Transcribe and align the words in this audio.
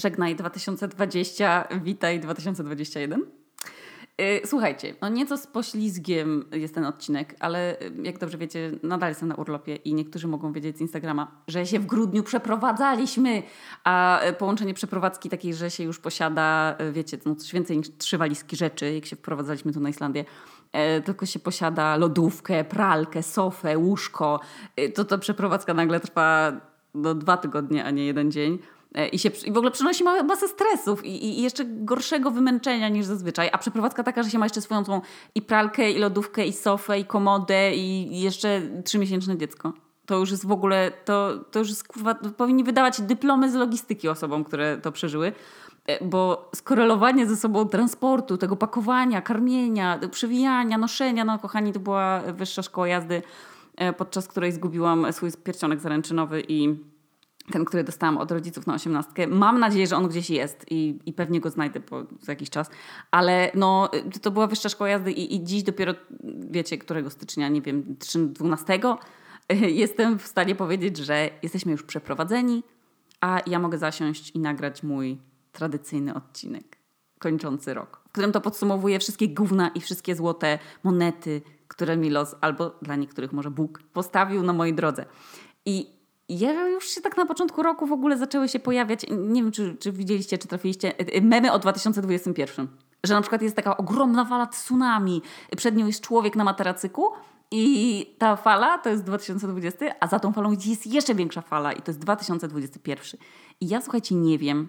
Żegnaj 0.00 0.36
2020, 0.36 1.68
witaj 1.82 2.20
2021. 2.20 3.20
Y, 3.20 4.40
słuchajcie, 4.44 4.94
no 5.02 5.08
nieco 5.08 5.36
z 5.36 5.46
poślizgiem 5.46 6.44
jest 6.52 6.74
ten 6.74 6.84
odcinek, 6.84 7.34
ale 7.40 7.80
y, 7.82 7.92
jak 8.02 8.18
dobrze 8.18 8.38
wiecie, 8.38 8.70
nadal 8.82 9.08
jestem 9.08 9.28
na 9.28 9.34
urlopie 9.34 9.76
i 9.76 9.94
niektórzy 9.94 10.28
mogą 10.28 10.52
wiedzieć 10.52 10.78
z 10.78 10.80
Instagrama, 10.80 11.42
że 11.48 11.66
się 11.66 11.78
w 11.78 11.86
grudniu 11.86 12.22
przeprowadzaliśmy, 12.22 13.42
a 13.84 14.24
y, 14.28 14.32
połączenie 14.32 14.74
przeprowadzki 14.74 15.28
takiej, 15.28 15.54
że 15.54 15.70
się 15.70 15.84
już 15.84 15.98
posiada, 15.98 16.76
wiecie, 16.92 17.18
no 17.26 17.34
coś 17.34 17.52
więcej 17.52 17.78
niż 17.78 17.96
trzy 17.98 18.18
walizki 18.18 18.56
rzeczy, 18.56 18.94
jak 18.94 19.06
się 19.06 19.16
wprowadzaliśmy 19.16 19.72
tu 19.72 19.80
na 19.80 19.88
Islandię, 19.88 20.24
tylko 21.04 21.26
się 21.26 21.38
posiada 21.38 21.96
lodówkę, 21.96 22.64
pralkę, 22.64 23.22
sofę, 23.22 23.78
łóżko, 23.78 24.40
to 24.94 25.04
to 25.04 25.18
przeprowadzka 25.18 25.74
nagle 25.74 26.00
trwa 26.00 26.52
no, 26.94 27.14
dwa 27.14 27.36
tygodnie, 27.36 27.84
a 27.84 27.90
nie 27.90 28.06
jeden 28.06 28.30
dzień. 28.30 28.58
E, 28.94 29.08
I, 29.08 29.18
się, 29.18 29.30
I 29.44 29.52
w 29.52 29.56
ogóle 29.56 29.70
przynosi 29.70 30.04
masę 30.04 30.48
stresów 30.48 31.04
i, 31.04 31.24
i, 31.24 31.42
jeszcze 31.42 31.64
gorszego 31.64 32.30
wymęczenia 32.30 32.88
niż 32.88 33.06
zazwyczaj. 33.06 33.48
A 33.52 33.58
przeprowadzka 33.58 34.02
taka, 34.02 34.22
że 34.22 34.30
się 34.30 34.38
ma 34.38 34.46
jeszcze 34.46 34.60
swoją 34.60 34.84
tą 34.84 35.00
i 35.34 35.42
pralkę, 35.42 35.90
i 35.90 35.98
lodówkę, 35.98 36.46
i 36.46 36.52
sofę, 36.52 36.98
i 36.98 37.04
komodę, 37.04 37.74
i 37.74 38.20
jeszcze 38.20 38.62
trzymiesięczne 38.84 39.38
dziecko. 39.38 39.72
To 40.06 40.18
już 40.18 40.30
jest 40.30 40.46
w 40.46 40.52
ogóle, 40.52 40.92
to, 41.04 41.38
to 41.50 41.58
już 41.58 41.68
jest 41.68 41.88
kurwa, 41.88 42.14
powinni 42.14 42.64
wydawać 42.64 43.00
dyplomy 43.00 43.50
z 43.50 43.54
logistyki 43.54 44.08
osobom, 44.08 44.44
które 44.44 44.78
to 44.78 44.92
przeżyły. 44.92 45.32
E, 45.86 46.04
bo 46.04 46.50
skorelowanie 46.54 47.26
ze 47.26 47.36
sobą 47.36 47.68
transportu, 47.68 48.36
tego 48.36 48.56
pakowania, 48.56 49.22
karmienia, 49.22 49.98
przewijania, 50.10 50.78
noszenia, 50.78 51.24
no 51.24 51.38
kochani, 51.38 51.72
to 51.72 51.80
była 51.80 52.20
wyższa 52.20 52.62
szkoła 52.62 52.88
jazdy, 52.88 53.22
e, 53.76 53.92
podczas 53.92 54.28
której 54.28 54.52
zgubiłam 54.52 55.12
swój 55.12 55.30
pierścionek 55.44 55.80
zaręczynowy 55.80 56.42
i 56.48 56.76
ten, 57.50 57.64
który 57.64 57.84
dostałam 57.84 58.18
od 58.18 58.30
rodziców 58.30 58.66
na 58.66 58.74
osiemnastkę. 58.74 59.26
Mam 59.26 59.58
nadzieję, 59.58 59.86
że 59.86 59.96
on 59.96 60.08
gdzieś 60.08 60.30
jest 60.30 60.66
i, 60.70 60.98
i 61.06 61.12
pewnie 61.12 61.40
go 61.40 61.50
znajdę 61.50 61.80
po, 61.80 62.02
za 62.20 62.32
jakiś 62.32 62.50
czas. 62.50 62.70
Ale 63.10 63.50
no, 63.54 63.90
to 64.22 64.30
była 64.30 64.46
wyższa 64.46 64.68
szkoła 64.68 64.90
jazdy 64.90 65.12
i, 65.12 65.34
i 65.34 65.44
dziś 65.44 65.62
dopiero, 65.62 65.94
wiecie, 66.50 66.78
którego 66.78 67.10
stycznia, 67.10 67.48
nie 67.48 67.62
wiem, 67.62 67.96
12, 68.14 68.80
jestem 69.84 70.18
w 70.18 70.26
stanie 70.26 70.54
powiedzieć, 70.54 70.96
że 70.96 71.30
jesteśmy 71.42 71.72
już 71.72 71.82
przeprowadzeni, 71.82 72.62
a 73.20 73.40
ja 73.46 73.58
mogę 73.58 73.78
zasiąść 73.78 74.30
i 74.30 74.38
nagrać 74.38 74.82
mój 74.82 75.18
tradycyjny 75.52 76.14
odcinek 76.14 76.76
kończący 77.18 77.74
rok, 77.74 78.00
w 78.08 78.12
którym 78.12 78.32
to 78.32 78.40
podsumowuję 78.40 78.98
wszystkie 78.98 79.28
gówna 79.28 79.68
i 79.68 79.80
wszystkie 79.80 80.16
złote 80.16 80.58
monety, 80.84 81.42
które 81.68 81.96
mi 81.96 82.10
los, 82.10 82.34
albo 82.40 82.70
dla 82.82 82.96
niektórych 82.96 83.32
może 83.32 83.50
Bóg, 83.50 83.82
postawił 83.92 84.42
na 84.42 84.52
mojej 84.52 84.74
drodze. 84.74 85.04
I 85.64 85.99
ja 86.30 86.68
już 86.68 86.88
się 86.88 87.00
tak 87.00 87.16
na 87.16 87.26
początku 87.26 87.62
roku 87.62 87.86
w 87.86 87.92
ogóle 87.92 88.18
zaczęły 88.18 88.48
się 88.48 88.58
pojawiać, 88.58 89.06
nie 89.10 89.42
wiem 89.42 89.52
czy, 89.52 89.76
czy 89.80 89.92
widzieliście, 89.92 90.38
czy 90.38 90.48
trafiliście, 90.48 90.98
e, 90.98 91.12
e, 91.12 91.20
memy 91.20 91.52
o 91.52 91.58
2021. 91.58 92.68
Że 93.04 93.14
na 93.14 93.20
przykład 93.20 93.42
jest 93.42 93.56
taka 93.56 93.76
ogromna 93.76 94.24
fala 94.24 94.46
tsunami, 94.46 95.22
przed 95.56 95.76
nią 95.76 95.86
jest 95.86 96.00
człowiek 96.00 96.36
na 96.36 96.44
materacyku 96.44 97.08
i 97.50 98.06
ta 98.18 98.36
fala 98.36 98.78
to 98.78 98.90
jest 98.90 99.04
2020, 99.04 99.86
a 100.00 100.06
za 100.06 100.20
tą 100.20 100.32
falą 100.32 100.56
jest 100.66 100.86
jeszcze 100.86 101.14
większa 101.14 101.40
fala 101.40 101.72
i 101.72 101.82
to 101.82 101.90
jest 101.90 101.98
2021. 101.98 103.20
I 103.60 103.68
ja 103.68 103.80
słuchajcie, 103.80 104.14
nie 104.14 104.38
wiem, 104.38 104.68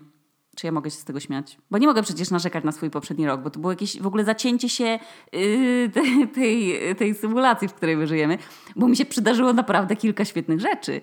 czy 0.56 0.68
ja 0.68 0.72
mogę 0.72 0.90
się 0.90 0.98
z 0.98 1.04
tego 1.04 1.20
śmiać? 1.20 1.58
Bo 1.72 1.78
nie 1.78 1.88
mogę 1.88 2.04
przecież 2.04 2.30
narzekać 2.30 2.64
na 2.64 2.72
swój 2.72 2.90
poprzedni 2.90 3.28
rok, 3.28 3.42
bo 3.42 3.50
to 3.50 3.60
było 3.60 3.72
jakieś 3.72 4.02
w 4.02 4.08
ogóle 4.08 4.26
zacięcie 4.26 4.70
się 4.70 5.00
yy, 5.34 5.90
tej, 5.94 6.28
tej, 6.28 6.80
tej 6.96 7.16
symulacji, 7.16 7.68
w 7.68 7.74
której 7.74 7.98
my 7.98 8.08
żyjemy, 8.08 8.38
bo 8.76 8.88
mi 8.88 8.96
się 8.96 9.06
przydarzyło 9.06 9.54
naprawdę 9.54 9.96
kilka 9.96 10.26
świetnych 10.26 10.60
rzeczy. 10.60 11.02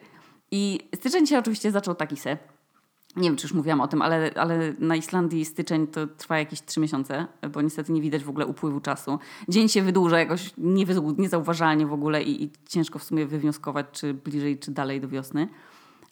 I 0.50 0.80
styczeń 0.94 1.26
się 1.26 1.38
oczywiście 1.38 1.70
zaczął 1.70 1.94
taki 1.94 2.16
se. 2.16 2.38
Nie 3.16 3.28
wiem, 3.28 3.36
czy 3.36 3.46
już 3.46 3.54
mówiłam 3.54 3.80
o 3.80 3.88
tym, 3.88 4.02
ale, 4.02 4.30
ale 4.34 4.74
na 4.78 4.96
Islandii 4.96 5.44
styczeń 5.44 5.86
to 5.86 6.06
trwa 6.06 6.38
jakieś 6.38 6.62
trzy 6.62 6.80
miesiące, 6.80 7.26
bo 7.52 7.62
niestety 7.62 7.92
nie 7.92 8.00
widać 8.00 8.24
w 8.24 8.28
ogóle 8.28 8.46
upływu 8.46 8.80
czasu. 8.80 9.18
Dzień 9.48 9.68
się 9.68 9.82
wydłuża 9.82 10.18
jakoś 10.18 10.52
niezauważalnie 11.18 11.86
w 11.86 11.92
ogóle 11.92 12.22
i, 12.22 12.44
i 12.44 12.50
ciężko 12.68 12.98
w 12.98 13.04
sumie 13.04 13.26
wywnioskować, 13.26 13.86
czy 13.92 14.14
bliżej, 14.14 14.58
czy 14.58 14.70
dalej 14.70 15.00
do 15.00 15.08
wiosny. 15.08 15.48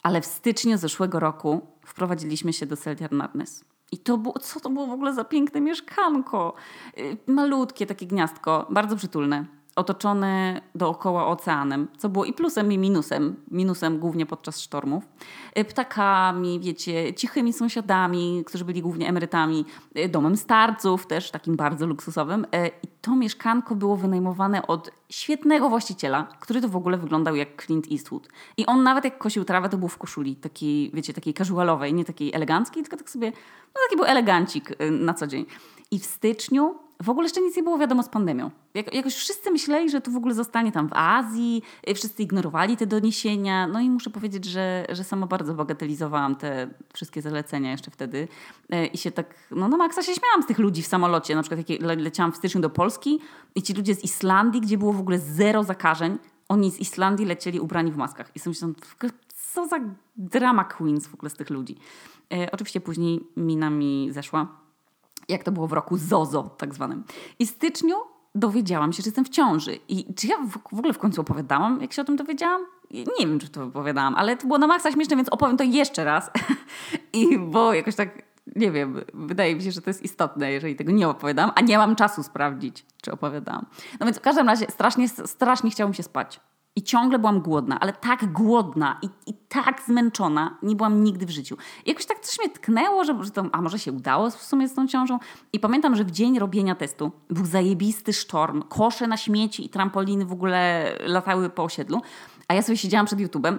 Ale 0.03 0.21
w 0.21 0.27
styczniu 0.27 0.79
zeszłego 0.79 1.21
roku 1.21 1.61
wprowadziliśmy 1.87 2.53
się 2.53 2.67
do 2.67 2.77
Seltjar 2.77 3.13
Madness. 3.13 3.65
I 3.93 3.99
to 3.99 4.19
było, 4.19 4.39
co 4.39 4.61
to 4.61 4.71
było 4.71 4.87
w 4.87 4.93
ogóle 4.93 5.15
za 5.15 5.25
piękne 5.25 5.61
mieszkanko? 5.61 6.55
Y, 6.99 7.17
malutkie 7.27 7.87
takie 7.87 8.07
gniazdko, 8.07 8.67
bardzo 8.71 8.97
przytulne 8.97 9.45
otoczony 9.77 10.61
dookoła 10.75 11.27
oceanem, 11.27 11.89
co 11.99 12.09
było 12.09 12.25
i 12.25 12.33
plusem, 12.33 12.73
i 12.73 12.79
minusem. 12.79 13.37
Minusem 13.51 13.99
głównie 13.99 14.27
podczas 14.27 14.61
sztormów. 14.61 15.05
Y, 15.59 15.65
ptakami, 15.65 16.61
wiecie, 16.61 17.15
cichymi 17.15 17.53
sąsiadami, 17.53 18.43
którzy 18.47 18.65
byli 18.65 18.83
głównie 18.83 19.09
emerytami, 19.09 19.65
y, 19.99 20.09
domem 20.09 20.37
starców, 20.37 21.07
też 21.07 21.31
takim 21.31 21.57
bardzo 21.57 21.87
luksusowym. 21.87 22.45
Y, 22.45 22.71
I 22.83 22.89
to 23.01 23.17
mieszkanko 23.17 23.75
było 23.75 23.97
wynajmowane 23.97 24.67
od 24.67 24.91
świetnego 25.11 25.69
właściciela, 25.69 26.29
który 26.41 26.61
to 26.61 26.69
w 26.69 26.77
ogóle 26.77 26.99
wyglądał 26.99 27.37
jak 27.37 27.65
Clint 27.67 27.93
Eastwood. 27.93 28.29
I 28.57 28.67
on 28.67 28.83
nawet 28.83 29.05
jak 29.05 29.19
kosił 29.19 29.45
trawę, 29.45 29.69
to 29.69 29.79
był 29.79 29.89
w 29.89 29.99
koszuli 29.99 30.37
takiej, 30.37 30.91
wiecie, 30.95 31.13
takiej 31.13 31.35
casualowej, 31.35 31.95
nie 31.95 32.05
takiej 32.05 32.35
eleganckiej, 32.35 32.83
tylko 32.83 32.97
tak 32.97 33.11
sobie, 33.11 33.33
no 33.75 33.81
taki 33.87 33.97
był 33.97 34.05
elegancik 34.05 34.71
na 34.91 35.15
co 35.15 35.27
dzień. 35.27 35.47
I 35.91 35.99
w 35.99 36.07
styczniu 36.07 36.86
w 37.03 37.11
ogóle 37.11 37.25
jeszcze 37.25 37.41
nic 37.41 37.57
nie 37.57 37.63
było 37.63 37.79
wiadomo 37.79 38.03
z 38.03 38.09
pandemią. 38.09 38.51
Jak, 38.75 38.95
jakoś 38.95 39.15
wszyscy 39.15 39.51
myśleli, 39.51 39.91
że 39.91 40.01
to 40.01 40.11
w 40.11 40.17
ogóle 40.17 40.35
zostanie 40.35 40.73
tam 40.73 40.89
w 40.89 40.93
Azji, 40.93 41.63
y, 41.89 41.95
wszyscy 41.95 42.23
ignorowali 42.23 42.77
te 42.77 42.87
doniesienia. 42.87 43.67
No 43.67 43.81
i 43.81 43.91
muszę 43.91 44.11
powiedzieć, 44.11 44.45
że, 44.45 44.87
że 44.89 45.05
sama 45.05 45.27
bardzo 45.27 45.55
bagatelizowałam 45.55 46.37
te 46.37 46.69
wszystkie 46.95 47.23
zalecenia 47.23 47.71
jeszcze 47.71 47.91
wtedy. 47.91 48.29
Y, 48.75 48.87
I 48.87 48.99
się 48.99 49.11
tak, 49.11 49.35
no 49.51 49.69
na 49.69 49.77
maksa 49.77 50.03
się 50.03 50.13
śmiałam 50.15 50.43
z 50.43 50.47
tych 50.47 50.59
ludzi 50.59 50.83
w 50.83 50.87
samolocie. 50.87 51.35
Na 51.35 51.43
przykład 51.43 51.71
jak 51.71 51.81
leciałam 51.81 52.33
w 52.33 52.37
styczniu 52.37 52.61
do 52.61 52.71
Polski 52.71 53.21
i 53.55 53.63
ci 53.63 53.75
ludzie 53.75 53.95
z 53.95 54.05
Islandii, 54.05 54.61
gdzie 54.61 54.79
było 54.79 54.93
w 54.93 55.01
ogóle 55.01 55.19
zero 55.19 55.65
zakażeń, 55.65 56.19
oni 56.49 56.71
z 56.71 56.79
Islandii 56.79 57.27
lecieli 57.27 57.61
ubrani 57.61 57.93
w 57.93 57.97
maskach. 57.97 58.31
I 58.35 58.39
sobie 58.39 58.51
myślałam, 58.51 58.77
co 59.53 59.67
za 59.67 59.77
drama 60.17 60.65
queens 60.65 61.07
w 61.07 61.15
ogóle 61.15 61.31
z 61.31 61.35
tych 61.35 61.51
ludzi. 61.51 61.77
E, 62.33 62.51
oczywiście 62.53 62.81
później 62.81 63.21
mina 63.37 63.71
mi 63.71 64.09
zeszła 64.13 64.66
jak 65.29 65.45
to 65.45 65.53
było 65.53 65.67
w 65.67 65.73
roku 65.73 65.97
Zozo 65.97 66.43
tak 66.43 66.75
zwanym. 66.75 67.05
I 67.39 67.47
w 67.47 67.51
styczniu 67.51 67.97
dowiedziałam 68.35 68.93
się, 68.93 69.03
że 69.03 69.09
jestem 69.09 69.25
w 69.25 69.29
ciąży. 69.29 69.79
I 69.89 70.15
czy 70.15 70.27
ja 70.27 70.37
w 70.51 70.75
ogóle 70.77 70.93
w 70.93 70.99
końcu 70.99 71.21
opowiadałam, 71.21 71.81
jak 71.81 71.93
się 71.93 72.03
o 72.03 72.05
tym 72.05 72.17
dowiedziałam? 72.17 72.67
Nie 72.91 73.27
wiem, 73.27 73.39
czy 73.39 73.49
to 73.49 73.65
opowiadałam, 73.65 74.15
ale 74.15 74.37
to 74.37 74.47
było 74.47 74.59
na 74.59 74.67
maksa 74.67 74.93
śmieszne, 74.93 75.17
więc 75.17 75.29
opowiem 75.29 75.57
to 75.57 75.65
jeszcze 75.65 76.05
raz. 76.05 76.31
I 77.13 77.39
bo 77.39 77.75
jakoś 77.75 77.95
tak, 77.95 78.23
nie 78.57 78.71
wiem, 78.71 79.01
wydaje 79.15 79.57
mi 79.57 79.63
się, 79.63 79.73
że 79.73 79.83
to 79.83 79.91
jest 79.91 80.03
istotne, 80.03 80.53
jeżeli 80.53 80.77
tego 80.77 80.93
nie 80.93 81.09
opowiadam, 81.09 81.51
a 81.55 81.61
nie 81.61 81.79
mam 81.79 81.97
czasu 81.97 82.23
sprawdzić, 82.23 82.87
czy 83.03 83.13
opowiadałam. 83.13 83.67
No 84.01 84.07
więc 84.07 84.19
w 84.19 84.21
każdym 84.21 84.47
razie 84.47 84.67
strasznie, 84.71 85.09
strasznie 85.09 85.71
chciałam 85.71 85.95
się 85.95 86.03
spać. 86.03 86.41
I 86.77 86.83
ciągle 86.83 87.19
byłam 87.19 87.41
głodna, 87.41 87.81
ale 87.81 87.93
tak 87.93 88.33
głodna 88.33 88.99
i, 89.03 89.31
i 89.31 89.35
tak 89.49 89.83
zmęczona 89.87 90.59
nie 90.63 90.77
byłam 90.77 91.05
nigdy 91.05 91.27
w 91.27 91.31
życiu. 91.31 91.57
I 91.85 91.89
jakoś 91.89 92.07
tak 92.07 92.21
coś 92.21 92.39
mnie 92.39 92.51
tknęło, 92.51 93.05
że, 93.05 93.25
że 93.25 93.31
to, 93.31 93.45
a 93.53 93.63
może 93.63 93.79
się 93.79 93.93
udało 93.93 94.31
w 94.31 94.43
sumie 94.43 94.69
z 94.69 94.75
tą 94.75 94.87
ciążą. 94.87 95.19
I 95.53 95.61
pamiętam, 95.61 95.97
że 95.97 96.05
w 96.05 96.11
dzień 96.11 96.39
robienia 96.39 96.75
testu 96.75 97.13
był 97.31 97.45
zajebisty 97.45 98.13
sztorm, 98.13 98.63
kosze 98.63 99.07
na 99.07 99.17
śmieci 99.17 99.67
i 99.67 99.69
trampoliny 99.69 100.25
w 100.25 100.33
ogóle 100.33 100.93
latały 101.01 101.51
po 101.51 101.65
osiedlu. 101.65 102.03
A 102.49 102.55
ja 102.55 102.63
sobie 102.63 102.77
siedziałam 102.77 103.07
przed 103.07 103.19
YouTube'em 103.19 103.59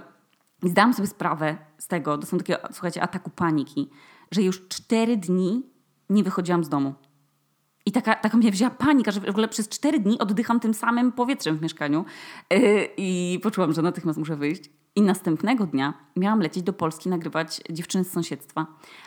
i 0.64 0.70
zdałam 0.70 0.94
sobie 0.94 1.08
sprawę 1.08 1.58
z 1.78 1.88
tego, 1.88 2.18
to 2.18 2.26
są 2.26 2.38
takie, 2.38 2.58
słuchajcie, 2.72 3.04
ataku 3.04 3.30
paniki, 3.30 3.90
że 4.32 4.42
już 4.42 4.68
cztery 4.68 5.18
dni 5.18 5.64
nie 6.10 6.24
wychodziłam 6.24 6.64
z 6.64 6.70
domu. 6.70 6.94
I 7.88 7.92
taka, 7.92 8.16
taka 8.16 8.38
mnie 8.38 8.52
wzięła 8.52 8.72
panika, 8.72 9.12
że 9.12 9.20
w 9.20 9.30
ogóle 9.30 9.48
przez 9.48 9.70
cztery 9.70 10.00
dni 10.00 10.20
oddycham 10.20 10.60
tym 10.60 10.74
samym 10.74 11.12
powietrzem 11.12 11.58
w 11.58 11.62
mieszkaniu. 11.62 12.06
Yy, 12.50 12.90
I 12.98 13.40
poczułam, 13.44 13.74
że 13.74 13.82
natychmiast 13.82 14.20
muszę 14.20 14.36
wyjść. 14.36 14.70
I 14.96 15.02
następnego 15.02 15.66
dnia 15.66 15.94
miałam 16.16 16.40
lecieć 16.40 16.64
do 16.64 16.74
Polski 16.74 17.10
nagrywać 17.10 17.62
dziewczyny 17.70 18.04
z 18.04 18.12
sąsiedztwa. 18.12 18.66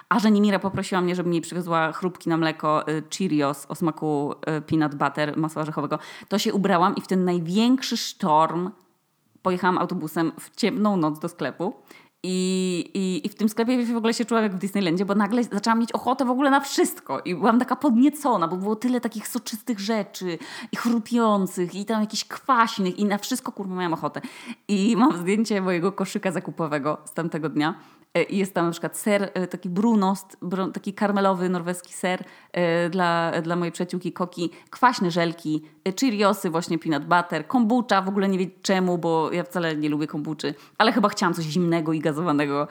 A 0.09 0.19
że 0.19 0.31
Nimira 0.31 0.59
poprosiła 0.59 1.01
mnie, 1.01 1.15
żebym 1.15 1.33
jej 1.33 1.43
przywiozła 1.43 1.93
chrupki 1.93 2.29
na 2.29 2.37
mleko 2.37 2.85
yy, 2.87 3.03
Cheerios 3.19 3.67
o 3.69 3.75
smaku 3.75 4.35
yy, 4.47 4.61
peanut 4.61 4.95
butter, 4.95 5.37
masła 5.37 5.63
orzechowego, 5.63 5.99
to 6.29 6.39
się 6.39 6.55
ubrałam 6.55 6.97
i 6.97 7.01
w 7.01 7.07
ten 7.07 7.25
największy 7.25 7.97
sztorm 7.97 8.71
pojechałam 9.43 9.79
autobusem 9.79 10.33
w 10.41 10.57
ciemną 10.57 10.97
noc 10.97 11.19
do 11.19 11.29
sklepu 11.29 11.75
i, 12.23 12.91
i, 12.95 13.27
I 13.27 13.29
w 13.29 13.35
tym 13.35 13.49
sklepie 13.49 13.87
w 13.87 13.97
ogóle 13.97 14.15
się 14.15 14.25
czułam 14.25 14.43
jak 14.43 14.55
w 14.55 14.59
Disneylandzie, 14.59 15.05
bo 15.05 15.15
nagle 15.15 15.45
zaczęłam 15.45 15.79
mieć 15.79 15.93
ochotę 15.93 16.25
w 16.25 16.31
ogóle 16.31 16.51
na 16.51 16.61
wszystko. 16.61 17.21
I 17.21 17.35
byłam 17.35 17.59
taka 17.59 17.77
podniecona, 17.77 18.49
bo 18.49 18.57
było 18.57 18.77
tyle 18.77 19.01
takich 19.01 19.29
soczystych 19.29 19.81
rzeczy 19.81 20.39
i 20.73 20.77
chrupiących, 20.77 21.75
i 21.75 21.85
tam 21.85 22.01
jakichś 22.01 22.25
kwaśnych, 22.25 22.99
i 22.99 23.05
na 23.05 23.19
wszystko 23.19 23.53
kurwa 23.53 23.75
miałam 23.75 23.93
ochotę. 23.93 24.21
I 24.69 24.97
mam 24.97 25.17
zdjęcie 25.17 25.61
mojego 25.61 25.93
koszyka 25.93 26.33
zakupowego 26.33 26.99
z 27.05 27.13
tamtego 27.13 27.49
dnia. 27.49 27.75
E, 28.15 28.23
jest 28.23 28.55
tam 28.55 28.65
na 28.65 28.71
przykład 28.71 28.97
ser, 28.97 29.31
e, 29.35 29.47
taki 29.47 29.69
brunost, 29.69 30.37
taki 30.75 30.95
karmelowy 30.95 31.49
norweski 31.49 31.93
ser 31.93 32.25
e, 32.53 32.91
dla, 32.91 33.33
dla 33.43 33.57
mojej 33.57 33.73
przyjaciółki 33.73 34.13
Koki, 34.13 34.51
kwaśne 34.71 35.11
żelki, 35.11 35.63
Cheeriosy, 36.01 36.51
właśnie 36.51 36.79
peanut 36.79 37.05
butter, 37.05 37.47
kombucha, 37.47 38.03
w 38.03 38.09
ogóle 38.09 38.29
nie 38.29 38.39
wiem 38.39 38.51
czemu, 38.63 38.99
bo 38.99 39.33
ja 39.33 39.45
wcale 39.45 39.77
nie 39.77 39.89
lubię 39.89 40.07
kombuczy, 40.07 40.55
ale 40.79 40.93
chyba 40.93 41.09
chciałam 41.09 41.35
coś 41.35 41.45
zimnego 41.45 41.93
i 41.93 42.01
gazowanego, 42.01 42.69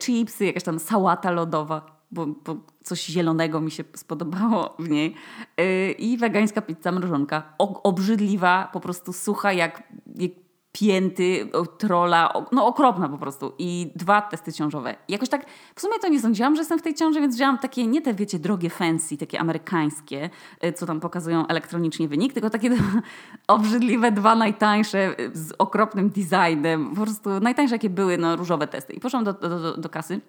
chipsy, 0.00 0.46
jakaś 0.46 0.62
tam 0.62 0.78
sałata 0.78 1.30
lodowa. 1.30 2.00
bo, 2.10 2.26
bo 2.26 2.56
coś 2.84 3.06
zielonego 3.06 3.60
mi 3.60 3.70
się 3.70 3.84
spodobało 3.94 4.74
w 4.78 4.88
niej. 4.88 5.14
Yy, 5.56 5.92
I 5.92 6.16
wegańska 6.16 6.62
pizza 6.62 6.92
mrożonka. 6.92 7.42
O, 7.58 7.82
obrzydliwa, 7.82 8.70
po 8.72 8.80
prostu 8.80 9.12
sucha 9.12 9.52
jak, 9.52 9.82
jak 10.16 10.32
pięty, 10.72 11.50
trola, 11.78 12.32
no 12.52 12.66
okropna 12.66 13.08
po 13.08 13.18
prostu. 13.18 13.52
I 13.58 13.92
dwa 13.96 14.22
testy 14.22 14.52
ciążowe. 14.52 14.96
jakoś 15.08 15.28
tak, 15.28 15.46
w 15.74 15.80
sumie 15.80 15.98
to 16.02 16.08
nie 16.08 16.20
sądziłam, 16.20 16.54
że 16.54 16.60
jestem 16.60 16.78
w 16.78 16.82
tej 16.82 16.94
ciąży, 16.94 17.20
więc 17.20 17.34
wzięłam 17.34 17.58
takie, 17.58 17.86
nie 17.86 18.02
te 18.02 18.14
wiecie, 18.14 18.38
drogie 18.38 18.70
fancy, 18.70 19.16
takie 19.16 19.40
amerykańskie, 19.40 20.30
y, 20.64 20.72
co 20.72 20.86
tam 20.86 21.00
pokazują 21.00 21.46
elektronicznie 21.46 22.08
wynik, 22.08 22.32
tylko 22.32 22.50
takie 22.50 22.70
obrzydliwe, 23.48 24.12
dwa 24.12 24.34
najtańsze 24.34 25.20
y, 25.20 25.30
z 25.34 25.52
okropnym 25.58 26.10
designem. 26.10 26.90
Po 26.90 27.02
prostu 27.02 27.40
najtańsze 27.40 27.74
jakie 27.74 27.90
były, 27.90 28.18
no 28.18 28.36
różowe 28.36 28.66
testy. 28.66 28.92
I 28.92 29.00
poszłam 29.00 29.24
do, 29.24 29.32
do, 29.32 29.60
do, 29.60 29.76
do 29.76 29.88
kasy. 29.88 30.20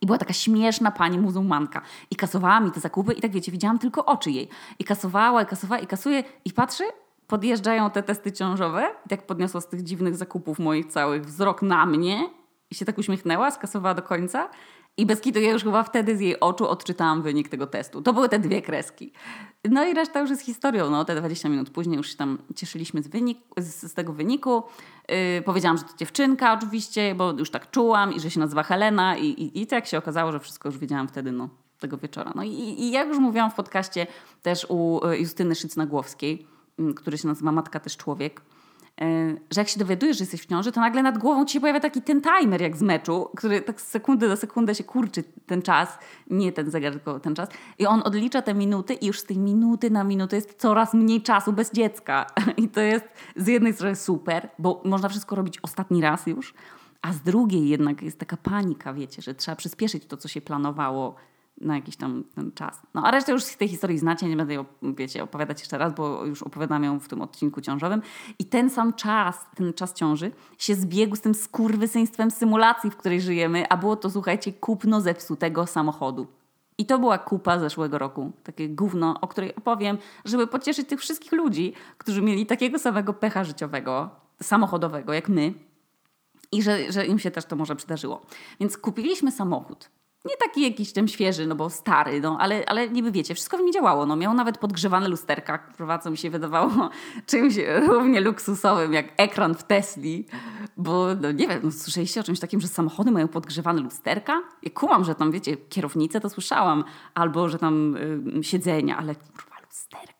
I 0.00 0.06
była 0.06 0.18
taka 0.18 0.32
śmieszna 0.32 0.90
pani 0.90 1.18
muzułmanka. 1.18 1.82
I 2.10 2.16
kasowała 2.16 2.60
mi 2.60 2.70
te 2.70 2.80
zakupy 2.80 3.12
i 3.12 3.20
tak 3.20 3.32
wiecie, 3.32 3.52
widziałam 3.52 3.78
tylko 3.78 4.04
oczy 4.04 4.30
jej. 4.30 4.48
I 4.78 4.84
kasowała, 4.84 5.42
i 5.42 5.46
kasowała, 5.46 5.80
i 5.80 5.86
kasuje. 5.86 6.24
I 6.44 6.52
patrzy, 6.52 6.84
podjeżdżają 7.26 7.90
te 7.90 8.02
testy 8.02 8.32
ciążowe. 8.32 8.90
I 9.06 9.08
tak 9.08 9.26
podniosła 9.26 9.60
z 9.60 9.68
tych 9.68 9.82
dziwnych 9.82 10.16
zakupów 10.16 10.58
moich 10.58 10.86
całych 10.86 11.24
wzrok 11.24 11.62
na 11.62 11.86
mnie. 11.86 12.30
I 12.70 12.74
się 12.74 12.84
tak 12.84 12.98
uśmiechnęła, 12.98 13.50
skasowała 13.50 13.94
do 13.94 14.02
końca. 14.02 14.48
I 14.96 15.06
bez 15.06 15.20
kitu 15.20 15.40
ja 15.40 15.50
już 15.50 15.64
chyba 15.64 15.82
wtedy 15.82 16.16
z 16.16 16.20
jej 16.20 16.40
oczu 16.40 16.68
odczytałam 16.68 17.22
wynik 17.22 17.48
tego 17.48 17.66
testu. 17.66 18.02
To 18.02 18.12
były 18.12 18.28
te 18.28 18.38
dwie 18.38 18.62
kreski. 18.62 19.12
No 19.70 19.84
i 19.84 19.94
reszta 19.94 20.20
już 20.20 20.30
jest 20.30 20.42
historią. 20.42 20.90
No, 20.90 21.04
te 21.04 21.16
20 21.16 21.48
minut 21.48 21.70
później 21.70 21.96
już 21.96 22.10
się 22.10 22.16
tam 22.16 22.38
cieszyliśmy 22.56 23.02
z, 23.02 23.08
z, 23.56 23.90
z 23.90 23.94
tego 23.94 24.12
wyniku. 24.12 24.62
Yy, 25.08 25.42
powiedziałam, 25.44 25.78
że 25.78 25.84
to 25.84 25.96
dziewczynka 25.96 26.52
oczywiście, 26.52 27.14
bo 27.14 27.32
już 27.32 27.50
tak 27.50 27.70
czułam 27.70 28.12
i 28.12 28.20
że 28.20 28.30
się 28.30 28.40
nazywa 28.40 28.62
Helena 28.62 29.16
i, 29.16 29.26
i, 29.26 29.62
i 29.62 29.66
tak 29.66 29.86
się 29.86 29.98
okazało, 29.98 30.32
że 30.32 30.40
wszystko 30.40 30.68
już 30.68 30.78
wiedziałam 30.78 31.08
wtedy, 31.08 31.32
no, 31.32 31.48
tego 31.80 31.96
wieczora. 31.96 32.32
No 32.34 32.42
i, 32.42 32.50
i 32.50 32.90
jak 32.90 33.08
już 33.08 33.18
mówiłam 33.18 33.50
w 33.50 33.54
podcaście 33.54 34.06
też 34.42 34.66
u 34.68 35.06
y, 35.06 35.18
Justyny 35.18 35.54
Szycnagłowskiej, 35.54 36.46
który 36.96 37.18
się 37.18 37.28
nazywa 37.28 37.52
Matka 37.52 37.80
też 37.80 37.96
Człowiek, 37.96 38.40
E, 39.00 39.36
że 39.50 39.60
jak 39.60 39.68
się 39.68 39.78
dowiadujesz, 39.78 40.18
że 40.18 40.22
jesteś 40.22 40.42
w 40.42 40.46
ciąży, 40.46 40.72
to 40.72 40.80
nagle 40.80 41.02
nad 41.02 41.18
głową 41.18 41.44
ci 41.44 41.52
się 41.52 41.60
pojawia 41.60 41.80
taki 41.80 42.02
ten 42.02 42.22
timer 42.22 42.62
jak 42.62 42.76
z 42.76 42.82
meczu, 42.82 43.28
który 43.36 43.60
tak 43.60 43.80
z 43.80 43.86
sekundy 43.86 44.28
do 44.28 44.36
sekundy 44.36 44.74
się 44.74 44.84
kurczy 44.84 45.24
ten 45.46 45.62
czas, 45.62 45.98
nie 46.30 46.52
ten 46.52 46.70
zegar, 46.70 46.92
tylko 46.92 47.20
ten 47.20 47.34
czas. 47.34 47.48
I 47.78 47.86
on 47.86 48.02
odlicza 48.04 48.42
te 48.42 48.54
minuty 48.54 48.94
i 48.94 49.06
już 49.06 49.20
z 49.20 49.24
tej 49.24 49.38
minuty 49.38 49.90
na 49.90 50.04
minutę 50.04 50.36
jest 50.36 50.54
coraz 50.54 50.94
mniej 50.94 51.22
czasu 51.22 51.52
bez 51.52 51.72
dziecka. 51.72 52.26
I 52.56 52.68
to 52.68 52.80
jest 52.80 53.04
z 53.36 53.46
jednej 53.46 53.72
strony 53.72 53.96
super, 53.96 54.48
bo 54.58 54.82
można 54.84 55.08
wszystko 55.08 55.36
robić 55.36 55.58
ostatni 55.62 56.00
raz 56.00 56.26
już, 56.26 56.54
a 57.02 57.12
z 57.12 57.20
drugiej 57.20 57.68
jednak 57.68 58.02
jest 58.02 58.18
taka 58.18 58.36
panika, 58.36 58.94
wiecie, 58.94 59.22
że 59.22 59.34
trzeba 59.34 59.56
przyspieszyć 59.56 60.06
to, 60.06 60.16
co 60.16 60.28
się 60.28 60.40
planowało 60.40 61.14
na 61.60 61.76
jakiś 61.76 61.96
tam 61.96 62.24
ten 62.34 62.52
czas. 62.52 62.82
No 62.94 63.02
a 63.04 63.10
resztę 63.10 63.32
już 63.32 63.42
z 63.44 63.56
tej 63.56 63.68
historii 63.68 63.98
znacie, 63.98 64.28
nie 64.28 64.36
będę 64.36 64.54
ją, 64.54 64.64
wiecie, 64.82 65.22
opowiadać 65.22 65.60
jeszcze 65.60 65.78
raz, 65.78 65.94
bo 65.94 66.24
już 66.24 66.42
opowiadam 66.42 66.84
ją 66.84 67.00
w 67.00 67.08
tym 67.08 67.22
odcinku 67.22 67.60
ciążowym. 67.60 68.02
I 68.38 68.44
ten 68.44 68.70
sam 68.70 68.92
czas, 68.92 69.46
ten 69.54 69.72
czas 69.72 69.94
ciąży 69.94 70.30
się 70.58 70.74
zbiegł 70.74 71.16
z 71.16 71.20
tym 71.20 71.34
skurwysyństwem 71.34 72.30
symulacji, 72.30 72.90
w 72.90 72.96
której 72.96 73.20
żyjemy, 73.20 73.68
a 73.68 73.76
było 73.76 73.96
to, 73.96 74.10
słuchajcie, 74.10 74.52
kupno 74.52 75.00
zepsutego 75.00 75.66
samochodu. 75.66 76.26
I 76.78 76.86
to 76.86 76.98
była 76.98 77.18
kupa 77.18 77.58
zeszłego 77.58 77.98
roku, 77.98 78.32
takie 78.44 78.68
gówno, 78.68 79.20
o 79.20 79.28
której 79.28 79.56
opowiem, 79.56 79.98
żeby 80.24 80.46
pocieszyć 80.46 80.88
tych 80.88 81.00
wszystkich 81.00 81.32
ludzi, 81.32 81.72
którzy 81.98 82.22
mieli 82.22 82.46
takiego 82.46 82.78
samego 82.78 83.12
pecha 83.12 83.44
życiowego, 83.44 84.10
samochodowego 84.42 85.12
jak 85.12 85.28
my, 85.28 85.54
i 86.52 86.62
że, 86.62 86.92
że 86.92 87.06
im 87.06 87.18
się 87.18 87.30
też 87.30 87.44
to 87.44 87.56
może 87.56 87.76
przydarzyło. 87.76 88.22
Więc 88.60 88.78
kupiliśmy 88.78 89.32
samochód 89.32 89.90
nie 90.24 90.36
taki 90.36 90.62
jakiś 90.62 90.92
tam 90.92 91.08
świeży, 91.08 91.46
no 91.46 91.54
bo 91.54 91.70
stary, 91.70 92.20
no 92.20 92.36
ale, 92.40 92.64
ale 92.66 92.88
niby 92.88 93.12
wiecie, 93.12 93.34
wszystko 93.34 93.58
w 93.58 93.60
nim 93.60 93.72
działało. 93.72 94.06
No, 94.06 94.16
miał 94.16 94.34
nawet 94.34 94.58
podgrzewane 94.58 95.08
lusterka, 95.08 95.58
które 95.58 95.98
co 95.98 96.10
mi 96.10 96.16
się 96.16 96.30
wydawało 96.30 96.70
czymś 97.26 97.54
równie 97.86 98.20
luksusowym 98.20 98.92
jak 98.92 99.06
ekran 99.16 99.54
w 99.54 99.64
Tesli. 99.64 100.26
Bo 100.76 101.06
no, 101.20 101.32
nie 101.32 101.48
wiem, 101.48 101.60
no, 101.62 101.70
słyszeliście 101.70 102.20
o 102.20 102.24
czymś 102.24 102.40
takim, 102.40 102.60
że 102.60 102.68
samochody 102.68 103.10
mają 103.10 103.28
podgrzewane 103.28 103.80
lusterka? 103.80 104.42
Ja 104.62 104.70
kumam, 104.70 105.04
że 105.04 105.14
tam 105.14 105.32
wiecie, 105.32 105.56
kierownicę 105.56 106.20
to 106.20 106.30
słyszałam, 106.30 106.84
albo 107.14 107.48
że 107.48 107.58
tam 107.58 107.96
y, 108.38 108.44
siedzenia, 108.44 108.96
ale 108.96 109.14
kurwa 109.14 109.56
lusterka 109.66 110.13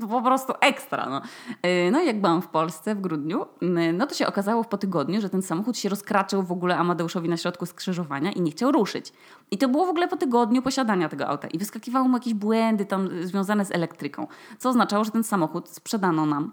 po 0.00 0.22
prostu 0.22 0.52
ekstra. 0.60 1.06
No. 1.10 1.22
Y, 1.70 1.90
no 1.90 2.00
i 2.00 2.06
jak 2.06 2.20
byłam 2.20 2.42
w 2.42 2.48
Polsce 2.48 2.94
w 2.94 3.00
grudniu, 3.00 3.46
y, 3.62 3.92
no 3.92 4.06
to 4.06 4.14
się 4.14 4.26
okazało 4.26 4.64
po 4.64 4.78
tygodniu, 4.78 5.20
że 5.20 5.30
ten 5.30 5.42
samochód 5.42 5.78
się 5.78 5.88
rozkraczył 5.88 6.42
w 6.42 6.52
ogóle 6.52 6.76
Amadeuszowi 6.76 7.28
na 7.28 7.36
środku 7.36 7.66
skrzyżowania 7.66 8.32
i 8.32 8.40
nie 8.40 8.50
chciał 8.50 8.72
ruszyć. 8.72 9.12
I 9.50 9.58
to 9.58 9.68
było 9.68 9.86
w 9.86 9.88
ogóle 9.88 10.08
po 10.08 10.16
tygodniu 10.16 10.62
posiadania 10.62 11.08
tego 11.08 11.28
auta. 11.28 11.48
I 11.48 11.58
wyskakiwały 11.58 12.08
mu 12.08 12.16
jakieś 12.16 12.34
błędy 12.34 12.86
tam 12.86 13.08
związane 13.22 13.64
z 13.64 13.70
elektryką, 13.70 14.26
co 14.58 14.68
oznaczało, 14.68 15.04
że 15.04 15.10
ten 15.10 15.24
samochód 15.24 15.68
sprzedano 15.68 16.26
nam. 16.26 16.52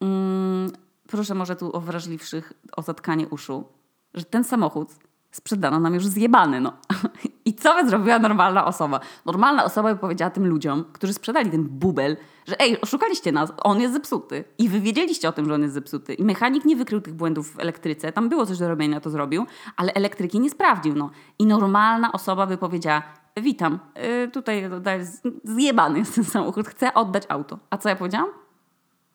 Hmm, 0.00 0.70
proszę 1.06 1.34
może 1.34 1.56
tu 1.56 1.76
o 1.76 1.80
wrażliwszych 1.80 2.52
o 2.76 2.82
zatkanie 2.82 3.28
uszu, 3.28 3.64
że 4.14 4.24
ten 4.24 4.44
samochód 4.44 4.88
sprzedano 5.30 5.80
nam 5.80 5.94
już 5.94 6.06
zjebany, 6.06 6.60
no. 6.60 6.72
I 7.44 7.54
co 7.54 7.74
by 7.74 7.88
zrobiła 7.88 8.18
normalna 8.18 8.64
osoba? 8.64 9.00
Normalna 9.26 9.64
osoba 9.64 9.94
by 9.94 10.00
powiedziała 10.00 10.30
tym 10.30 10.46
ludziom, 10.46 10.84
którzy 10.92 11.12
sprzedali 11.12 11.50
ten 11.50 11.64
bubel, 11.64 12.16
że 12.46 12.60
ej, 12.60 12.80
oszukaliście 12.80 13.32
nas, 13.32 13.52
on 13.62 13.80
jest 13.80 13.94
zepsuty. 13.94 14.44
I 14.58 14.68
wy 14.68 14.80
wiedzieliście 14.80 15.28
o 15.28 15.32
tym, 15.32 15.46
że 15.46 15.54
on 15.54 15.62
jest 15.62 15.74
zepsuty. 15.74 16.14
I 16.14 16.24
mechanik 16.24 16.64
nie 16.64 16.76
wykrył 16.76 17.00
tych 17.00 17.14
błędów 17.14 17.52
w 17.52 17.60
elektryce, 17.60 18.12
tam 18.12 18.28
było 18.28 18.46
coś 18.46 18.58
do 18.58 18.68
robienia, 18.68 19.00
to 19.00 19.10
zrobił, 19.10 19.46
ale 19.76 19.92
elektryki 19.92 20.40
nie 20.40 20.50
sprawdził, 20.50 20.94
no. 20.94 21.10
I 21.38 21.46
normalna 21.46 22.12
osoba 22.12 22.46
by 22.46 22.58
powiedziała, 22.58 23.02
witam, 23.36 23.78
yy, 23.96 24.28
tutaj 24.28 24.70
zjebany 25.44 25.98
jest 25.98 26.14
ten 26.14 26.24
samochód, 26.24 26.68
chcę 26.68 26.94
oddać 26.94 27.22
auto. 27.28 27.58
A 27.70 27.78
co 27.78 27.88
ja 27.88 27.96
powiedziałam? 27.96 28.28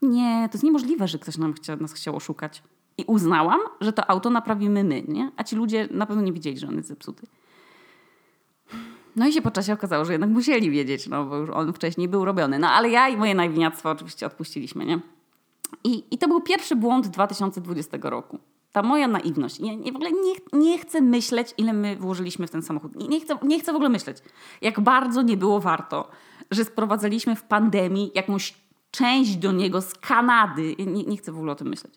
Nie, 0.01 0.49
to 0.51 0.55
jest 0.55 0.63
niemożliwe, 0.63 1.07
że 1.07 1.19
ktoś 1.19 1.37
nam 1.37 1.53
chcia, 1.53 1.75
nas 1.75 1.93
chciał 1.93 2.15
oszukać. 2.15 2.63
I 2.97 3.03
uznałam, 3.07 3.59
że 3.81 3.93
to 3.93 4.09
auto 4.09 4.29
naprawimy 4.29 4.83
my, 4.83 5.03
nie? 5.07 5.31
A 5.37 5.43
ci 5.43 5.55
ludzie 5.55 5.87
na 5.91 6.05
pewno 6.05 6.21
nie 6.21 6.33
wiedzieli, 6.33 6.57
że 6.57 6.67
on 6.67 6.75
jest 6.75 6.87
zepsuty. 6.87 7.27
No 9.15 9.27
i 9.27 9.33
się 9.33 9.41
po 9.41 9.51
czasie 9.51 9.73
okazało, 9.73 10.05
że 10.05 10.11
jednak 10.11 10.29
musieli 10.29 10.71
wiedzieć, 10.71 11.07
no 11.07 11.25
bo 11.25 11.37
już 11.37 11.49
on 11.49 11.73
wcześniej 11.73 12.07
był 12.07 12.25
robiony. 12.25 12.59
No 12.59 12.69
ale 12.69 12.89
ja 12.89 13.09
i 13.09 13.17
moje 13.17 13.35
najwiniactwo 13.35 13.89
oczywiście 13.89 14.25
odpuściliśmy, 14.25 14.85
nie? 14.85 14.99
I, 15.83 16.03
I 16.11 16.17
to 16.17 16.27
był 16.27 16.41
pierwszy 16.41 16.75
błąd 16.75 17.07
2020 17.07 17.97
roku. 18.01 18.39
Ta 18.71 18.83
moja 18.83 19.07
naiwność. 19.07 19.59
Nie, 19.59 19.77
nie, 19.77 19.91
w 19.91 19.95
ogóle 19.95 20.11
nie, 20.11 20.59
nie 20.59 20.77
chcę 20.77 21.01
myśleć, 21.01 21.53
ile 21.57 21.73
my 21.73 21.95
włożyliśmy 21.95 22.47
w 22.47 22.51
ten 22.51 22.61
samochód. 22.61 22.95
Nie, 22.95 23.07
nie, 23.07 23.19
chcę, 23.19 23.37
nie 23.43 23.59
chcę 23.59 23.71
w 23.71 23.75
ogóle 23.75 23.89
myśleć, 23.89 24.17
jak 24.61 24.79
bardzo 24.79 25.21
nie 25.21 25.37
było 25.37 25.59
warto, 25.59 26.09
że 26.51 26.65
sprowadzaliśmy 26.65 27.35
w 27.35 27.43
pandemii 27.43 28.11
jakąś 28.15 28.53
część 28.91 29.35
do 29.35 29.51
niego 29.51 29.81
z 29.81 29.93
Kanady. 29.93 30.75
Nie, 30.79 31.03
nie 31.03 31.17
chcę 31.17 31.31
w 31.31 31.35
ogóle 31.35 31.51
o 31.51 31.55
tym 31.55 31.67
myśleć. 31.67 31.93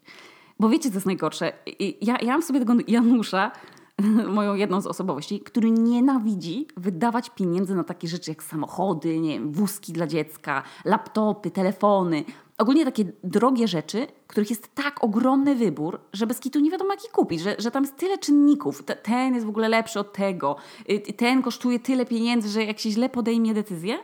Bo 0.61 0.69
wiecie, 0.69 0.89
co 0.91 0.95
jest 0.95 1.07
najgorsze? 1.07 1.53
Ja, 2.01 2.17
ja 2.23 2.33
mam 2.33 2.43
sobie 2.43 2.61
tego 2.61 2.75
Janusza, 2.89 3.51
moją 4.29 4.55
jedną 4.55 4.81
z 4.81 4.87
osobowości, 4.87 5.41
który 5.41 5.71
nienawidzi 5.71 6.67
wydawać 6.77 7.31
pieniędzy 7.31 7.75
na 7.75 7.85
takie 7.85 8.09
rzeczy 8.09 8.31
jak 8.31 8.43
samochody, 8.43 9.21
nie 9.21 9.33
wiem, 9.33 9.53
wózki 9.53 9.93
dla 9.93 10.07
dziecka, 10.07 10.63
laptopy, 10.85 11.51
telefony. 11.51 12.25
Ogólnie 12.59 12.85
takie 12.85 13.05
drogie 13.25 13.69
rzeczy, 13.69 14.07
których 14.27 14.51
jest 14.51 14.75
tak 14.75 15.05
ogromny 15.05 15.55
wybór, 15.55 16.01
że 16.13 16.27
bez 16.27 16.41
kitu 16.41 16.61
nie 16.61 16.71
wiadomo 16.71 16.91
jaki 16.91 17.09
kupić, 17.09 17.41
że, 17.41 17.57
że 17.59 17.71
tam 17.71 17.83
jest 17.83 17.97
tyle 17.97 18.19
czynników. 18.19 18.83
Ten 19.03 19.35
jest 19.35 19.47
w 19.47 19.49
ogóle 19.49 19.69
lepszy 19.69 20.01
od 20.01 20.13
tego, 20.13 20.57
y, 20.91 21.13
ten 21.13 21.43
kosztuje 21.43 21.81
tyle 21.81 22.07
pieniędzy, 22.07 22.49
że 22.49 22.65
jak 22.65 22.79
się 22.79 22.91
źle 22.91 23.09
podejmie 23.09 23.55
decyzję, 23.55 23.99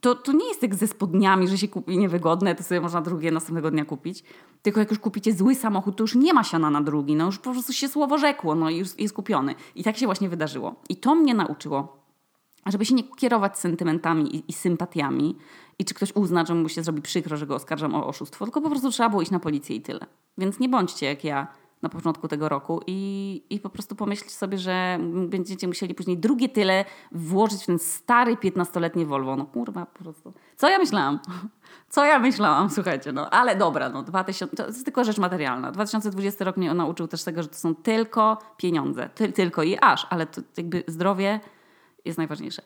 to, 0.00 0.14
to 0.14 0.32
nie 0.32 0.48
jest 0.48 0.62
jak 0.62 0.74
ze 0.74 0.86
spodniami, 0.86 1.48
że 1.48 1.58
się 1.58 1.68
kupi 1.68 1.98
niewygodne, 1.98 2.54
to 2.54 2.62
sobie 2.62 2.80
można 2.80 3.00
drugie 3.00 3.30
następnego 3.30 3.70
dnia 3.70 3.84
kupić. 3.84 4.24
Tylko 4.62 4.80
jak 4.80 4.90
już 4.90 4.98
kupicie 4.98 5.32
zły 5.32 5.54
samochód, 5.54 5.96
to 5.96 6.04
już 6.04 6.14
nie 6.14 6.34
ma 6.34 6.44
siana 6.44 6.70
na 6.70 6.80
drugi. 6.80 7.16
No 7.16 7.26
już 7.26 7.38
po 7.38 7.52
prostu 7.52 7.72
się 7.72 7.88
słowo 7.88 8.18
rzekło, 8.18 8.54
no 8.54 8.70
i 8.70 8.76
już 8.76 8.98
jest 8.98 9.14
kupiony. 9.14 9.54
I 9.74 9.84
tak 9.84 9.96
się 9.96 10.06
właśnie 10.06 10.28
wydarzyło. 10.28 10.74
I 10.88 10.96
to 10.96 11.14
mnie 11.14 11.34
nauczyło, 11.34 11.96
żeby 12.66 12.84
się 12.84 12.94
nie 12.94 13.04
kierować 13.04 13.58
sentymentami 13.58 14.36
i, 14.36 14.44
i 14.48 14.52
sympatiami 14.52 15.36
i 15.78 15.84
czy 15.84 15.94
ktoś 15.94 16.12
uzna, 16.14 16.44
że 16.46 16.54
mu 16.54 16.68
się 16.68 16.82
zrobi 16.82 17.02
przykro, 17.02 17.36
że 17.36 17.46
go 17.46 17.54
oskarżam 17.54 17.94
o 17.94 18.06
oszustwo, 18.06 18.44
tylko 18.44 18.60
po 18.60 18.70
prostu 18.70 18.90
trzeba 18.90 19.08
było 19.08 19.22
iść 19.22 19.30
na 19.30 19.40
policję 19.40 19.76
i 19.76 19.80
tyle. 19.80 20.06
Więc 20.38 20.58
nie 20.58 20.68
bądźcie 20.68 21.06
jak 21.06 21.24
ja 21.24 21.46
na 21.86 21.90
początku 21.90 22.28
tego 22.28 22.48
roku 22.48 22.80
i, 22.86 23.42
i 23.50 23.60
po 23.60 23.70
prostu 23.70 23.94
pomyśleć 23.94 24.32
sobie, 24.32 24.58
że 24.58 24.98
będziecie 25.28 25.66
musieli 25.68 25.94
później 25.94 26.18
drugie 26.18 26.48
tyle 26.48 26.84
włożyć 27.12 27.62
w 27.62 27.66
ten 27.66 27.78
stary 27.78 28.34
15-letnie 28.34 29.06
Volvo. 29.06 29.36
No 29.36 29.46
kurwa, 29.46 29.86
po 29.86 29.98
prostu. 29.98 30.32
Co 30.56 30.68
ja 30.68 30.78
myślałam? 30.78 31.18
Co 31.88 32.04
ja 32.04 32.18
myślałam? 32.18 32.70
Słuchajcie, 32.70 33.12
no 33.12 33.30
ale 33.30 33.56
dobra, 33.56 33.88
no 33.88 34.02
2000, 34.02 34.56
to 34.56 34.66
jest 34.66 34.84
tylko 34.84 35.04
rzecz 35.04 35.18
materialna. 35.18 35.72
2020 35.72 36.44
rok 36.44 36.56
mnie 36.56 36.74
nauczył 36.74 37.08
też 37.08 37.24
tego, 37.24 37.42
że 37.42 37.48
to 37.48 37.54
są 37.54 37.74
tylko 37.74 38.38
pieniądze. 38.56 39.10
Ty, 39.14 39.32
tylko 39.32 39.62
i 39.62 39.78
aż, 39.80 40.06
ale 40.10 40.26
to 40.26 40.40
jakby 40.56 40.84
zdrowie 40.86 41.40
jest 42.04 42.18
najważniejsze. 42.18 42.62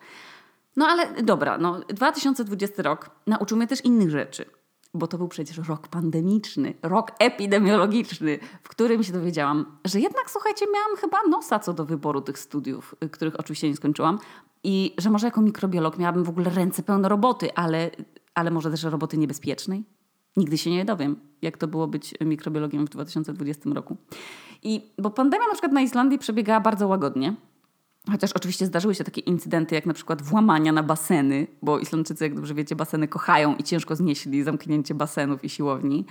No 0.76 0.86
ale 0.86 1.22
dobra, 1.22 1.58
no 1.58 1.80
2020 1.88 2.82
rok 2.82 3.10
nauczył 3.26 3.56
mnie 3.56 3.66
też 3.66 3.84
innych 3.84 4.10
rzeczy 4.10 4.59
bo 4.94 5.06
to 5.06 5.18
był 5.18 5.28
przecież 5.28 5.58
rok 5.58 5.88
pandemiczny, 5.88 6.74
rok 6.82 7.12
epidemiologiczny, 7.18 8.38
w 8.62 8.68
którym 8.68 9.02
się 9.02 9.12
dowiedziałam, 9.12 9.78
że 9.84 10.00
jednak, 10.00 10.30
słuchajcie, 10.30 10.66
miałam 10.74 10.96
chyba 10.96 11.18
nosa 11.30 11.58
co 11.58 11.72
do 11.72 11.84
wyboru 11.84 12.20
tych 12.20 12.38
studiów, 12.38 12.94
y, 13.04 13.08
których 13.08 13.40
oczywiście 13.40 13.68
nie 13.68 13.76
skończyłam. 13.76 14.18
I 14.64 14.94
że 14.98 15.10
może 15.10 15.26
jako 15.26 15.40
mikrobiolog 15.40 15.98
miałabym 15.98 16.24
w 16.24 16.28
ogóle 16.28 16.50
ręce 16.50 16.82
pełne 16.82 17.08
roboty, 17.08 17.54
ale, 17.54 17.90
ale 18.34 18.50
może 18.50 18.70
też 18.70 18.82
roboty 18.82 19.18
niebezpiecznej? 19.18 19.84
Nigdy 20.36 20.58
się 20.58 20.70
nie 20.70 20.84
dowiem, 20.84 21.16
jak 21.42 21.58
to 21.58 21.68
było 21.68 21.86
być 21.86 22.14
mikrobiologiem 22.20 22.86
w 22.86 22.90
2020 22.90 23.70
roku. 23.70 23.96
I 24.62 24.92
bo 24.98 25.10
pandemia 25.10 25.44
na 25.46 25.52
przykład 25.52 25.72
na 25.72 25.80
Islandii 25.80 26.18
przebiegała 26.18 26.60
bardzo 26.60 26.88
łagodnie. 26.88 27.34
Chociaż 28.08 28.32
oczywiście 28.32 28.66
zdarzyły 28.66 28.94
się 28.94 29.04
takie 29.04 29.20
incydenty, 29.20 29.74
jak 29.74 29.86
na 29.86 29.94
przykład 29.94 30.22
włamania 30.22 30.72
na 30.72 30.82
baseny, 30.82 31.46
bo 31.62 31.78
Islandczycy, 31.78 32.24
jak 32.24 32.34
dobrze 32.34 32.54
wiecie, 32.54 32.76
baseny 32.76 33.08
kochają 33.08 33.56
i 33.56 33.62
ciężko 33.62 33.96
znieśli 33.96 34.42
zamknięcie 34.42 34.94
basenów 34.94 35.44
i 35.44 35.48
siłowni, 35.48 36.06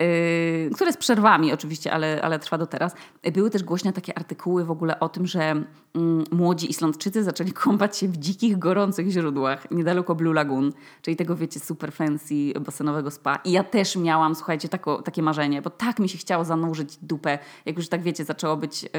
yy, 0.00 0.70
które 0.74 0.92
z 0.92 0.96
przerwami 0.96 1.52
oczywiście, 1.52 1.92
ale, 1.92 2.22
ale 2.22 2.38
trwa 2.38 2.58
do 2.58 2.66
teraz. 2.66 2.94
Były 3.32 3.50
też 3.50 3.62
głośne 3.62 3.92
takie 3.92 4.18
artykuły 4.18 4.64
w 4.64 4.70
ogóle 4.70 5.00
o 5.00 5.08
tym, 5.08 5.26
że 5.26 5.64
yy, 5.94 6.00
młodzi 6.30 6.70
Islandczycy 6.70 7.24
zaczęli 7.24 7.52
kąpać 7.52 7.96
się 7.96 8.08
w 8.08 8.16
dzikich, 8.16 8.58
gorących 8.58 9.10
źródłach 9.10 9.70
niedaleko 9.70 10.14
Blue 10.14 10.34
Lagoon, 10.34 10.72
czyli 11.02 11.16
tego, 11.16 11.36
wiecie, 11.36 11.60
super 11.60 11.92
fancy 11.92 12.34
basenowego 12.60 13.10
spa. 13.10 13.36
I 13.44 13.52
ja 13.52 13.64
też 13.64 13.96
miałam, 13.96 14.34
słuchajcie, 14.34 14.68
tako, 14.68 15.02
takie 15.02 15.22
marzenie, 15.22 15.62
bo 15.62 15.70
tak 15.70 15.98
mi 15.98 16.08
się 16.08 16.18
chciało 16.18 16.44
zanurzyć 16.44 16.96
dupę, 17.02 17.38
jak 17.66 17.76
już 17.76 17.88
tak, 17.88 18.02
wiecie, 18.02 18.24
zaczęło 18.24 18.56
być... 18.56 18.82
Yy, 18.82 18.90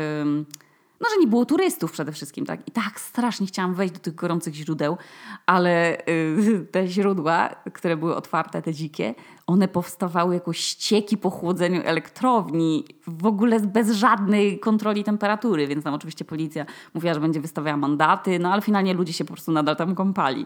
no, 1.01 1.07
że 1.09 1.17
nie 1.19 1.27
było 1.27 1.45
turystów 1.45 1.91
przede 1.91 2.11
wszystkim, 2.11 2.45
tak? 2.45 2.67
I 2.67 2.71
tak 2.71 2.99
strasznie 2.99 3.47
chciałam 3.47 3.73
wejść 3.73 3.93
do 3.93 3.99
tych 3.99 4.15
gorących 4.15 4.53
źródeł, 4.53 4.97
ale 5.45 5.97
yy, 6.07 6.65
te 6.71 6.87
źródła, 6.87 7.49
które 7.73 7.97
były 7.97 8.15
otwarte, 8.15 8.61
te 8.61 8.73
dzikie, 8.73 9.15
one 9.47 9.67
powstawały 9.67 10.33
jako 10.33 10.53
ścieki 10.53 11.17
po 11.17 11.29
chłodzeniu 11.29 11.81
elektrowni, 11.85 12.85
w 13.07 13.25
ogóle 13.25 13.59
bez 13.59 13.91
żadnej 13.91 14.59
kontroli 14.59 15.03
temperatury, 15.03 15.67
więc 15.67 15.83
tam 15.83 15.93
oczywiście 15.93 16.25
policja 16.25 16.65
mówiła, 16.93 17.13
że 17.13 17.19
będzie 17.19 17.41
wystawiała 17.41 17.77
mandaty, 17.77 18.39
no 18.39 18.53
ale 18.53 18.61
finalnie 18.61 18.93
ludzie 18.93 19.13
się 19.13 19.25
po 19.25 19.33
prostu 19.33 19.51
nadal 19.51 19.75
tam 19.75 19.95
kąpali. 19.95 20.45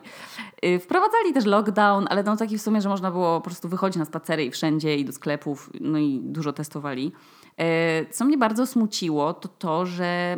Yy, 0.64 0.80
wprowadzali 0.80 1.34
też 1.34 1.46
lockdown, 1.46 2.08
ale 2.10 2.24
no 2.24 2.38
taki 2.38 2.58
w 2.58 2.62
sumie, 2.62 2.82
że 2.82 2.90
można 2.90 3.12
było 3.12 3.42
po 3.42 3.46
prostu 3.46 3.70
wychodzić 3.70 3.98
na 3.98 4.06
spacery 4.06 4.46
i 4.46 4.52
wszędzie 4.52 4.98
i 4.98 5.06
do 5.06 5.12
sklepów, 5.12 5.70
no 5.82 5.98
i 5.98 6.20
dużo 6.24 6.54
testowali. 6.54 7.12
E, 7.58 8.06
co 8.06 8.26
mnie 8.26 8.38
bardzo 8.38 8.68
smuciło, 8.68 9.34
to 9.34 9.48
to, 9.48 9.86
że 9.86 10.38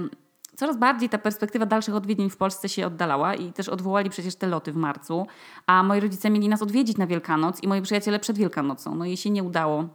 coraz 0.55 0.77
bardziej 0.77 1.09
ta 1.09 1.17
perspektywa 1.17 1.65
dalszych 1.65 1.95
odwiedzin 1.95 2.29
w 2.29 2.37
Polsce 2.37 2.69
się 2.69 2.87
oddalała 2.87 3.35
i 3.35 3.53
też 3.53 3.69
odwołali 3.69 4.09
przecież 4.09 4.35
te 4.35 4.47
loty 4.47 4.71
w 4.71 4.75
marcu, 4.75 5.27
a 5.65 5.83
moi 5.83 5.99
rodzice 5.99 6.29
mieli 6.29 6.49
nas 6.49 6.61
odwiedzić 6.61 6.97
na 6.97 7.07
Wielkanoc 7.07 7.63
i 7.63 7.67
moi 7.67 7.81
przyjaciele 7.81 8.19
przed 8.19 8.37
Wielkanocą. 8.37 8.95
No 8.95 9.05
i 9.05 9.17
się 9.17 9.29
nie 9.29 9.43
udało. 9.43 9.87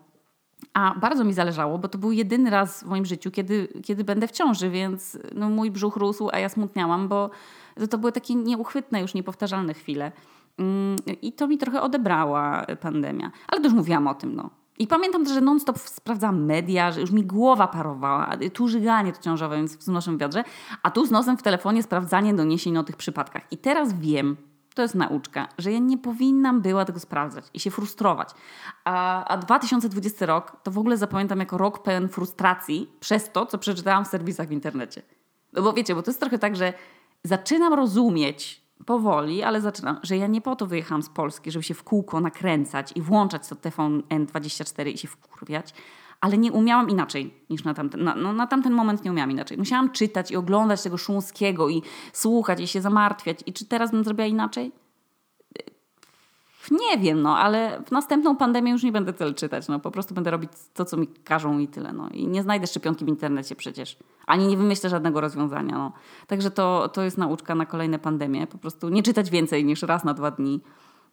A 0.74 0.94
bardzo 1.00 1.24
mi 1.24 1.32
zależało, 1.32 1.78
bo 1.78 1.88
to 1.88 1.98
był 1.98 2.12
jedyny 2.12 2.50
raz 2.50 2.82
w 2.82 2.86
moim 2.86 3.06
życiu, 3.06 3.30
kiedy, 3.30 3.68
kiedy 3.84 4.04
będę 4.04 4.28
w 4.28 4.30
ciąży, 4.30 4.70
więc 4.70 5.18
no, 5.34 5.50
mój 5.50 5.70
brzuch 5.70 5.96
rósł, 5.96 6.28
a 6.32 6.38
ja 6.38 6.48
smutniałam, 6.48 7.08
bo 7.08 7.30
to, 7.74 7.88
to 7.88 7.98
były 7.98 8.12
takie 8.12 8.34
nieuchwytne, 8.34 9.00
już 9.00 9.14
niepowtarzalne 9.14 9.74
chwile. 9.74 10.12
Mm, 10.58 10.96
I 11.22 11.32
to 11.32 11.48
mi 11.48 11.58
trochę 11.58 11.82
odebrała 11.82 12.66
pandemia. 12.80 13.30
Ale 13.48 13.60
też 13.60 13.72
mówiłam 13.72 14.06
o 14.06 14.14
tym, 14.14 14.34
no. 14.34 14.50
I 14.82 14.86
pamiętam 14.86 15.24
też, 15.24 15.34
że 15.34 15.40
non-stop 15.40 15.78
sprawdzałam 15.78 16.44
media, 16.44 16.92
że 16.92 17.00
już 17.00 17.10
mi 17.10 17.24
głowa 17.24 17.68
parowała. 17.68 18.36
Tu 18.52 18.68
żyganie 18.68 19.12
to 19.12 19.22
ciążowe, 19.22 19.56
więc 19.56 19.76
w 19.76 20.18
wiadrze, 20.18 20.44
a 20.82 20.90
tu 20.90 21.06
z 21.06 21.10
nosem 21.10 21.36
w 21.36 21.42
telefonie 21.42 21.82
sprawdzanie 21.82 22.34
doniesień 22.34 22.76
o 22.76 22.82
tych 22.82 22.96
przypadkach. 22.96 23.42
I 23.50 23.58
teraz 23.58 23.92
wiem, 23.92 24.36
to 24.74 24.82
jest 24.82 24.94
nauczka, 24.94 25.48
że 25.58 25.72
ja 25.72 25.78
nie 25.78 25.98
powinnam 25.98 26.60
była 26.60 26.84
tego 26.84 27.00
sprawdzać 27.00 27.44
i 27.54 27.60
się 27.60 27.70
frustrować. 27.70 28.28
A, 28.84 29.24
a 29.24 29.36
2020 29.36 30.26
rok 30.26 30.56
to 30.62 30.70
w 30.70 30.78
ogóle 30.78 30.96
zapamiętam 30.96 31.40
jako 31.40 31.58
rok 31.58 31.82
pełen 31.82 32.08
frustracji 32.08 32.90
przez 33.00 33.32
to, 33.32 33.46
co 33.46 33.58
przeczytałam 33.58 34.04
w 34.04 34.08
serwisach 34.08 34.48
w 34.48 34.52
internecie. 34.52 35.02
No 35.52 35.62
bo 35.62 35.72
wiecie, 35.72 35.94
bo 35.94 36.02
to 36.02 36.10
jest 36.10 36.20
trochę 36.20 36.38
tak, 36.38 36.56
że 36.56 36.72
zaczynam 37.24 37.74
rozumieć 37.74 38.61
powoli, 38.86 39.42
ale 39.42 39.60
zaczynam, 39.60 39.98
że 40.02 40.16
ja 40.16 40.26
nie 40.26 40.40
po 40.40 40.56
to 40.56 40.66
wyjechałam 40.66 41.02
z 41.02 41.08
Polski, 41.08 41.50
żeby 41.50 41.62
się 41.62 41.74
w 41.74 41.82
kółko 41.82 42.20
nakręcać 42.20 42.92
i 42.96 43.02
włączać 43.02 43.48
to 43.48 43.56
TVN 43.56 44.26
24 44.26 44.90
i 44.90 44.98
się 44.98 45.08
wkurwiać, 45.08 45.74
ale 46.20 46.38
nie 46.38 46.52
umiałam 46.52 46.90
inaczej 46.90 47.34
niż 47.50 47.64
na 47.64 47.74
tamten, 47.74 48.04
na, 48.04 48.14
no, 48.14 48.32
na 48.32 48.46
tamten 48.46 48.72
moment 48.72 49.04
nie 49.04 49.10
umiałam 49.10 49.30
inaczej. 49.30 49.58
Musiałam 49.58 49.90
czytać 49.90 50.30
i 50.30 50.36
oglądać 50.36 50.82
tego 50.82 50.98
Szumskiego 50.98 51.68
i 51.68 51.82
słuchać 52.12 52.60
i 52.60 52.66
się 52.66 52.80
zamartwiać. 52.80 53.38
I 53.46 53.52
czy 53.52 53.64
teraz 53.64 53.90
bym 53.90 54.04
zrobiła 54.04 54.26
inaczej? 54.26 54.72
Nie 56.70 56.98
wiem, 56.98 57.22
no, 57.22 57.38
ale 57.38 57.82
w 57.86 57.90
następną 57.90 58.36
pandemię 58.36 58.72
już 58.72 58.82
nie 58.82 58.92
będę 58.92 59.12
tyle 59.12 59.34
czytać. 59.34 59.68
No, 59.68 59.80
po 59.80 59.90
prostu 59.90 60.14
będę 60.14 60.30
robić 60.30 60.50
to, 60.74 60.84
co 60.84 60.96
mi 60.96 61.06
każą 61.06 61.58
i 61.58 61.68
tyle. 61.68 61.92
No. 61.92 62.08
I 62.08 62.26
nie 62.26 62.42
znajdę 62.42 62.66
szczepionki 62.66 63.04
w 63.04 63.08
internecie 63.08 63.56
przecież. 63.56 63.96
Ani 64.26 64.46
nie 64.46 64.56
wymyślę 64.56 64.90
żadnego 64.90 65.20
rozwiązania. 65.20 65.78
No. 65.78 65.92
Także 66.26 66.50
to, 66.50 66.88
to 66.88 67.02
jest 67.02 67.18
nauczka 67.18 67.54
na 67.54 67.66
kolejne 67.66 67.98
pandemie. 67.98 68.46
Po 68.46 68.58
prostu 68.58 68.88
nie 68.88 69.02
czytać 69.02 69.30
więcej 69.30 69.64
niż 69.64 69.82
raz 69.82 70.04
na 70.04 70.14
dwa 70.14 70.30
dni. 70.30 70.60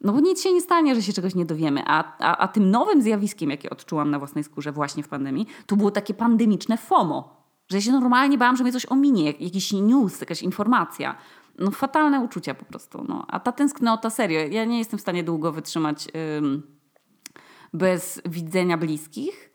No 0.01 0.13
bo 0.13 0.19
nic 0.19 0.43
się 0.43 0.53
nie 0.53 0.61
stanie, 0.61 0.95
że 0.95 1.01
się 1.01 1.13
czegoś 1.13 1.35
nie 1.35 1.45
dowiemy. 1.45 1.83
A, 1.85 2.17
a, 2.19 2.37
a 2.37 2.47
tym 2.47 2.71
nowym 2.71 3.01
zjawiskiem, 3.01 3.49
jakie 3.49 3.69
odczułam 3.69 4.11
na 4.11 4.19
własnej 4.19 4.43
skórze 4.43 4.71
właśnie 4.71 5.03
w 5.03 5.07
pandemii, 5.07 5.47
to 5.65 5.75
było 5.75 5.91
takie 5.91 6.13
pandemiczne 6.13 6.77
FOMO. 6.77 7.39
Że 7.69 7.77
ja 7.77 7.81
się 7.81 7.91
normalnie 7.91 8.37
bałam, 8.37 8.57
że 8.57 8.63
mnie 8.63 8.73
coś 8.73 8.85
ominie, 8.85 9.25
jakiś 9.25 9.73
news, 9.73 10.21
jakaś 10.21 10.41
informacja 10.41 11.15
no 11.59 11.71
fatalne 11.71 12.19
uczucia 12.19 12.53
po 12.53 12.65
prostu. 12.65 13.05
No. 13.07 13.25
A 13.27 13.39
ta 13.39 13.51
tęsknota, 13.51 14.09
serio, 14.09 14.39
ja 14.39 14.65
nie 14.65 14.79
jestem 14.79 14.99
w 14.99 15.01
stanie 15.01 15.23
długo 15.23 15.51
wytrzymać 15.51 16.07
ym, 16.37 16.77
bez 17.73 18.21
widzenia 18.25 18.77
bliskich, 18.77 19.51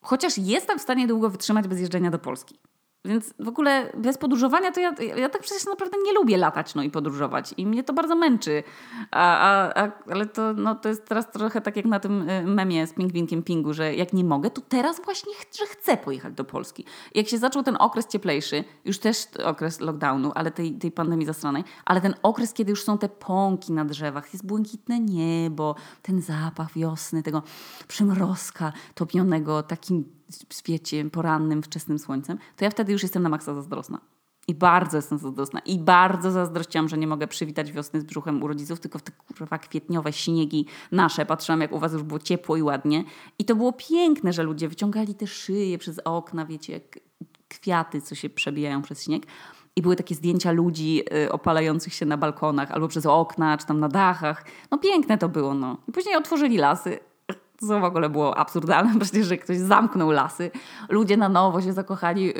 chociaż 0.00 0.38
jestem 0.38 0.78
w 0.78 0.82
stanie 0.82 1.06
długo 1.06 1.30
wytrzymać 1.30 1.68
bez 1.68 1.80
jeżdżenia 1.80 2.10
do 2.10 2.18
Polski. 2.18 2.58
Więc 3.06 3.34
w 3.38 3.48
ogóle 3.48 3.92
bez 3.96 4.18
podróżowania 4.18 4.72
to 4.72 4.80
ja, 4.80 4.94
ja 5.16 5.28
tak 5.28 5.42
przecież 5.42 5.66
naprawdę 5.66 5.96
nie 6.04 6.12
lubię 6.12 6.36
latać 6.36 6.74
no 6.74 6.82
i 6.82 6.90
podróżować 6.90 7.54
i 7.56 7.66
mnie 7.66 7.84
to 7.84 7.92
bardzo 7.92 8.16
męczy. 8.16 8.62
A, 9.10 9.38
a, 9.38 9.82
a, 9.82 9.92
ale 10.10 10.26
to, 10.26 10.52
no, 10.52 10.74
to 10.74 10.88
jest 10.88 11.04
teraz 11.04 11.30
trochę 11.30 11.60
tak 11.60 11.76
jak 11.76 11.84
na 11.84 12.00
tym 12.00 12.28
y, 12.30 12.46
memie 12.46 12.86
z 12.86 12.92
pingwinkiem 12.92 13.42
pingu, 13.42 13.74
że 13.74 13.94
jak 13.94 14.12
nie 14.12 14.24
mogę, 14.24 14.50
to 14.50 14.60
teraz 14.60 15.04
właśnie 15.04 15.34
ch 15.34 15.46
że 15.58 15.66
chcę 15.66 15.96
pojechać 15.96 16.34
do 16.34 16.44
Polski. 16.44 16.84
Jak 17.14 17.28
się 17.28 17.38
zaczął 17.38 17.62
ten 17.62 17.76
okres 17.80 18.06
cieplejszy, 18.06 18.64
już 18.84 18.98
też 18.98 19.26
okres 19.44 19.80
lockdownu, 19.80 20.32
ale 20.34 20.50
tej, 20.50 20.72
tej 20.72 20.92
pandemii 20.92 21.26
zastranej, 21.26 21.64
ale 21.84 22.00
ten 22.00 22.14
okres, 22.22 22.52
kiedy 22.52 22.70
już 22.70 22.84
są 22.84 22.98
te 22.98 23.08
pąki 23.08 23.72
na 23.72 23.84
drzewach, 23.84 24.32
jest 24.32 24.46
błękitne 24.46 25.00
niebo, 25.00 25.74
ten 26.02 26.22
zapach 26.22 26.72
wiosny, 26.72 27.22
tego 27.22 27.42
przymrozka 27.88 28.72
topionego 28.94 29.62
takim 29.62 30.15
świecie 30.52 31.10
porannym, 31.10 31.62
wczesnym 31.62 31.98
słońcem, 31.98 32.38
to 32.56 32.64
ja 32.64 32.70
wtedy 32.70 32.92
już 32.92 33.02
jestem 33.02 33.22
na 33.22 33.28
maksa 33.28 33.54
zazdrosna. 33.54 34.00
I 34.48 34.54
bardzo 34.54 34.96
jestem 34.96 35.18
zazdrosna. 35.18 35.60
I 35.60 35.78
bardzo 35.78 36.30
zazdrościłam, 36.30 36.88
że 36.88 36.98
nie 36.98 37.06
mogę 37.06 37.26
przywitać 37.26 37.72
wiosny 37.72 38.00
z 38.00 38.04
brzuchem 38.04 38.42
u 38.42 38.46
rodziców, 38.48 38.80
tylko 38.80 38.98
w 38.98 39.02
te 39.02 39.12
kurwa 39.12 39.58
kwietniowe 39.58 40.12
śniegi 40.12 40.66
nasze. 40.92 41.26
Patrzyłam, 41.26 41.60
jak 41.60 41.72
u 41.72 41.78
was 41.78 41.92
już 41.92 42.02
było 42.02 42.18
ciepło 42.18 42.56
i 42.56 42.62
ładnie. 42.62 43.04
I 43.38 43.44
to 43.44 43.56
było 43.56 43.72
piękne, 43.72 44.32
że 44.32 44.42
ludzie 44.42 44.68
wyciągali 44.68 45.14
te 45.14 45.26
szyje 45.26 45.78
przez 45.78 46.00
okna, 46.04 46.46
wiecie, 46.46 46.72
jak 46.72 46.98
kwiaty, 47.48 48.02
co 48.02 48.14
się 48.14 48.30
przebijają 48.30 48.82
przez 48.82 49.04
śnieg. 49.04 49.26
I 49.76 49.82
były 49.82 49.96
takie 49.96 50.14
zdjęcia 50.14 50.52
ludzi 50.52 51.02
y, 51.24 51.32
opalających 51.32 51.94
się 51.94 52.06
na 52.06 52.16
balkonach 52.16 52.70
albo 52.70 52.88
przez 52.88 53.06
okna, 53.06 53.58
czy 53.58 53.66
tam 53.66 53.80
na 53.80 53.88
dachach. 53.88 54.44
No 54.70 54.78
piękne 54.78 55.18
to 55.18 55.28
było, 55.28 55.54
no. 55.54 55.76
I 55.88 55.92
później 55.92 56.16
otworzyli 56.16 56.56
lasy, 56.56 56.98
co 57.58 57.80
w 57.80 57.84
ogóle 57.84 58.10
było 58.10 58.38
absurdalne, 58.38 58.98
przecież, 59.00 59.26
że 59.26 59.36
ktoś 59.36 59.58
zamknął 59.58 60.10
lasy. 60.10 60.50
Ludzie 60.88 61.16
na 61.16 61.28
nowo 61.28 61.62
się 61.62 61.72
zakochali 61.72 62.30
y, 62.30 62.34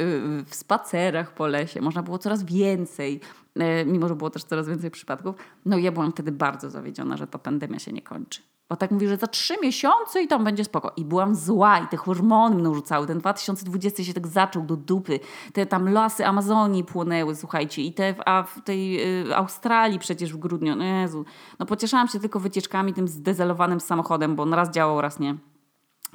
w 0.46 0.54
spacerach 0.54 1.34
po 1.34 1.46
lesie. 1.46 1.80
Można 1.80 2.02
było 2.02 2.18
coraz 2.18 2.44
więcej, 2.44 3.20
y, 3.56 3.86
mimo 3.86 4.08
że 4.08 4.14
było 4.14 4.30
też 4.30 4.44
coraz 4.44 4.68
więcej 4.68 4.90
przypadków. 4.90 5.36
No 5.64 5.78
ja 5.78 5.92
byłam 5.92 6.12
wtedy 6.12 6.32
bardzo 6.32 6.70
zawiedziona, 6.70 7.16
że 7.16 7.26
ta 7.26 7.38
pandemia 7.38 7.78
się 7.78 7.92
nie 7.92 8.02
kończy. 8.02 8.42
Bo 8.68 8.76
tak 8.76 8.90
mówi, 8.90 9.08
że 9.08 9.16
za 9.16 9.26
trzy 9.26 9.54
miesiące 9.62 10.22
i 10.22 10.28
tam 10.28 10.44
będzie 10.44 10.64
spoko. 10.64 10.92
I 10.96 11.04
byłam 11.04 11.34
zła 11.34 11.78
i 11.78 11.88
te 11.88 11.96
hormony 11.96 12.56
mną 12.56 12.74
rzucały. 12.74 13.06
Ten 13.06 13.18
2020 13.18 14.04
się 14.04 14.14
tak 14.14 14.26
zaczął 14.26 14.62
do 14.62 14.76
dupy. 14.76 15.20
Te 15.52 15.66
tam 15.66 15.88
lasy 15.88 16.26
Amazonii 16.26 16.84
płonęły, 16.84 17.34
słuchajcie. 17.34 17.82
I 17.82 17.92
te 17.92 18.14
w, 18.14 18.20
a 18.26 18.42
w 18.42 18.64
tej 18.64 19.00
y, 19.28 19.36
Australii 19.36 19.98
przecież 19.98 20.32
w 20.32 20.36
grudniu. 20.36 20.76
No 20.76 20.84
Jezu. 20.84 21.24
No 21.58 21.66
pocieszałam 21.66 22.08
się 22.08 22.20
tylko 22.20 22.40
wycieczkami 22.40 22.94
tym 22.94 23.08
zdezelowanym 23.08 23.80
samochodem, 23.80 24.36
bo 24.36 24.42
on 24.42 24.54
raz 24.54 24.70
działał, 24.70 25.00
raz 25.00 25.20
nie. 25.20 25.36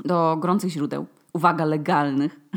Do 0.05 0.37
gorących 0.39 0.69
źródeł. 0.69 1.05
Uwaga, 1.33 1.65
legalnych. 1.65 2.39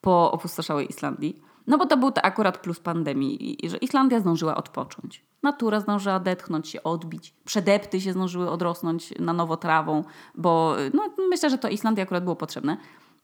Po 0.00 0.32
opustoszałej 0.32 0.88
Islandii. 0.88 1.47
No 1.68 1.78
bo 1.78 1.86
to 1.86 1.96
był 1.96 2.10
to 2.10 2.22
akurat 2.22 2.58
plus 2.58 2.80
pandemii, 2.80 3.58
że 3.64 3.76
Islandia 3.76 4.20
zdążyła 4.20 4.56
odpocząć. 4.56 5.24
Natura 5.42 5.80
zdążyła 5.80 6.16
odetchnąć 6.16 6.68
się, 6.68 6.82
odbić. 6.82 7.34
Przedepty 7.44 8.00
się 8.00 8.12
zdążyły 8.12 8.50
odrosnąć 8.50 9.14
na 9.18 9.32
nowo 9.32 9.56
trawą, 9.56 10.04
bo 10.34 10.76
no, 10.94 11.02
myślę, 11.30 11.50
że 11.50 11.58
to 11.58 11.68
Islandii 11.68 12.02
akurat 12.02 12.24
było 12.24 12.36
potrzebne. 12.36 12.76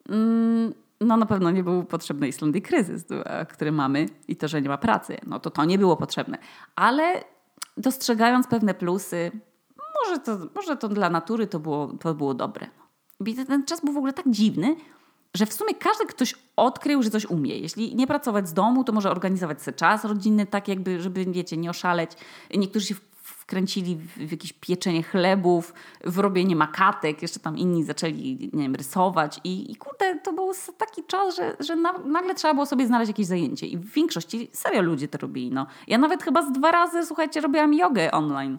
Mm, 0.09 0.75
no 1.01 1.17
na 1.17 1.27
pewno 1.27 1.51
nie 1.51 1.63
był 1.63 1.85
potrzebny 1.85 2.29
Islandii 2.29 2.63
kryzys, 2.63 3.05
który 3.49 3.73
mamy 3.73 4.09
i 4.29 4.37
to, 4.37 4.49
że 4.49 4.63
nie 4.63 4.69
ma 4.69 4.79
pracy. 4.79 5.17
No 5.27 5.41
to 5.41 5.51
to 5.51 5.65
nie 5.65 5.79
było 5.79 5.97
potrzebne. 5.97 6.39
Ale 6.77 7.25
dostrzegając 7.77 8.47
pewne 8.47 8.75
plusy, 8.75 9.33
może 10.03 10.21
to, 10.21 10.39
może 10.55 10.77
to 10.77 10.89
dla 10.89 11.11
natury 11.11 11.47
to 11.47 11.61
było, 11.61 11.87
to 12.01 12.15
było 12.15 12.35
dobre. 12.35 12.67
Ten 13.47 13.65
czas 13.65 13.81
był 13.85 13.93
w 13.93 13.97
ogóle 13.97 14.13
tak 14.13 14.31
dziwny, 14.31 14.77
że 15.35 15.47
w 15.47 15.53
sumie 15.53 15.75
każdy 15.75 16.07
ktoś 16.07 16.35
odkrył, 16.57 17.03
że 17.03 17.11
coś 17.11 17.27
umie. 17.27 17.59
Jeśli 17.59 17.97
nie 17.97 18.07
pracować 18.07 18.49
z 18.49 18.53
domu, 18.53 18.85
to 18.85 18.93
może 18.93 19.11
organizować 19.11 19.63
sobie 19.63 19.77
czas 19.77 20.05
rodzinny, 20.05 20.47
tak 20.47 20.69
jakby, 20.69 21.01
żeby, 21.01 21.25
wiecie, 21.25 21.57
nie 21.57 21.71
oszaleć. 21.71 22.11
Niektórzy 22.55 22.87
się 22.87 22.95
wkręcili 23.45 23.97
w, 23.97 24.31
jakieś 24.31 24.53
pieczenie 24.53 25.03
chlebów, 25.03 25.75
w 26.05 26.19
robienie 26.19 26.57
makatek, 26.57 27.23
jeszcze 27.23 27.41
tam 27.41 27.59
inni 27.59 27.85
zaczęli, 27.85 28.51
nie 28.53 28.63
wiem, 28.63 28.75
rysować 28.75 29.41
i, 29.45 29.73
i 29.73 29.77
kurde, 29.77 30.21
to 30.21 30.33
był 30.33 30.53
taki 30.79 31.05
czas, 31.05 31.37
że, 31.37 31.57
że 31.61 31.77
na, 31.77 31.99
nagle 31.99 32.35
trzeba 32.35 32.55
było 32.55 32.67
sobie 32.67 32.87
znaleźć 32.87 33.09
jakieś 33.09 33.27
zajęcie 33.27 33.67
i 33.67 33.77
w 33.77 33.93
większości 33.93 34.49
serio 34.53 34.83
ludzie 34.83 35.09
to 35.09 35.19
robili, 35.19 35.51
no. 35.51 35.67
Ja 35.87 35.99
nawet 35.99 36.23
chyba 36.23 36.43
z 36.43 36.53
dwa 36.53 36.71
razy, 36.71 37.07
słuchajcie, 37.07 37.41
robiłam 37.41 37.75
jogę 37.75 38.11
online. 38.11 38.59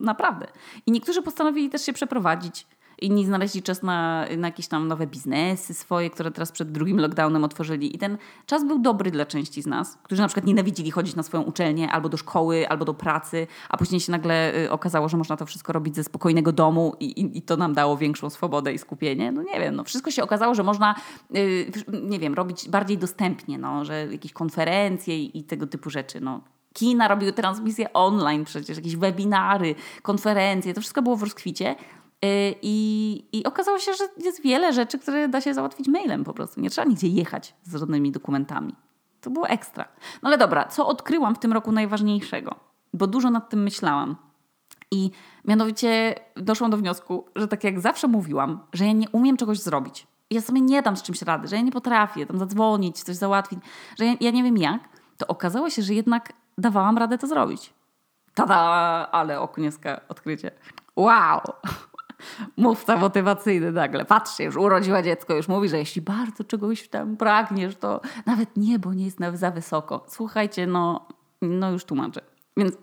Naprawdę. 0.00 0.46
I 0.86 0.92
niektórzy 0.92 1.22
postanowili 1.22 1.70
też 1.70 1.82
się 1.82 1.92
przeprowadzić 1.92 2.66
Inni 3.00 3.26
znaleźli 3.26 3.62
czas 3.62 3.82
na, 3.82 4.26
na 4.38 4.48
jakieś 4.48 4.68
tam 4.68 4.88
nowe 4.88 5.06
biznesy 5.06 5.74
swoje, 5.74 6.10
które 6.10 6.30
teraz 6.30 6.52
przed 6.52 6.72
drugim 6.72 7.00
lockdownem 7.00 7.44
otworzyli. 7.44 7.96
I 7.96 7.98
ten 7.98 8.18
czas 8.46 8.64
był 8.64 8.78
dobry 8.78 9.10
dla 9.10 9.26
części 9.26 9.62
z 9.62 9.66
nas, 9.66 9.98
którzy 10.02 10.22
na 10.22 10.28
przykład 10.28 10.46
nienawidzili 10.46 10.90
chodzić 10.90 11.16
na 11.16 11.22
swoją 11.22 11.42
uczelnię, 11.42 11.90
albo 11.90 12.08
do 12.08 12.16
szkoły, 12.16 12.68
albo 12.68 12.84
do 12.84 12.94
pracy, 12.94 13.46
a 13.68 13.76
później 13.76 14.00
się 14.00 14.12
nagle 14.12 14.54
y, 14.64 14.70
okazało, 14.70 15.08
że 15.08 15.16
można 15.16 15.36
to 15.36 15.46
wszystko 15.46 15.72
robić 15.72 15.96
ze 15.96 16.04
spokojnego 16.04 16.52
domu 16.52 16.96
i, 17.00 17.04
i, 17.04 17.38
i 17.38 17.42
to 17.42 17.56
nam 17.56 17.74
dało 17.74 17.96
większą 17.96 18.30
swobodę 18.30 18.72
i 18.72 18.78
skupienie. 18.78 19.32
No 19.32 19.42
nie 19.42 19.60
wiem, 19.60 19.76
no 19.76 19.84
wszystko 19.84 20.10
się 20.10 20.22
okazało, 20.22 20.54
że 20.54 20.62
można, 20.62 20.94
yy, 21.30 21.66
nie 22.02 22.18
wiem, 22.18 22.34
robić 22.34 22.68
bardziej 22.68 22.98
dostępnie, 22.98 23.58
no, 23.58 23.84
że 23.84 24.06
jakieś 24.12 24.32
konferencje 24.32 25.18
i, 25.18 25.38
i 25.38 25.44
tego 25.44 25.66
typu 25.66 25.90
rzeczy, 25.90 26.20
no 26.20 26.40
kina 26.72 27.08
robiły 27.08 27.32
transmisje 27.32 27.92
online 27.92 28.44
przecież, 28.44 28.76
jakieś 28.76 28.96
webinary, 28.96 29.74
konferencje, 30.02 30.74
to 30.74 30.80
wszystko 30.80 31.02
było 31.02 31.16
w 31.16 31.22
rozkwicie. 31.22 31.74
Y, 32.24 32.54
I, 32.62 33.24
I 33.32 33.44
okazało 33.44 33.78
się, 33.78 33.92
że 33.94 34.04
jest 34.24 34.42
wiele 34.42 34.72
rzeczy, 34.72 34.98
które 34.98 35.28
da 35.28 35.40
się 35.40 35.54
załatwić 35.54 35.88
mailem 35.88 36.24
po 36.24 36.34
prostu. 36.34 36.60
Nie 36.60 36.70
trzeba 36.70 36.88
nigdzie 36.88 37.08
jechać 37.08 37.54
z 37.62 37.76
żadnymi 37.76 38.12
dokumentami. 38.12 38.74
To 39.20 39.30
było 39.30 39.48
ekstra. 39.48 39.88
No 40.22 40.28
ale 40.28 40.38
dobra, 40.38 40.64
co 40.64 40.86
odkryłam 40.86 41.34
w 41.34 41.38
tym 41.38 41.52
roku 41.52 41.72
najważniejszego? 41.72 42.54
Bo 42.94 43.06
dużo 43.06 43.30
nad 43.30 43.50
tym 43.50 43.62
myślałam. 43.62 44.16
I 44.90 45.10
mianowicie 45.44 46.14
doszłam 46.36 46.70
do 46.70 46.76
wniosku, 46.76 47.24
że 47.36 47.48
tak 47.48 47.64
jak 47.64 47.80
zawsze 47.80 48.08
mówiłam, 48.08 48.60
że 48.72 48.86
ja 48.86 48.92
nie 48.92 49.08
umiem 49.08 49.36
czegoś 49.36 49.58
zrobić. 49.58 50.06
Ja 50.30 50.40
sobie 50.40 50.60
nie 50.60 50.82
dam 50.82 50.96
z 50.96 51.02
czymś 51.02 51.22
rady, 51.22 51.48
że 51.48 51.56
ja 51.56 51.62
nie 51.62 51.72
potrafię 51.72 52.26
tam 52.26 52.38
zadzwonić, 52.38 53.02
coś 53.02 53.16
załatwić, 53.16 53.58
że 53.98 54.06
ja, 54.06 54.14
ja 54.20 54.30
nie 54.30 54.42
wiem 54.42 54.56
jak. 54.56 54.88
To 55.16 55.26
okazało 55.26 55.70
się, 55.70 55.82
że 55.82 55.94
jednak 55.94 56.32
dawałam 56.58 56.98
radę 56.98 57.18
to 57.18 57.26
zrobić. 57.26 57.74
Tada! 58.34 58.56
Ale 59.12 59.40
oknieska 59.40 60.00
odkrycie. 60.08 60.50
Wow! 60.96 61.40
Mówca 62.56 62.96
motywacyjny 62.96 63.72
nagle. 63.72 64.04
Patrzcie, 64.04 64.44
już 64.44 64.56
urodziła 64.56 65.02
dziecko, 65.02 65.34
już 65.34 65.48
mówi, 65.48 65.68
że 65.68 65.78
jeśli 65.78 66.02
bardzo 66.02 66.44
czegoś 66.44 66.88
tam 66.88 67.16
pragniesz, 67.16 67.76
to 67.76 68.00
nawet 68.26 68.56
niebo 68.56 68.94
nie 68.94 69.04
jest 69.04 69.18
za 69.34 69.50
wysoko. 69.50 70.04
Słuchajcie, 70.08 70.66
no, 70.66 71.06
no 71.42 71.70
już 71.70 71.84
tłumaczę. 71.84 72.20
Więc 72.56 72.76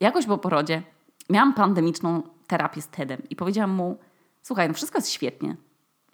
jakoś 0.00 0.26
po 0.26 0.38
porodzie 0.38 0.82
miałam 1.30 1.54
pandemiczną 1.54 2.22
terapię 2.46 2.82
z 2.82 2.88
TEDem 2.88 3.22
i 3.30 3.36
powiedziałam 3.36 3.70
mu, 3.70 3.98
słuchaj, 4.42 4.68
no 4.68 4.74
wszystko 4.74 4.98
jest 4.98 5.10
świetnie. 5.10 5.56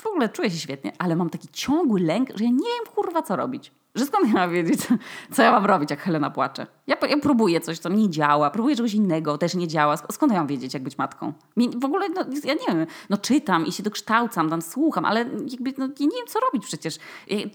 W 0.03 0.07
ogóle 0.07 0.29
czuję 0.29 0.51
się 0.51 0.57
świetnie, 0.57 0.93
ale 0.99 1.17
mam 1.17 1.31
taki 1.31 1.49
ciągły 1.53 2.01
lęk, 2.01 2.29
że 2.35 2.45
ja 2.45 2.51
nie 2.51 2.57
wiem 2.57 2.95
kurwa 2.95 3.23
co 3.23 3.37
robić. 3.37 3.73
Że 3.95 4.07
skąd 4.07 4.29
ja 4.29 4.35
mam 4.35 4.51
wiedzieć, 4.51 4.81
co 5.35 5.43
ja 5.43 5.53
mam 5.53 5.67
robić, 5.67 5.91
jak 5.91 6.01
Helena 6.01 6.31
płacze? 6.31 6.67
Ja, 6.87 6.97
ja 7.09 7.17
próbuję 7.23 7.61
coś, 7.61 7.79
co 7.79 7.89
nie 7.89 8.11
działa, 8.11 8.51
próbuję 8.51 8.77
czegoś 8.77 8.95
innego, 8.95 9.39
też 9.39 9.55
nie 9.55 9.69
działa. 9.69 9.97
Skąd 9.97 10.33
ja 10.33 10.39
mam 10.39 10.47
wiedzieć, 10.47 10.75
jak 10.75 10.83
być 10.83 10.99
matką? 10.99 11.33
W 11.77 11.85
ogóle, 11.85 12.09
no, 12.09 12.25
ja 12.45 12.55
nie 12.55 12.67
wiem, 12.69 12.87
no 13.11 13.17
czytam 13.17 13.67
i 13.67 13.73
się 13.73 13.83
dokształcam, 13.83 14.51
tam 14.51 14.63
słucham, 14.63 15.05
ale 15.05 15.21
jakby, 15.51 15.75
no, 15.79 15.87
ja 15.87 16.07
nie 16.07 16.17
wiem, 16.17 16.27
co 16.29 16.41
robić 16.41 16.67
przecież. 16.67 16.99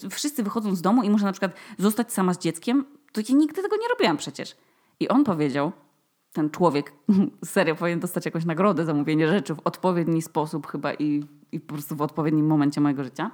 Wszyscy 0.09 0.43
wychodzą 0.43 0.75
z 0.75 0.81
domu 0.81 1.03
i 1.03 1.09
muszę 1.09 1.25
na 1.25 1.31
przykład 1.31 1.51
zostać 1.77 2.13
sama 2.13 2.33
z 2.33 2.39
dzieckiem, 2.39 2.85
to 3.11 3.21
ja 3.29 3.35
nigdy 3.35 3.61
tego 3.61 3.75
nie 3.75 3.87
robiłam 3.87 4.17
przecież. 4.17 4.55
I 4.99 5.07
on 5.07 5.23
powiedział, 5.23 5.71
ten 6.33 6.49
człowiek 6.49 6.93
serio 7.45 7.75
powinien 7.75 7.99
dostać 7.99 8.25
jakąś 8.25 8.45
nagrodę 8.45 8.85
za 8.85 8.93
mówienie 8.93 9.27
rzeczy 9.27 9.55
w 9.55 9.59
odpowiedni 9.63 10.21
sposób 10.21 10.67
chyba 10.67 10.93
i, 10.93 11.23
i 11.53 11.59
po 11.59 11.73
prostu 11.73 11.95
w 11.95 12.01
odpowiednim 12.01 12.47
momencie 12.47 12.81
mojego 12.81 13.03
życia. 13.03 13.31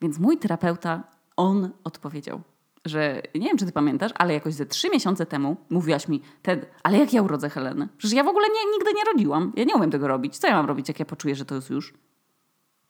Więc 0.00 0.18
mój 0.18 0.38
terapeuta 0.38 1.02
on 1.36 1.70
odpowiedział, 1.84 2.40
że 2.84 3.22
nie 3.34 3.46
wiem, 3.46 3.58
czy 3.58 3.66
ty 3.66 3.72
pamiętasz, 3.72 4.12
ale 4.14 4.34
jakoś 4.34 4.54
ze 4.54 4.66
trzy 4.66 4.90
miesiące 4.90 5.26
temu 5.26 5.56
mówiłaś 5.70 6.08
mi, 6.08 6.22
Ted, 6.42 6.70
ale 6.82 6.98
jak 6.98 7.12
ja 7.12 7.22
urodzę 7.22 7.50
Helenę? 7.50 7.88
Przecież 7.96 8.16
ja 8.16 8.24
w 8.24 8.28
ogóle 8.28 8.46
nie, 8.48 8.72
nigdy 8.72 8.90
nie 8.98 9.12
rodziłam. 9.12 9.52
Ja 9.56 9.64
nie 9.64 9.74
umiem 9.74 9.90
tego 9.90 10.08
robić. 10.08 10.38
Co 10.38 10.46
ja 10.46 10.54
mam 10.54 10.66
robić, 10.66 10.88
jak 10.88 11.00
ja 11.00 11.06
poczuję, 11.06 11.34
że 11.34 11.44
to 11.44 11.54
jest 11.54 11.70
już? 11.70 11.94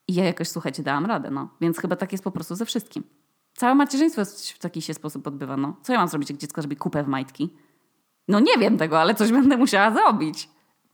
I 0.08 0.14
ja 0.14 0.24
jakoś, 0.24 0.48
słuchajcie, 0.48 0.82
dałam 0.82 1.06
radę, 1.06 1.30
no. 1.30 1.48
Więc 1.60 1.78
chyba 1.78 1.96
tak 1.96 2.12
jest 2.12 2.24
po 2.24 2.30
prostu 2.30 2.54
ze 2.54 2.64
wszystkim. 2.66 3.04
Całe 3.54 3.74
macierzyństwo 3.74 4.22
w 4.54 4.58
taki 4.58 4.82
się 4.82 4.94
sposób 4.94 5.26
odbywa, 5.26 5.56
no. 5.56 5.76
Co 5.82 5.92
ja 5.92 5.98
mam 5.98 6.08
zrobić, 6.08 6.30
jak 6.30 6.38
dziecko 6.38 6.62
zrobi 6.62 6.76
kupę 6.76 7.04
w 7.04 7.08
majtki? 7.08 7.54
No 8.28 8.40
nie 8.40 8.58
wiem 8.58 8.78
tego, 8.78 9.00
ale 9.00 9.14
coś 9.14 9.32
będę 9.32 9.56
musiała 9.56 9.90
zrobić. 9.90 10.48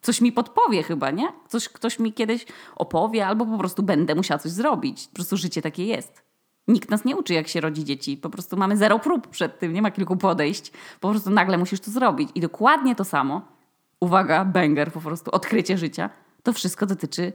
Coś 0.04 0.20
mi 0.20 0.32
podpowie 0.32 0.82
chyba, 0.82 1.10
nie? 1.10 1.28
Coś 1.48 1.68
ktoś 1.68 1.98
mi 1.98 2.12
kiedyś 2.12 2.46
opowie, 2.76 3.26
albo 3.26 3.46
po 3.46 3.58
prostu 3.58 3.82
będę 3.82 4.14
musiała 4.14 4.38
coś 4.38 4.52
zrobić. 4.52 5.08
Po 5.08 5.14
prostu 5.14 5.36
życie 5.36 5.62
takie 5.62 5.84
jest. 5.84 6.22
Nikt 6.68 6.90
nas 6.90 7.04
nie 7.04 7.16
uczy, 7.16 7.34
jak 7.34 7.48
się 7.48 7.60
rodzi 7.60 7.84
dzieci. 7.84 8.16
Po 8.16 8.30
prostu 8.30 8.56
mamy 8.56 8.76
zero 8.76 8.98
prób 8.98 9.28
przed 9.28 9.58
tym, 9.58 9.72
nie 9.72 9.82
ma 9.82 9.90
kilku 9.90 10.16
podejść. 10.16 10.72
Po 11.00 11.10
prostu 11.10 11.30
nagle 11.30 11.58
musisz 11.58 11.80
to 11.80 11.90
zrobić. 11.90 12.28
I 12.34 12.40
dokładnie 12.40 12.94
to 12.94 13.04
samo, 13.04 13.42
uwaga, 14.00 14.44
banger 14.44 14.92
po 14.92 15.00
prostu, 15.00 15.30
odkrycie 15.30 15.78
życia, 15.78 16.10
to 16.42 16.52
wszystko 16.52 16.86
dotyczy, 16.86 17.32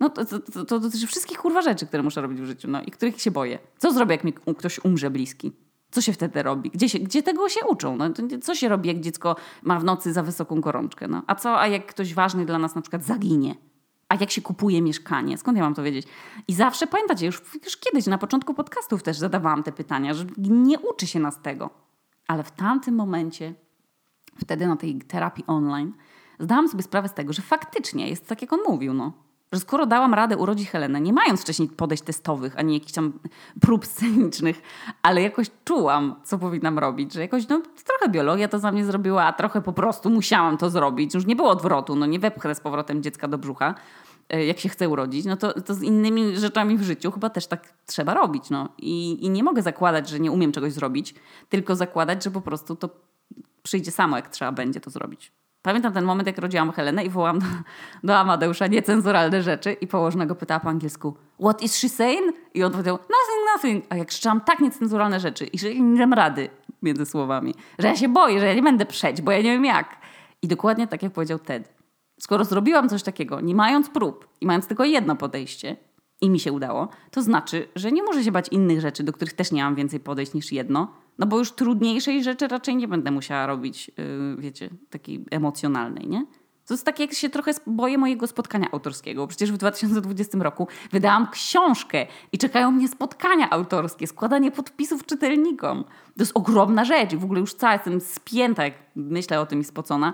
no 0.00 0.10
to, 0.10 0.24
to, 0.24 0.64
to, 0.64 0.80
dotyczy 0.80 1.06
wszystkich 1.06 1.38
kurwa 1.38 1.62
rzeczy, 1.62 1.86
które 1.86 2.02
muszę 2.02 2.20
robić 2.20 2.40
w 2.40 2.44
życiu, 2.44 2.68
no 2.68 2.82
i 2.82 2.90
których 2.90 3.20
się 3.20 3.30
boję. 3.30 3.58
Co 3.78 3.92
zrobię, 3.92 4.14
jak 4.14 4.24
mi 4.24 4.32
ktoś 4.32 4.84
umrze 4.84 5.10
bliski? 5.10 5.52
Co 5.90 6.00
się 6.00 6.12
wtedy 6.12 6.42
robi? 6.42 6.70
Gdzie, 6.70 6.88
się, 6.88 6.98
gdzie 6.98 7.22
tego 7.22 7.48
się 7.48 7.60
uczą? 7.66 7.96
No, 7.96 8.04
co 8.42 8.54
się 8.54 8.68
robi, 8.68 8.88
jak 8.88 9.00
dziecko 9.00 9.36
ma 9.62 9.80
w 9.80 9.84
nocy 9.84 10.12
za 10.12 10.22
wysoką 10.22 10.60
gorączkę? 10.60 11.08
No? 11.08 11.22
A 11.26 11.34
co, 11.34 11.60
a 11.60 11.66
jak 11.66 11.86
ktoś 11.86 12.14
ważny 12.14 12.46
dla 12.46 12.58
nas 12.58 12.74
na 12.74 12.82
przykład 12.82 13.04
zaginie? 13.04 13.54
A 14.08 14.14
jak 14.14 14.30
się 14.30 14.42
kupuje 14.42 14.82
mieszkanie? 14.82 15.38
Skąd 15.38 15.58
ja 15.58 15.64
mam 15.64 15.74
to 15.74 15.82
wiedzieć? 15.82 16.06
I 16.48 16.54
zawsze 16.54 16.86
pamiętacie, 16.86 17.26
już, 17.26 17.42
już 17.64 17.76
kiedyś 17.76 18.06
na 18.06 18.18
początku 18.18 18.54
podcastów 18.54 19.02
też 19.02 19.18
zadawałam 19.18 19.62
te 19.62 19.72
pytania, 19.72 20.14
że 20.14 20.24
nie 20.38 20.78
uczy 20.78 21.06
się 21.06 21.20
nas 21.20 21.42
tego. 21.42 21.70
Ale 22.28 22.42
w 22.42 22.50
tamtym 22.50 22.94
momencie, 22.94 23.54
wtedy 24.40 24.66
na 24.66 24.76
tej 24.76 24.98
terapii 24.98 25.44
online, 25.46 25.92
zdałam 26.38 26.68
sobie 26.68 26.82
sprawę 26.82 27.08
z 27.08 27.14
tego, 27.14 27.32
że 27.32 27.42
faktycznie 27.42 28.08
jest 28.08 28.26
tak, 28.26 28.42
jak 28.42 28.52
on 28.52 28.60
mówił. 28.68 28.94
No 28.94 29.25
że 29.52 29.60
skoro 29.60 29.86
dałam 29.86 30.14
radę 30.14 30.36
urodzić 30.36 30.70
Helenę, 30.70 31.00
nie 31.00 31.12
mając 31.12 31.42
wcześniej 31.42 31.68
podejść 31.68 32.02
testowych, 32.02 32.58
ani 32.58 32.74
jakichś 32.74 32.92
tam 32.92 33.12
prób 33.60 33.86
scenicznych, 33.86 34.62
ale 35.02 35.22
jakoś 35.22 35.46
czułam, 35.64 36.14
co 36.24 36.38
powinnam 36.38 36.78
robić, 36.78 37.12
że 37.12 37.20
jakoś, 37.20 37.48
no 37.48 37.62
trochę 37.84 38.08
biologia 38.08 38.48
to 38.48 38.58
za 38.58 38.72
mnie 38.72 38.84
zrobiła, 38.84 39.24
a 39.24 39.32
trochę 39.32 39.62
po 39.62 39.72
prostu 39.72 40.10
musiałam 40.10 40.58
to 40.58 40.70
zrobić. 40.70 41.14
Już 41.14 41.26
nie 41.26 41.36
było 41.36 41.50
odwrotu, 41.50 41.96
no 41.96 42.06
nie 42.06 42.18
wepchnę 42.18 42.54
z 42.54 42.60
powrotem 42.60 43.02
dziecka 43.02 43.28
do 43.28 43.38
brzucha, 43.38 43.74
e, 44.28 44.46
jak 44.46 44.58
się 44.58 44.68
chce 44.68 44.88
urodzić, 44.88 45.26
no 45.26 45.36
to, 45.36 45.60
to 45.60 45.74
z 45.74 45.82
innymi 45.82 46.36
rzeczami 46.36 46.78
w 46.78 46.82
życiu 46.82 47.10
chyba 47.10 47.30
też 47.30 47.46
tak 47.46 47.72
trzeba 47.86 48.14
robić, 48.14 48.50
no. 48.50 48.68
I, 48.78 49.24
I 49.24 49.30
nie 49.30 49.42
mogę 49.42 49.62
zakładać, 49.62 50.08
że 50.08 50.20
nie 50.20 50.32
umiem 50.32 50.52
czegoś 50.52 50.72
zrobić, 50.72 51.14
tylko 51.48 51.76
zakładać, 51.76 52.24
że 52.24 52.30
po 52.30 52.40
prostu 52.40 52.76
to 52.76 52.90
przyjdzie 53.62 53.90
samo, 53.90 54.16
jak 54.16 54.28
trzeba 54.28 54.52
będzie 54.52 54.80
to 54.80 54.90
zrobić. 54.90 55.32
Pamiętam 55.66 55.92
ten 55.92 56.04
moment, 56.04 56.26
jak 56.26 56.38
rodziłam 56.38 56.72
Helenę 56.72 57.04
i 57.04 57.10
wołam 57.10 57.38
do, 57.38 57.46
do 58.04 58.16
Amadeusza 58.16 58.66
niecenzuralne 58.66 59.42
rzeczy 59.42 59.72
i 59.72 59.86
położnego 59.86 60.34
pytała 60.34 60.60
po 60.60 60.68
angielsku 60.68 61.16
What 61.40 61.62
is 61.62 61.76
she 61.76 61.88
saying? 61.88 62.36
I 62.54 62.64
on 62.64 62.72
powiedział 62.72 62.94
Nothing, 62.96 63.46
nothing. 63.54 63.84
A 63.88 63.96
jak 63.96 64.08
krzyczałam 64.08 64.40
tak 64.40 64.60
niecenzuralne 64.60 65.20
rzeczy 65.20 65.46
i 65.46 65.58
że 65.58 65.74
nie 65.74 65.98
dam 65.98 66.12
rady 66.12 66.48
między 66.82 67.06
słowami, 67.06 67.54
że 67.78 67.88
ja 67.88 67.96
się 67.96 68.08
boję, 68.08 68.40
że 68.40 68.46
ja 68.46 68.54
nie 68.54 68.62
będę 68.62 68.86
przeć, 68.86 69.22
bo 69.22 69.32
ja 69.32 69.38
nie 69.38 69.52
wiem 69.52 69.64
jak. 69.64 69.96
I 70.42 70.48
dokładnie 70.48 70.86
tak 70.86 71.02
jak 71.02 71.12
powiedział 71.12 71.38
Ted. 71.38 71.74
Skoro 72.20 72.44
zrobiłam 72.44 72.88
coś 72.88 73.02
takiego, 73.02 73.40
nie 73.40 73.54
mając 73.54 73.90
prób 73.90 74.28
i 74.40 74.46
mając 74.46 74.66
tylko 74.66 74.84
jedno 74.84 75.16
podejście, 75.16 75.76
i 76.20 76.30
mi 76.30 76.40
się 76.40 76.52
udało, 76.52 76.88
to 77.10 77.22
znaczy, 77.22 77.68
że 77.74 77.92
nie 77.92 78.02
muszę 78.02 78.24
się 78.24 78.32
bać 78.32 78.48
innych 78.48 78.80
rzeczy, 78.80 79.02
do 79.02 79.12
których 79.12 79.34
też 79.34 79.52
nie 79.52 79.64
mam 79.64 79.74
więcej 79.74 80.00
podejść 80.00 80.34
niż 80.34 80.52
jedno, 80.52 80.92
no 81.18 81.26
bo 81.26 81.38
już 81.38 81.52
trudniejszej 81.52 82.24
rzeczy 82.24 82.48
raczej 82.48 82.76
nie 82.76 82.88
będę 82.88 83.10
musiała 83.10 83.46
robić, 83.46 83.88
yy, 83.88 84.36
wiecie, 84.38 84.70
takiej 84.90 85.24
emocjonalnej, 85.30 86.08
nie? 86.08 86.26
To 86.66 86.74
jest 86.74 86.84
tak, 86.84 87.00
jak 87.00 87.12
się 87.12 87.30
trochę 87.30 87.52
boję 87.66 87.98
mojego 87.98 88.26
spotkania 88.26 88.68
autorskiego. 88.72 89.26
Przecież 89.26 89.52
w 89.52 89.56
2020 89.56 90.38
roku 90.38 90.68
wydałam 90.92 91.28
książkę 91.30 92.06
i 92.32 92.38
czekają 92.38 92.70
mnie 92.70 92.88
spotkania 92.88 93.50
autorskie, 93.50 94.06
składanie 94.06 94.50
podpisów 94.50 95.06
czytelnikom. 95.06 95.84
To 95.84 96.22
jest 96.22 96.32
ogromna 96.34 96.84
rzecz 96.84 97.12
i 97.12 97.16
w 97.16 97.24
ogóle 97.24 97.40
już 97.40 97.54
cała 97.54 97.72
jestem 97.72 98.00
spięta, 98.00 98.64
jak 98.64 98.74
myślę 98.96 99.40
o 99.40 99.46
tym 99.46 99.60
i 99.60 99.64
spocona. 99.64 100.12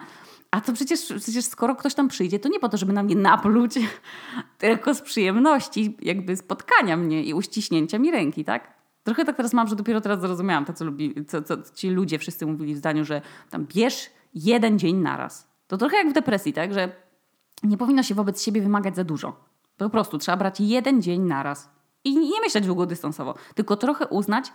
A 0.51 0.61
to 0.61 0.73
przecież, 0.73 1.01
przecież 1.21 1.45
skoro 1.45 1.75
ktoś 1.75 1.95
tam 1.95 2.09
przyjdzie, 2.09 2.39
to 2.39 2.49
nie 2.49 2.61
po 2.61 2.69
to, 2.69 2.77
żeby 2.77 2.93
na 2.93 3.03
mnie 3.03 3.17
napluć, 3.17 3.79
tylko 4.59 4.95
z 4.95 5.01
przyjemności 5.01 5.97
jakby 6.03 6.37
spotkania 6.37 6.97
mnie 6.97 7.25
i 7.25 7.35
uściśnięcia 7.35 7.99
mi 7.99 8.11
ręki, 8.11 8.45
tak? 8.45 8.82
Trochę 9.05 9.25
tak 9.25 9.37
teraz 9.37 9.53
mam, 9.53 9.69
że 9.69 9.77
dopiero 9.77 10.01
teraz 10.01 10.21
zrozumiałam 10.21 10.65
to, 10.65 10.73
co, 10.73 10.85
lubi, 10.85 11.15
co, 11.29 11.43
co 11.43 11.57
ci 11.75 11.91
ludzie 11.91 12.19
wszyscy 12.19 12.47
mówili 12.47 12.75
w 12.75 12.79
zdaniu, 12.79 13.05
że 13.05 13.23
tam 13.51 13.67
bierz 13.67 14.11
jeden 14.35 14.79
dzień 14.79 14.97
naraz. 14.97 15.49
To 15.67 15.77
trochę 15.77 15.97
jak 15.97 16.11
w 16.11 16.13
depresji, 16.13 16.53
tak? 16.53 16.75
Że 16.75 16.93
nie 17.63 17.77
powinno 17.77 18.03
się 18.03 18.15
wobec 18.15 18.43
siebie 18.43 18.63
wymagać 18.63 18.97
za 18.97 19.05
dużo. 19.05 19.45
Po 19.77 19.91
prostu 19.91 20.19
trzeba 20.19 20.37
brać 20.37 20.61
jeden 20.61 21.03
dzień 21.03 21.23
naraz 21.23 21.71
i 22.05 22.17
nie 22.17 22.41
myśleć 22.41 22.67
długodystansowo, 22.67 23.35
tylko 23.55 23.77
trochę 23.77 24.07
uznać 24.07 24.53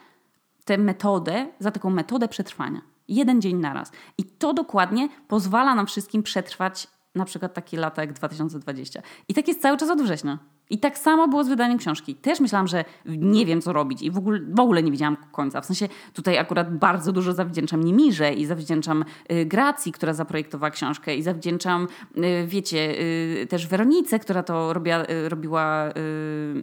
tę 0.66 0.78
metodę 0.78 1.48
za 1.60 1.72
taką 1.72 1.90
metodę 1.90 2.28
przetrwania. 2.28 2.82
Jeden 3.08 3.42
dzień 3.42 3.58
naraz. 3.58 3.92
I 4.18 4.24
to 4.24 4.54
dokładnie 4.54 5.10
pozwala 5.28 5.76
nam 5.76 5.88
wszystkim 5.88 6.24
przetrwać 6.24 6.88
na 7.16 7.26
przykład 7.26 7.54
takie 7.54 7.78
lata 7.78 8.02
jak 8.02 8.14
2020. 8.14 9.02
I 9.28 9.34
tak 9.34 9.48
jest 9.48 9.62
cały 9.62 9.78
czas 9.78 9.90
od 9.90 10.02
września. 10.02 10.40
I 10.70 10.78
tak 10.78 10.98
samo 10.98 11.28
było 11.28 11.44
z 11.44 11.48
wydaniem 11.48 11.78
książki. 11.78 12.16
Też 12.16 12.40
myślałam, 12.40 12.68
że 12.68 12.86
nie 13.06 13.46
wiem, 13.46 13.62
co 13.62 13.74
robić 13.74 14.02
i 14.02 14.12
w 14.12 14.18
ogóle, 14.18 14.40
w 14.50 14.60
ogóle 14.60 14.84
nie 14.84 14.92
widziałam 14.92 15.18
końca. 15.32 15.62
W 15.62 15.66
sensie 15.66 15.90
tutaj 16.14 16.38
akurat 16.38 16.78
bardzo 16.78 17.12
dużo 17.12 17.34
zawdzięczam 17.34 17.84
Niemirze 17.84 18.34
i 18.34 18.46
zawdzięczam 18.46 19.06
y, 19.32 19.46
Gracji, 19.46 19.92
która 19.92 20.14
zaprojektowała 20.14 20.72
książkę 20.72 21.16
i 21.16 21.24
zawdzięczam, 21.24 21.88
y, 22.18 22.48
wiecie, 22.48 23.02
y, 23.42 23.48
też 23.50 23.68
Weronice, 23.68 24.20
która 24.20 24.44
to 24.44 24.74
robia, 24.74 25.06
robiła, 25.28 25.94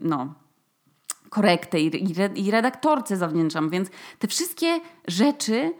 no, 0.02 0.34
korektę 1.30 1.80
i 2.34 2.50
redaktorce 2.50 3.16
zawdzięczam. 3.16 3.70
Więc 3.70 3.88
te 4.18 4.28
wszystkie 4.28 4.80
rzeczy 5.08 5.72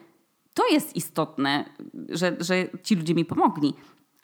to 0.55 0.63
jest 0.73 0.97
istotne, 0.97 1.65
że, 2.09 2.37
że 2.41 2.69
ci 2.83 2.95
ludzie 2.97 3.15
mi 3.15 3.25
pomogli. 3.25 3.75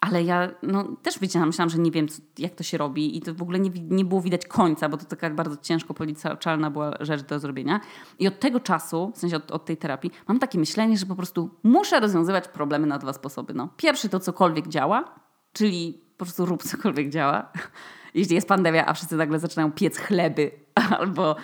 Ale 0.01 0.23
ja 0.23 0.51
no, 0.63 0.83
też 1.03 1.19
wiedziałam, 1.19 1.49
myślałam, 1.49 1.69
że 1.69 1.77
nie 1.77 1.91
wiem, 1.91 2.07
co, 2.07 2.21
jak 2.37 2.55
to 2.55 2.63
się 2.63 2.77
robi 2.77 3.17
i 3.17 3.21
to 3.21 3.33
w 3.33 3.41
ogóle 3.41 3.59
nie, 3.59 3.69
nie 3.89 4.05
było 4.05 4.21
widać 4.21 4.45
końca, 4.45 4.89
bo 4.89 4.97
to 4.97 5.05
taka 5.05 5.29
bardzo 5.29 5.57
ciężko 5.57 5.93
policzalna 5.93 6.71
była 6.71 6.93
rzecz 6.99 7.21
do 7.21 7.39
zrobienia. 7.39 7.79
I 8.19 8.27
od 8.27 8.39
tego 8.39 8.59
czasu, 8.59 9.11
w 9.15 9.17
sensie 9.17 9.35
od, 9.35 9.51
od 9.51 9.65
tej 9.65 9.77
terapii, 9.77 10.11
mam 10.27 10.39
takie 10.39 10.59
myślenie, 10.59 10.97
że 10.97 11.05
po 11.05 11.15
prostu 11.15 11.49
muszę 11.63 11.99
rozwiązywać 11.99 12.47
problemy 12.47 12.87
na 12.87 12.97
dwa 12.97 13.13
sposoby. 13.13 13.53
No. 13.53 13.69
Pierwszy 13.77 14.09
to 14.09 14.19
cokolwiek 14.19 14.67
działa, 14.67 15.15
czyli 15.53 16.01
po 16.17 16.25
prostu 16.25 16.45
rób 16.45 16.63
cokolwiek 16.63 17.09
działa. 17.09 17.51
Jeśli 18.13 18.35
jest 18.35 18.47
pandemia, 18.47 18.85
a 18.85 18.93
wszyscy 18.93 19.15
nagle 19.15 19.39
zaczynają 19.39 19.71
piec 19.71 19.97
chleby 19.97 20.51
albo 20.99 21.35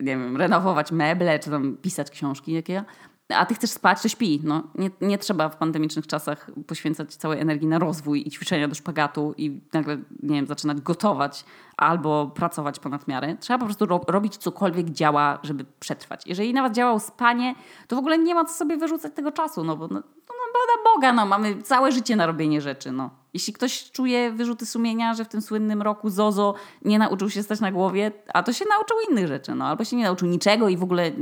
nie 0.00 0.06
wiem, 0.16 0.36
renowować 0.36 0.92
meble, 0.92 1.38
czy 1.38 1.50
tam 1.50 1.76
pisać 1.76 2.10
książki, 2.10 2.52
jakie 2.52 2.72
ja 2.72 2.84
a 3.28 3.46
ty 3.46 3.54
chcesz 3.54 3.70
spać, 3.70 4.02
to 4.02 4.08
śpi. 4.08 4.40
No, 4.44 4.62
nie, 4.74 4.90
nie 5.00 5.18
trzeba 5.18 5.48
w 5.48 5.56
pandemicznych 5.56 6.06
czasach 6.06 6.50
poświęcać 6.66 7.14
całej 7.14 7.40
energii 7.40 7.68
na 7.68 7.78
rozwój 7.78 8.28
i 8.28 8.30
ćwiczenia 8.30 8.68
do 8.68 8.74
szpagatu 8.74 9.34
i 9.36 9.60
nagle, 9.72 9.96
nie 10.22 10.36
wiem, 10.36 10.46
zaczynać 10.46 10.80
gotować 10.80 11.44
albo 11.76 12.26
pracować 12.26 12.78
ponad 12.78 13.08
miarę. 13.08 13.36
Trzeba 13.40 13.58
po 13.58 13.64
prostu 13.64 13.86
ro 13.86 14.00
robić 14.08 14.36
cokolwiek 14.36 14.90
działa, 14.90 15.38
żeby 15.42 15.64
przetrwać. 15.80 16.26
Jeżeli 16.26 16.54
nawet 16.54 16.72
działało 16.72 17.00
spanie, 17.00 17.54
to 17.88 17.96
w 17.96 17.98
ogóle 17.98 18.18
nie 18.18 18.34
ma 18.34 18.44
co 18.44 18.54
sobie 18.54 18.76
wyrzucać 18.76 19.14
tego 19.14 19.32
czasu, 19.32 19.64
no 19.64 19.76
bo 19.76 19.88
no, 19.88 19.94
no, 19.94 20.34
no 20.54 20.60
na 20.76 20.92
Boga, 20.94 21.12
no, 21.12 21.26
mamy 21.26 21.62
całe 21.62 21.92
życie 21.92 22.16
na 22.16 22.26
robienie 22.26 22.60
rzeczy, 22.60 22.92
no. 22.92 23.10
Jeśli 23.34 23.52
ktoś 23.52 23.90
czuje 23.90 24.32
wyrzuty 24.32 24.66
sumienia, 24.66 25.14
że 25.14 25.24
w 25.24 25.28
tym 25.28 25.42
słynnym 25.42 25.82
roku 25.82 26.10
Zozo 26.10 26.54
nie 26.84 26.98
nauczył 26.98 27.30
się 27.30 27.42
stać 27.42 27.60
na 27.60 27.72
głowie, 27.72 28.12
a 28.34 28.42
to 28.42 28.52
się 28.52 28.64
nauczył 28.70 28.96
innych 29.10 29.26
rzeczy, 29.26 29.54
no. 29.54 29.66
Albo 29.66 29.84
się 29.84 29.96
nie 29.96 30.04
nauczył 30.04 30.28
niczego 30.28 30.68
i 30.68 30.76
w 30.76 30.82
ogóle 30.82 31.12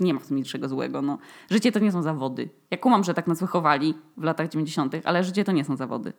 nie 0.00 0.14
ma 0.14 0.20
w 0.20 0.26
tym 0.26 0.36
niczego 0.36 0.68
złego. 0.68 1.02
No. 1.02 1.18
Życie 1.50 1.72
to 1.72 1.78
nie 1.78 1.92
są 1.92 2.02
zawody. 2.02 2.48
Ja 2.70 2.78
kumam, 2.78 3.04
że 3.04 3.14
tak 3.14 3.26
nas 3.26 3.40
wychowali 3.40 3.94
w 4.16 4.22
latach 4.22 4.48
90., 4.48 4.94
ale 5.04 5.24
życie 5.24 5.44
to 5.44 5.52
nie 5.52 5.64
są 5.64 5.76
zawody. 5.76 6.12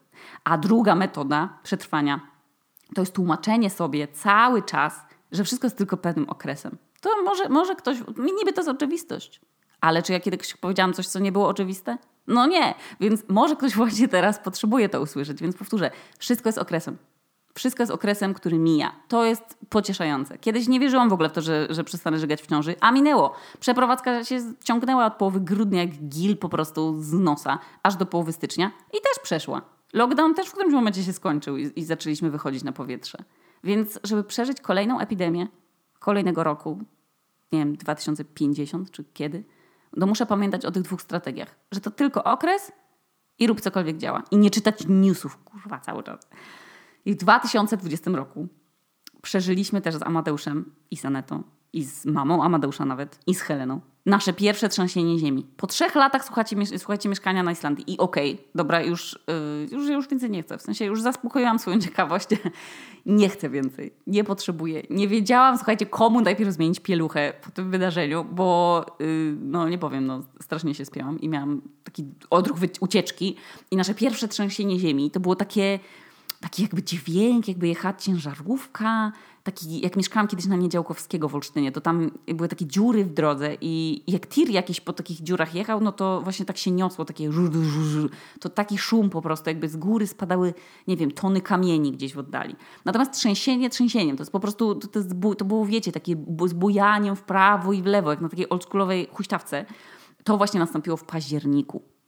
A 0.43 0.57
druga 0.57 0.95
metoda 0.95 1.59
przetrwania 1.63 2.19
to 2.95 3.01
jest 3.01 3.13
tłumaczenie 3.13 3.69
sobie 3.69 4.07
cały 4.07 4.61
czas, 4.61 5.01
że 5.31 5.43
wszystko 5.43 5.65
jest 5.65 5.77
tylko 5.77 5.97
pewnym 5.97 6.29
okresem. 6.29 6.77
To 7.01 7.09
może, 7.23 7.49
może 7.49 7.75
ktoś, 7.75 7.97
niby 8.17 8.53
to 8.53 8.61
jest 8.61 8.69
oczywistość. 8.69 9.41
Ale 9.81 10.03
czy 10.03 10.13
ja 10.13 10.19
kiedyś 10.19 10.53
powiedziałam 10.53 10.93
coś, 10.93 11.07
co 11.07 11.19
nie 11.19 11.31
było 11.31 11.47
oczywiste? 11.47 11.97
No 12.27 12.47
nie, 12.47 12.75
więc 12.99 13.23
może 13.29 13.55
ktoś 13.55 13.75
właśnie 13.75 14.07
teraz 14.07 14.39
potrzebuje 14.39 14.89
to 14.89 15.01
usłyszeć, 15.01 15.41
więc 15.41 15.57
powtórzę, 15.57 15.91
wszystko 16.17 16.49
jest 16.49 16.57
okresem. 16.57 16.97
Wszystko 17.59 17.83
jest 17.83 17.91
okresem, 17.91 18.33
który 18.33 18.57
mija. 18.57 18.91
To 19.07 19.25
jest 19.25 19.57
pocieszające. 19.69 20.37
Kiedyś 20.37 20.67
nie 20.67 20.79
wierzyłam 20.79 21.09
w 21.09 21.13
ogóle 21.13 21.29
w 21.29 21.31
to, 21.31 21.41
że, 21.41 21.67
że 21.69 21.83
przestanę 21.83 22.19
żygać 22.19 22.41
w 22.41 22.47
ciąży, 22.47 22.75
a 22.79 22.91
minęło. 22.91 23.33
Przeprowadzka 23.59 24.23
się 24.23 24.53
ciągnęła 24.63 25.05
od 25.05 25.13
połowy 25.13 25.39
grudnia 25.39 25.81
jak 25.81 25.91
gil 25.91 26.37
po 26.37 26.49
prostu 26.49 27.01
z 27.01 27.13
nosa, 27.13 27.59
aż 27.83 27.95
do 27.95 28.05
połowy 28.05 28.33
stycznia 28.33 28.71
i 28.89 28.97
też 29.01 29.23
przeszła. 29.23 29.61
Lockdown 29.93 30.35
też 30.35 30.47
w 30.47 30.51
którymś 30.51 30.73
momencie 30.73 31.03
się 31.03 31.13
skończył 31.13 31.57
i, 31.57 31.71
i 31.75 31.83
zaczęliśmy 31.83 32.29
wychodzić 32.29 32.63
na 32.63 32.71
powietrze. 32.71 33.17
Więc 33.63 33.99
żeby 34.03 34.23
przeżyć 34.23 34.61
kolejną 34.61 34.99
epidemię 34.99 35.47
kolejnego 35.99 36.43
roku, 36.43 36.79
nie 37.51 37.59
wiem, 37.59 37.75
2050 37.75 38.91
czy 38.91 39.03
kiedy, 39.13 39.43
to 39.99 40.07
muszę 40.07 40.25
pamiętać 40.25 40.65
o 40.65 40.71
tych 40.71 40.83
dwóch 40.83 41.01
strategiach. 41.01 41.55
Że 41.71 41.79
to 41.81 41.91
tylko 41.91 42.23
okres 42.23 42.71
i 43.39 43.47
rób 43.47 43.61
cokolwiek 43.61 43.97
działa. 43.97 44.23
I 44.31 44.37
nie 44.37 44.49
czytać 44.49 44.85
newsów, 44.87 45.37
kurwa, 45.37 45.79
cały 45.79 46.03
czas. 46.03 46.27
I 47.05 47.13
w 47.13 47.15
2020 47.15 48.11
roku 48.11 48.47
przeżyliśmy 49.21 49.81
też 49.81 49.95
z 49.95 50.01
Amadeuszem 50.01 50.71
i 50.91 50.97
Sanetą, 50.97 51.43
i 51.73 51.83
z 51.83 52.05
mamą 52.05 52.43
Amadeusza 52.43 52.85
nawet, 52.85 53.19
i 53.27 53.35
z 53.35 53.41
Heleną, 53.41 53.81
nasze 54.05 54.33
pierwsze 54.33 54.69
trzęsienie 54.69 55.19
ziemi. 55.19 55.45
Po 55.57 55.67
trzech 55.67 55.95
latach 55.95 56.25
słuchajcie, 56.25 56.55
słuchajcie 56.77 57.09
mieszkania 57.09 57.43
na 57.43 57.51
Islandii 57.51 57.93
i 57.93 57.97
okej, 57.97 58.33
okay, 58.33 58.45
dobra, 58.55 58.81
już, 58.81 59.19
yy, 59.27 59.77
już, 59.77 59.89
już 59.89 60.07
więcej 60.07 60.29
nie 60.29 60.43
chcę. 60.43 60.57
W 60.57 60.61
sensie 60.61 60.85
już 60.85 61.01
zaspokoiłam 61.01 61.59
swoją 61.59 61.79
ciekawość. 61.87 62.27
nie 63.05 63.29
chcę 63.29 63.49
więcej, 63.49 63.93
nie 64.07 64.23
potrzebuję. 64.23 64.83
Nie 64.89 65.07
wiedziałam, 65.07 65.57
słuchajcie, 65.57 65.85
komu 65.85 66.21
najpierw 66.21 66.51
zmienić 66.51 66.79
pieluchę 66.79 67.33
po 67.43 67.51
tym 67.51 67.71
wydarzeniu, 67.71 68.25
bo 68.31 68.85
yy, 68.99 69.35
no 69.41 69.69
nie 69.69 69.77
powiem, 69.77 70.05
no 70.05 70.23
strasznie 70.41 70.75
się 70.75 70.85
spiałam 70.85 71.21
i 71.21 71.29
miałam 71.29 71.61
taki 71.83 72.05
odruch 72.29 72.57
ucieczki 72.79 73.35
i 73.71 73.75
nasze 73.75 73.93
pierwsze 73.93 74.27
trzęsienie 74.27 74.79
ziemi 74.79 75.11
to 75.11 75.19
było 75.19 75.35
takie 75.35 75.79
taki 76.41 76.61
jakby 76.61 76.83
dźwięk, 76.83 77.47
jakby 77.47 77.67
jechała 77.67 77.93
ciężarówka, 77.93 79.11
taki 79.43 79.81
jak 79.81 79.95
mieszkałam 79.95 80.27
kiedyś 80.27 80.45
na 80.45 80.55
Niedziałkowskiego 80.55 81.29
w 81.29 81.35
Olsztynie, 81.35 81.71
to 81.71 81.81
tam 81.81 82.11
były 82.27 82.47
takie 82.47 82.65
dziury 82.65 83.05
w 83.05 83.13
drodze 83.13 83.57
i 83.61 84.03
jak 84.07 84.27
tir 84.27 84.49
jakiś 84.49 84.81
po 84.81 84.93
takich 84.93 85.21
dziurach 85.21 85.55
jechał, 85.55 85.81
no 85.81 85.91
to 85.91 86.21
właśnie 86.21 86.45
tak 86.45 86.57
się 86.57 86.71
niosło, 86.71 87.05
takie 87.05 87.31
żur, 87.31 87.53
żur, 87.53 88.09
to 88.39 88.49
taki 88.49 88.77
szum 88.77 89.09
po 89.09 89.21
prostu, 89.21 89.49
jakby 89.49 89.69
z 89.69 89.77
góry 89.77 90.07
spadały, 90.07 90.53
nie 90.87 90.97
wiem, 90.97 91.11
tony 91.11 91.41
kamieni 91.41 91.91
gdzieś 91.91 92.13
w 92.13 92.19
oddali. 92.19 92.55
Natomiast 92.85 93.11
trzęsienie 93.11 93.69
trzęsieniem, 93.69 94.17
to 94.17 94.21
jest 94.21 94.31
po 94.31 94.39
prostu, 94.39 94.75
to, 94.75 94.87
to, 94.87 94.99
jest, 94.99 95.11
to 95.37 95.45
było, 95.45 95.65
wiecie, 95.65 95.91
takie 95.91 96.15
z 96.45 96.53
bujaniem 96.53 97.15
w 97.15 97.23
prawo 97.23 97.73
i 97.73 97.81
w 97.81 97.85
lewo, 97.85 98.09
jak 98.09 98.21
na 98.21 98.29
takiej 98.29 98.49
oldschoolowej 98.49 99.07
huśtawce. 99.11 99.65
To 100.23 100.37
właśnie 100.37 100.59
nastąpiło 100.59 100.97
w 100.97 101.03
październiku. 101.03 101.98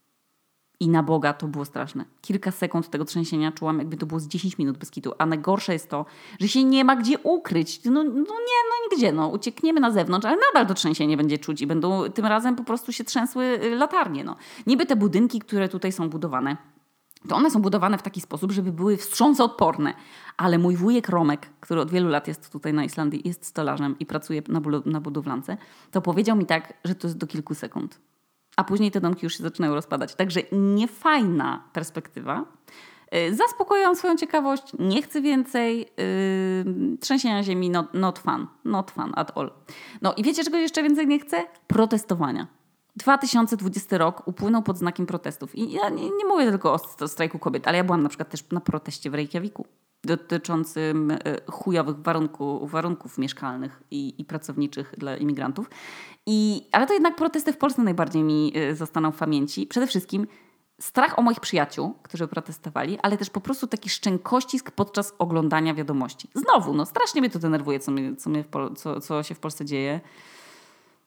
I 0.81 0.89
na 0.89 1.03
Boga 1.03 1.33
to 1.33 1.47
było 1.47 1.65
straszne. 1.65 2.05
Kilka 2.21 2.51
sekund 2.51 2.89
tego 2.89 3.05
trzęsienia 3.05 3.51
czułam, 3.51 3.77
jakby 3.77 3.97
to 3.97 4.05
było 4.05 4.19
z 4.19 4.27
10 4.27 4.57
minut 4.57 4.77
bez 4.77 4.91
kitu. 4.91 5.13
A 5.17 5.25
najgorsze 5.25 5.73
jest 5.73 5.89
to, 5.89 6.05
że 6.39 6.47
się 6.47 6.63
nie 6.63 6.85
ma 6.85 6.95
gdzie 6.95 7.19
ukryć. 7.19 7.81
No, 7.85 8.03
no 8.03 8.21
nie, 8.21 8.59
no 8.69 8.89
nigdzie. 8.91 9.11
No. 9.11 9.27
Uciekniemy 9.27 9.79
na 9.79 9.91
zewnątrz, 9.91 10.25
ale 10.25 10.37
nadal 10.47 10.67
to 10.67 10.73
trzęsienie 10.73 11.17
będzie 11.17 11.37
czuć 11.37 11.61
i 11.61 11.67
będą 11.67 12.09
tym 12.09 12.25
razem 12.25 12.55
po 12.55 12.63
prostu 12.63 12.91
się 12.91 13.03
trzęsły 13.03 13.45
y, 13.45 13.75
latarnie. 13.75 14.23
No. 14.23 14.35
Niby 14.67 14.85
te 14.85 14.95
budynki, 14.95 15.39
które 15.39 15.69
tutaj 15.69 15.91
są 15.91 16.09
budowane, 16.09 16.57
to 17.29 17.35
one 17.35 17.51
są 17.51 17.61
budowane 17.61 17.97
w 17.97 18.01
taki 18.01 18.21
sposób, 18.21 18.51
żeby 18.51 18.71
były 18.71 18.97
wstrząsoodporne. 18.97 19.93
Ale 20.37 20.57
mój 20.57 20.75
wujek 20.75 21.09
Romek, 21.09 21.49
który 21.59 21.81
od 21.81 21.91
wielu 21.91 22.09
lat 22.09 22.27
jest 22.27 22.51
tutaj 22.51 22.73
na 22.73 22.83
Islandii, 22.83 23.21
jest 23.25 23.45
stolarzem 23.45 23.99
i 23.99 24.05
pracuje 24.05 24.41
na, 24.47 24.61
na 24.85 25.01
budowlance, 25.01 25.57
to 25.91 26.01
powiedział 26.01 26.37
mi 26.37 26.45
tak, 26.45 26.73
że 26.85 26.95
to 26.95 27.07
jest 27.07 27.17
do 27.17 27.27
kilku 27.27 27.55
sekund 27.55 27.99
a 28.61 28.63
później 28.63 28.91
te 28.91 29.01
domki 29.01 29.25
już 29.25 29.37
się 29.37 29.43
zaczynają 29.43 29.75
rozpadać. 29.75 30.15
Także 30.15 30.41
niefajna 30.51 31.63
perspektywa. 31.73 32.45
Y, 33.15 33.35
zaspokoiłam 33.35 33.95
swoją 33.95 34.17
ciekawość, 34.17 34.63
nie 34.79 35.01
chcę 35.01 35.21
więcej. 35.21 35.79
Yy, 35.79 36.97
trzęsienia 36.97 37.43
ziemi, 37.43 37.69
not, 37.69 37.93
not 37.93 38.19
fun. 38.19 38.47
Not 38.65 38.91
fun 38.91 39.11
at 39.15 39.37
all. 39.37 39.51
No 40.01 40.13
i 40.13 40.23
wiecie, 40.23 40.43
czego 40.43 40.57
jeszcze 40.57 40.83
więcej 40.83 41.07
nie 41.07 41.19
chcę? 41.19 41.43
Protestowania. 41.67 42.47
2020 42.95 43.97
rok 43.97 44.27
upłynął 44.27 44.63
pod 44.63 44.77
znakiem 44.77 45.05
protestów. 45.05 45.55
I 45.55 45.71
ja 45.71 45.89
nie, 45.89 46.03
nie 46.03 46.25
mówię 46.27 46.51
tylko 46.51 46.73
o 46.99 47.07
strajku 47.07 47.39
kobiet, 47.39 47.67
ale 47.67 47.77
ja 47.77 47.83
byłam 47.83 48.03
na 48.03 48.09
przykład 48.09 48.29
też 48.29 48.49
na 48.51 48.61
proteście 48.61 49.09
w 49.09 49.13
Reykjaviku 49.13 49.65
dotyczącym 50.03 51.11
e, 51.11 51.17
chujowych 51.51 51.97
warunków, 51.97 52.71
warunków 52.71 53.17
mieszkalnych 53.17 53.83
i, 53.91 54.13
i 54.17 54.25
pracowniczych 54.25 54.93
dla 54.97 55.17
imigrantów. 55.17 55.69
I, 56.25 56.67
ale 56.71 56.87
to 56.87 56.93
jednak 56.93 57.15
protesty 57.15 57.53
w 57.53 57.57
Polsce 57.57 57.83
najbardziej 57.83 58.23
mi 58.23 58.53
e, 58.55 58.75
zostaną 58.75 59.11
w 59.11 59.17
pamięci. 59.17 59.67
Przede 59.67 59.87
wszystkim 59.87 60.27
strach 60.79 61.19
o 61.19 61.21
moich 61.21 61.39
przyjaciół, 61.39 61.93
którzy 62.03 62.27
protestowali, 62.27 62.99
ale 63.03 63.17
też 63.17 63.29
po 63.29 63.41
prostu 63.41 63.67
taki 63.67 63.89
szczękościsk 63.89 64.71
podczas 64.71 65.13
oglądania 65.19 65.73
wiadomości. 65.73 66.29
Znowu, 66.35 66.73
no 66.73 66.85
strasznie 66.85 67.21
mnie 67.21 67.29
to 67.29 67.39
denerwuje, 67.39 67.79
co, 67.79 67.91
mnie, 67.91 68.15
co, 68.15 68.29
mnie 68.29 68.43
co, 68.75 69.01
co 69.01 69.23
się 69.23 69.35
w 69.35 69.39
Polsce 69.39 69.65
dzieje. 69.65 69.99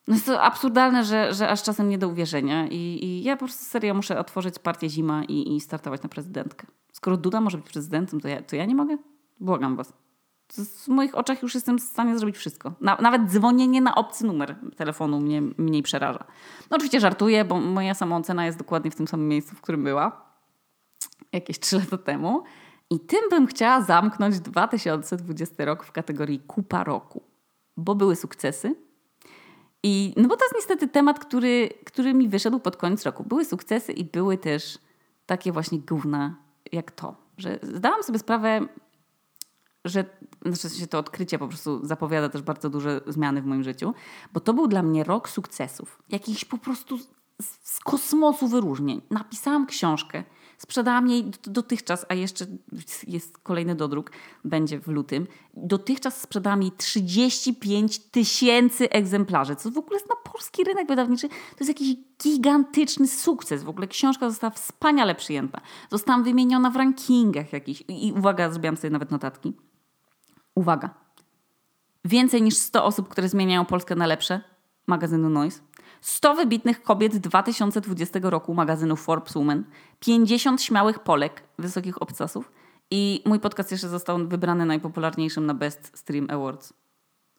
No 0.09 0.15
jest 0.15 0.27
to 0.27 0.43
absurdalne, 0.43 1.05
że, 1.05 1.35
że 1.35 1.49
aż 1.49 1.63
czasem 1.63 1.89
nie 1.89 1.99
do 1.99 2.09
uwierzenia. 2.09 2.67
I, 2.67 3.05
I, 3.05 3.23
ja 3.23 3.37
po 3.37 3.45
prostu 3.45 3.65
serio 3.65 3.95
muszę 3.95 4.19
otworzyć 4.19 4.59
partię 4.59 4.89
Zima 4.89 5.25
i, 5.25 5.57
i 5.57 5.61
startować 5.61 6.03
na 6.03 6.09
prezydentkę. 6.09 6.67
Skoro 7.05 7.17
Duda 7.17 7.41
może 7.41 7.59
być 7.59 7.67
prezydentem, 7.67 8.21
to 8.21 8.29
ja, 8.29 8.43
to 8.43 8.57
ja 8.57 8.65
nie 8.65 8.75
mogę? 8.75 8.97
Błagam 9.41 9.77
was. 9.77 9.93
W 10.57 10.89
moich 10.89 11.15
oczach 11.15 11.43
już 11.43 11.55
jestem 11.55 11.79
w 11.79 11.83
stanie 11.83 12.19
zrobić 12.19 12.37
wszystko. 12.37 12.73
Na, 12.81 12.97
nawet 13.01 13.31
dzwonienie 13.31 13.81
na 13.81 13.95
obcy 13.95 14.27
numer 14.27 14.57
telefonu 14.77 15.21
mnie 15.21 15.43
mniej 15.43 15.83
przeraża. 15.83 16.25
No 16.71 16.77
oczywiście 16.77 17.01
żartuję, 17.01 17.45
bo 17.45 17.61
moja 17.61 17.95
samoocena 17.95 18.47
jest 18.47 18.59
dokładnie 18.59 18.91
w 18.91 18.95
tym 18.95 19.09
samym 19.09 19.29
miejscu, 19.29 19.57
w 19.57 19.61
którym 19.61 19.85
była 19.85 20.25
jakieś 21.33 21.59
trzy 21.59 21.79
lata 21.79 21.99
temu. 21.99 22.43
I 22.91 23.01
tym 23.01 23.21
bym 23.31 23.47
chciała 23.47 23.83
zamknąć 23.83 24.41
2020 24.41 25.65
rok 25.65 25.85
w 25.85 25.93
kategorii 25.93 26.41
kupa 26.41 26.85
roku, 26.85 27.23
bo 27.77 27.95
były 27.95 28.17
sukcesy. 28.17 28.75
I, 29.83 30.15
no 30.17 30.29
bo 30.29 30.37
to 30.37 30.45
jest 30.45 30.55
niestety 30.55 30.89
temat, 30.89 31.19
który, 31.19 31.69
który 31.87 32.15
mi 32.15 32.29
wyszedł 32.29 32.61
pod 32.61 32.77
koniec 32.77 33.03
roku. 33.03 33.25
Były 33.25 33.45
sukcesy 33.45 33.93
i 33.93 34.05
były 34.05 34.39
też 34.39 34.79
takie 35.27 35.53
właśnie 35.53 35.79
gówna 35.79 36.44
jak 36.75 36.91
to. 36.91 37.17
Że 37.39 37.59
zdałam 37.63 38.03
sobie 38.03 38.19
sprawę, 38.19 38.69
że 39.85 40.05
znaczy 40.47 40.77
się 40.77 40.87
to 40.87 40.99
odkrycie 40.99 41.39
po 41.39 41.49
prostu 41.49 41.87
zapowiada 41.87 42.29
też 42.29 42.43
bardzo 42.43 42.71
duże 42.71 43.01
zmiany 43.07 43.43
w 43.43 43.47
moim 43.47 43.63
życiu, 43.63 43.95
bo 44.33 44.41
to 44.41 44.55
był 44.55 44.69
dla 44.69 44.83
mnie 44.83 45.05
rok 45.05 45.29
sukcesów. 45.29 46.03
Jakichś 46.09 46.45
po 46.45 46.59
prostu 46.59 46.99
z, 47.43 47.81
kosmosu 47.81 48.49
wyróżnień. 48.49 49.03
Napisałam 49.11 49.67
książkę, 49.67 50.25
sprzedałam 50.59 51.09
jej 51.09 51.31
dotychczas, 51.43 52.07
a 52.09 52.15
jeszcze 52.15 52.47
jest 53.07 53.39
kolejny 53.39 53.75
dodruk, 53.75 54.11
będzie 54.45 54.81
w 54.81 54.89
lutym. 54.89 55.27
Dotychczas 55.55 56.21
sprzedałam 56.21 56.63
jej 56.63 56.73
35 56.73 57.99
tysięcy 57.99 58.91
egzemplarzy, 58.91 59.57
co 59.57 59.71
w 59.71 59.79
ogóle 59.79 59.97
jest 59.97 60.09
na 60.09 60.17
polski 60.35 60.65
rynek 60.65 60.89
wydawniczy. 60.89 61.29
To 61.29 61.57
jest 61.61 61.69
jakiś 61.69 61.97
gigantyczny 62.23 63.09
sukces. 63.09 63.65
W 63.65 63.69
ogóle 63.69 63.87
książka 63.87 64.31
została 64.31 64.51
wspaniale 64.51 65.15
przyjęta. 65.15 65.61
Zostałam 65.91 66.25
wymieniona 66.25 66.71
w 66.71 66.77
rankingach 66.77 67.53
jakichś. 67.53 67.85
I 67.89 68.13
uwaga, 68.17 68.51
zrobiłam 68.51 68.77
sobie 68.77 68.91
nawet 68.91 69.11
notatki 69.11 69.53
Uwaga. 70.55 70.91
Więcej 72.05 72.43
niż 72.43 72.57
100 72.57 72.85
osób, 72.85 73.09
które 73.09 73.29
zmieniają 73.29 73.65
Polskę 73.65 73.95
na 73.95 74.07
lepsze, 74.07 74.41
magazynu 74.87 75.31
Noise. 75.31 75.61
100 76.01 76.35
wybitnych 76.35 76.83
kobiet 76.83 77.17
2020 77.17 78.19
roku 78.23 78.55
magazynu 78.55 78.97
Forbes 78.97 79.33
Women. 79.33 79.65
50 80.01 80.63
śmiałych 80.63 80.99
Polek, 80.99 81.43
wysokich 81.59 82.03
obcasów. 82.03 82.53
I 82.91 83.23
mój 83.27 83.41
podcast 83.41 83.71
jeszcze 83.71 83.89
został 83.89 84.29
wybrany 84.29 84.67
najpopularniejszym 84.67 85.47
na 85.47 85.55
Best 85.55 85.99
Stream 85.99 86.27
Awards. 86.31 86.73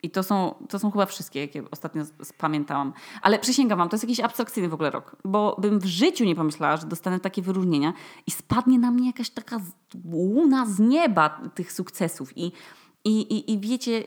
I 0.06 0.10
to 0.10 0.24
są, 0.24 0.56
to 0.70 0.80
są 0.80 0.92
chyba 0.92 1.06
wszystkie, 1.06 1.40
jakie 1.40 1.64
ostatnio 1.72 2.04
pamiętałam. 2.38 2.94
Ale 3.22 3.40
przysięgam 3.40 3.78
wam, 3.78 3.90
to 3.90 3.96
jest 3.96 4.04
jakiś 4.04 4.20
abstrakcyjny 4.20 4.70
w 4.70 4.74
ogóle 4.74 4.90
rok, 4.90 5.16
bo 5.26 5.58
bym 5.60 5.80
w 5.80 5.86
życiu 5.86 6.26
nie 6.26 6.36
pomyślała, 6.36 6.78
że 6.78 6.88
dostanę 6.88 7.20
takie 7.20 7.42
wyróżnienia 7.42 7.94
i 8.28 8.32
spadnie 8.32 8.80
na 8.80 8.92
mnie 8.92 9.08
jakaś 9.08 9.30
taka 9.30 9.62
łuna 10.06 10.66
z 10.66 10.80
nieba 10.80 11.42
tych 11.56 11.72
sukcesów. 11.72 12.38
I 12.38 12.52
i, 13.08 13.22
i, 13.22 13.52
I 13.52 13.60
wiecie, 13.60 14.04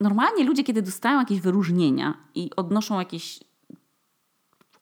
normalnie 0.00 0.44
ludzie, 0.44 0.64
kiedy 0.64 0.82
dostają 0.82 1.18
jakieś 1.18 1.40
wyróżnienia 1.40 2.14
i 2.34 2.50
odnoszą 2.56 2.98
jakieś 2.98 3.40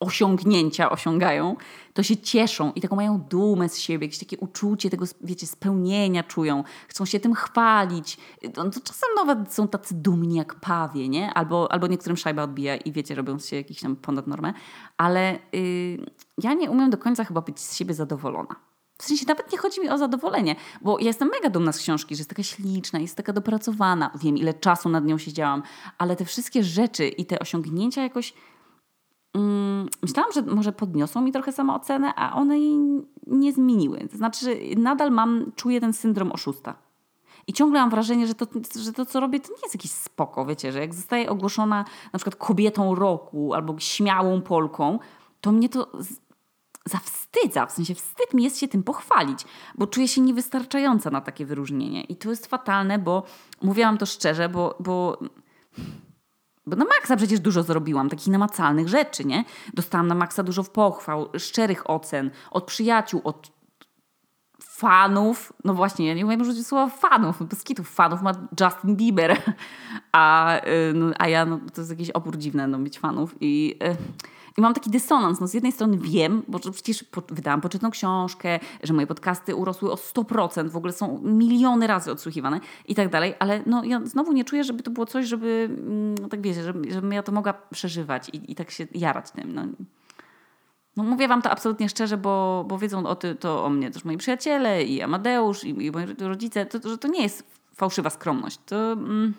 osiągnięcia, 0.01 0.89
osiągają, 0.89 1.55
to 1.93 2.03
się 2.03 2.17
cieszą 2.17 2.71
i 2.75 2.81
taką 2.81 2.95
mają 2.95 3.19
dumę 3.19 3.69
z 3.69 3.77
siebie, 3.77 4.05
jakieś 4.05 4.19
takie 4.19 4.37
uczucie 4.37 4.89
tego, 4.89 5.05
wiecie, 5.21 5.47
spełnienia 5.47 6.23
czują, 6.23 6.63
chcą 6.87 7.05
się 7.05 7.19
tym 7.19 7.33
chwalić. 7.33 8.17
No, 8.57 8.69
to 8.69 8.79
czasem 8.79 9.09
nawet 9.15 9.53
są 9.53 9.67
tacy 9.67 9.95
dumni 9.95 10.35
jak 10.35 10.55
pawie, 10.55 11.09
nie? 11.09 11.33
Albo, 11.33 11.71
albo 11.71 11.87
niektórym 11.87 12.17
szajba 12.17 12.43
odbija 12.43 12.75
i 12.75 12.91
wiecie, 12.91 13.15
robią 13.15 13.39
się 13.39 13.55
jakiś 13.55 13.81
tam 13.81 13.95
ponad 13.95 14.27
normę, 14.27 14.53
ale 14.97 15.39
yy, 15.53 16.05
ja 16.43 16.53
nie 16.53 16.71
umiem 16.71 16.89
do 16.89 16.97
końca 16.97 17.23
chyba 17.23 17.41
być 17.41 17.59
z 17.59 17.75
siebie 17.75 17.93
zadowolona. 17.93 18.55
W 18.97 19.03
sensie 19.03 19.25
nawet 19.27 19.51
nie 19.51 19.57
chodzi 19.57 19.81
mi 19.81 19.89
o 19.89 19.97
zadowolenie, 19.97 20.55
bo 20.81 20.99
ja 20.99 21.05
jestem 21.05 21.29
mega 21.29 21.49
dumna 21.49 21.71
z 21.71 21.77
książki, 21.77 22.15
że 22.15 22.19
jest 22.19 22.29
taka 22.29 22.43
śliczna, 22.43 22.99
jest 22.99 23.17
taka 23.17 23.33
dopracowana. 23.33 24.11
Wiem, 24.15 24.37
ile 24.37 24.53
czasu 24.53 24.89
nad 24.89 25.05
nią 25.05 25.17
siedziałam, 25.17 25.63
ale 25.97 26.15
te 26.15 26.25
wszystkie 26.25 26.63
rzeczy 26.63 27.07
i 27.07 27.25
te 27.25 27.39
osiągnięcia 27.39 28.03
jakoś. 28.03 28.33
Mm, 29.33 29.89
myślałam, 30.01 30.31
że 30.31 30.41
może 30.41 30.71
podniosą 30.71 31.21
mi 31.21 31.31
trochę 31.31 31.51
samoocenę, 31.51 32.15
a 32.15 32.35
one 32.35 32.59
jej 32.59 32.77
nie 33.27 33.53
zmieniły. 33.53 34.07
To 34.11 34.17
znaczy, 34.17 34.59
nadal 34.77 35.11
mam, 35.11 35.51
czuję 35.55 35.81
ten 35.81 35.93
syndrom 35.93 36.31
oszusta. 36.31 36.75
I 37.47 37.53
ciągle 37.53 37.79
mam 37.79 37.89
wrażenie, 37.89 38.27
że 38.27 38.35
to, 38.35 38.45
że 38.79 38.93
to, 38.93 39.05
co 39.05 39.19
robię, 39.19 39.39
to 39.39 39.49
nie 39.49 39.61
jest 39.63 39.75
jakiś 39.75 39.91
spoko, 39.91 40.45
wiecie, 40.45 40.71
że 40.71 40.79
jak 40.79 40.93
zostaję 40.93 41.29
ogłoszona 41.29 41.85
na 42.13 42.19
przykład 42.19 42.35
kobietą 42.35 42.95
roku 42.95 43.53
albo 43.53 43.79
śmiałą 43.79 44.41
Polką, 44.41 44.99
to 45.41 45.51
mnie 45.51 45.69
to 45.69 45.91
zawstydza, 46.85 47.65
w 47.65 47.71
sensie 47.71 47.95
wstyd 47.95 48.33
mi 48.33 48.43
jest 48.43 48.57
się 48.57 48.67
tym 48.67 48.83
pochwalić, 48.83 49.45
bo 49.75 49.87
czuję 49.87 50.07
się 50.07 50.21
niewystarczająca 50.21 51.09
na 51.09 51.21
takie 51.21 51.45
wyróżnienie. 51.45 52.03
I 52.03 52.15
to 52.15 52.29
jest 52.29 52.47
fatalne, 52.47 52.99
bo 52.99 53.23
mówiłam 53.61 53.97
to 53.97 54.05
szczerze, 54.05 54.49
bo, 54.49 54.75
bo, 54.79 55.17
bo 56.65 56.75
na 56.75 56.85
maksa 56.85 57.15
przecież 57.17 57.39
dużo 57.39 57.63
zrobiłam, 57.63 58.09
takich 58.09 58.27
namacalnych 58.27 58.87
rzeczy, 58.87 59.25
nie? 59.25 59.43
Dostałam 59.73 60.07
na 60.07 60.15
maksa 60.15 60.43
dużo 60.43 60.63
pochwał, 60.63 61.29
szczerych 61.37 61.89
ocen 61.89 62.31
od 62.51 62.63
przyjaciół, 62.63 63.21
od 63.23 63.51
fanów, 64.61 65.53
no 65.63 65.73
właśnie, 65.73 66.07
ja 66.07 66.13
nie 66.13 66.25
umiem 66.25 66.41
użyć 66.41 66.67
słowa 66.67 66.89
fanów, 66.89 67.43
bez 67.43 67.63
kitów 67.63 67.89
fanów 67.89 68.21
ma 68.21 68.31
Justin 68.59 68.95
Bieber, 68.95 69.37
a, 70.11 70.57
y, 70.57 70.93
no, 70.93 71.11
a 71.19 71.27
ja, 71.27 71.45
no, 71.45 71.59
to 71.73 71.81
jest 71.81 71.91
jakiś 71.91 72.09
opór 72.09 72.37
dziwny, 72.37 72.67
no, 72.67 72.77
mieć 72.77 72.99
fanów 72.99 73.35
i... 73.39 73.75
Y 73.83 74.31
i 74.57 74.61
mam 74.61 74.73
taki 74.73 74.89
dysonans. 74.89 75.39
No 75.39 75.47
z 75.47 75.53
jednej 75.53 75.71
strony 75.71 75.97
wiem, 75.97 76.43
bo 76.47 76.59
przecież 76.59 77.05
wydałam 77.29 77.61
poczytną 77.61 77.91
książkę, 77.91 78.59
że 78.83 78.93
moje 78.93 79.07
podcasty 79.07 79.55
urosły 79.55 79.91
o 79.91 79.95
100%, 79.95 80.69
w 80.69 80.77
ogóle 80.77 80.93
są 80.93 81.19
miliony 81.23 81.87
razy 81.87 82.11
odsłuchiwane 82.11 82.59
i 82.87 82.95
tak 82.95 83.09
dalej, 83.09 83.33
ale 83.39 83.63
no 83.65 83.83
ja 83.83 84.01
znowu 84.05 84.33
nie 84.33 84.45
czuję, 84.45 84.63
żeby 84.63 84.83
to 84.83 84.91
było 84.91 85.05
coś, 85.05 85.27
żeby, 85.27 85.69
no 86.21 86.29
tak 86.29 86.41
wiecie, 86.41 86.63
żeby, 86.63 86.91
żebym 86.91 87.13
ja 87.13 87.23
to 87.23 87.31
mogła 87.31 87.53
przeżywać 87.53 88.29
i, 88.29 88.51
i 88.51 88.55
tak 88.55 88.71
się 88.71 88.87
jarać 88.93 89.31
tym. 89.31 89.53
No. 89.53 89.65
No 90.97 91.03
mówię 91.03 91.27
wam 91.27 91.41
to 91.41 91.49
absolutnie 91.49 91.89
szczerze, 91.89 92.17
bo, 92.17 92.65
bo 92.67 92.77
wiedzą 92.77 93.05
o 93.05 93.15
ty, 93.15 93.35
to 93.35 93.65
o 93.65 93.69
mnie 93.69 93.91
też 93.91 94.05
moi 94.05 94.17
przyjaciele 94.17 94.83
i 94.83 95.01
Amadeusz 95.01 95.63
i, 95.63 95.85
i 95.85 95.91
moi 95.91 96.05
rodzice, 96.19 96.65
to, 96.65 96.89
że 96.89 96.97
to 96.97 97.07
nie 97.07 97.23
jest 97.23 97.43
fałszywa 97.75 98.09
skromność. 98.09 98.59
To... 98.65 98.91
Mm, 98.91 99.33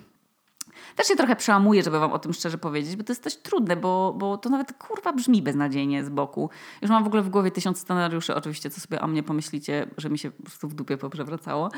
też 0.97 1.07
się 1.07 1.17
trochę 1.17 1.37
przełamuję, 1.37 1.83
żeby 1.83 1.99
wam 1.99 2.13
o 2.13 2.19
tym 2.19 2.33
szczerze 2.33 2.59
powiedzieć, 2.59 2.97
bo 2.97 3.05
to 3.05 3.13
jest 3.13 3.25
dość 3.25 3.37
trudne, 3.37 3.77
bo, 3.77 4.15
bo 4.19 4.39
to 4.39 4.51
nawet 4.51 4.73
kurwa 4.73 5.13
brzmi 5.13 5.43
beznadziejnie 5.43 6.05
z 6.05 6.09
boku. 6.09 6.51
Już 6.83 6.91
mam 6.91 7.05
w 7.05 7.07
ogóle 7.07 7.23
w 7.23 7.29
głowie 7.29 7.51
tysiąc 7.51 7.79
scenariuszy, 7.79 8.35
oczywiście, 8.35 8.71
co 8.71 8.81
sobie 8.81 9.01
o 9.01 9.07
mnie 9.07 9.23
pomyślicie, 9.23 9.87
że 9.97 10.11
mi 10.11 10.19
się 10.19 10.31
po 10.31 10.43
prostu 10.43 10.69
w 10.69 10.75
dupie 10.75 10.97
poprzewracało. 10.97 11.71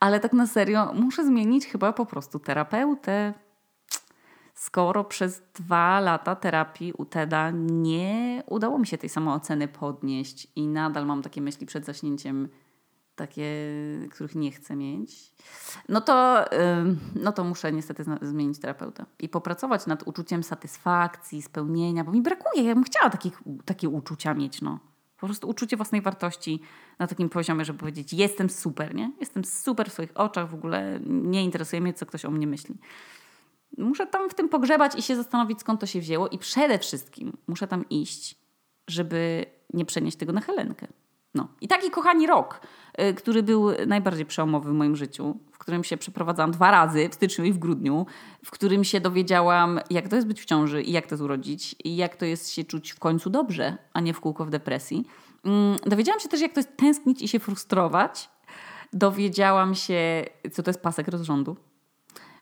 Ale 0.00 0.20
tak 0.20 0.32
na 0.32 0.46
serio, 0.46 0.92
muszę 0.94 1.26
zmienić 1.26 1.66
chyba 1.66 1.92
po 1.92 2.06
prostu 2.06 2.38
terapeutę. 2.38 3.34
Skoro 4.54 5.04
przez 5.04 5.42
dwa 5.54 6.00
lata 6.00 6.36
terapii 6.36 6.92
u 6.92 7.04
Teda 7.04 7.50
nie 7.50 8.42
udało 8.46 8.78
mi 8.78 8.86
się 8.86 8.98
tej 8.98 9.08
samooceny 9.08 9.68
podnieść 9.68 10.48
i 10.56 10.68
nadal 10.68 11.06
mam 11.06 11.22
takie 11.22 11.40
myśli 11.40 11.66
przed 11.66 11.84
zaśnięciem, 11.84 12.48
takie, 13.16 13.46
których 14.10 14.34
nie 14.34 14.52
chcę 14.52 14.76
mieć, 14.76 15.32
no 15.88 16.00
to, 16.00 16.44
no 17.14 17.32
to 17.32 17.44
muszę 17.44 17.72
niestety 17.72 18.04
zmienić 18.22 18.58
terapeutę 18.58 19.04
i 19.18 19.28
popracować 19.28 19.86
nad 19.86 20.02
uczuciem 20.08 20.42
satysfakcji, 20.42 21.42
spełnienia, 21.42 22.04
bo 22.04 22.12
mi 22.12 22.22
brakuje. 22.22 22.64
Ja 22.64 22.74
bym 22.74 22.84
chciała 22.84 23.10
takich, 23.10 23.42
takie 23.64 23.88
uczucia 23.88 24.34
mieć. 24.34 24.62
No. 24.62 24.78
Po 25.20 25.26
prostu 25.26 25.48
uczucie 25.48 25.76
własnej 25.76 26.02
wartości 26.02 26.60
na 26.98 27.06
takim 27.06 27.28
poziomie, 27.28 27.64
żeby 27.64 27.78
powiedzieć, 27.78 28.12
jestem 28.12 28.50
super, 28.50 28.94
nie? 28.94 29.12
Jestem 29.20 29.44
super 29.44 29.90
w 29.90 29.92
swoich 29.92 30.10
oczach, 30.14 30.50
w 30.50 30.54
ogóle 30.54 31.00
nie 31.06 31.44
interesuje 31.44 31.82
mnie, 31.82 31.94
co 31.94 32.06
ktoś 32.06 32.24
o 32.24 32.30
mnie 32.30 32.46
myśli. 32.46 32.74
Muszę 33.78 34.06
tam 34.06 34.30
w 34.30 34.34
tym 34.34 34.48
pogrzebać 34.48 34.98
i 34.98 35.02
się 35.02 35.16
zastanowić, 35.16 35.60
skąd 35.60 35.80
to 35.80 35.86
się 35.86 36.00
wzięło, 36.00 36.28
i 36.28 36.38
przede 36.38 36.78
wszystkim 36.78 37.36
muszę 37.46 37.66
tam 37.66 37.88
iść, 37.90 38.36
żeby 38.88 39.46
nie 39.74 39.84
przenieść 39.84 40.16
tego 40.16 40.32
na 40.32 40.40
Helenkę. 40.40 40.86
No. 41.34 41.48
I 41.60 41.68
taki 41.68 41.90
kochani 41.90 42.26
rok, 42.26 42.60
który 43.16 43.42
był 43.42 43.86
najbardziej 43.86 44.26
przełomowy 44.26 44.70
w 44.70 44.74
moim 44.74 44.96
życiu, 44.96 45.36
w 45.52 45.58
którym 45.58 45.84
się 45.84 45.96
przeprowadzałam 45.96 46.50
dwa 46.50 46.70
razy, 46.70 47.08
w 47.08 47.14
styczniu 47.14 47.44
i 47.44 47.52
w 47.52 47.58
grudniu, 47.58 48.06
w 48.44 48.50
którym 48.50 48.84
się 48.84 49.00
dowiedziałam, 49.00 49.80
jak 49.90 50.08
to 50.08 50.16
jest 50.16 50.28
być 50.28 50.40
w 50.40 50.44
ciąży 50.44 50.82
i 50.82 50.92
jak 50.92 51.06
to 51.06 51.24
urodzić, 51.24 51.76
i 51.84 51.96
jak 51.96 52.16
to 52.16 52.24
jest 52.24 52.50
się 52.50 52.64
czuć 52.64 52.92
w 52.92 52.98
końcu 52.98 53.30
dobrze, 53.30 53.78
a 53.92 54.00
nie 54.00 54.14
w 54.14 54.20
kółko 54.20 54.44
w 54.44 54.50
depresji. 54.50 55.04
Mm, 55.44 55.76
dowiedziałam 55.86 56.20
się 56.20 56.28
też, 56.28 56.40
jak 56.40 56.52
to 56.52 56.60
jest 56.60 56.76
tęsknić 56.76 57.22
i 57.22 57.28
się 57.28 57.38
frustrować. 57.38 58.30
Dowiedziałam 58.92 59.74
się, 59.74 60.24
co 60.52 60.62
to 60.62 60.70
jest 60.70 60.82
pasek 60.82 61.08
rozrządu 61.08 61.56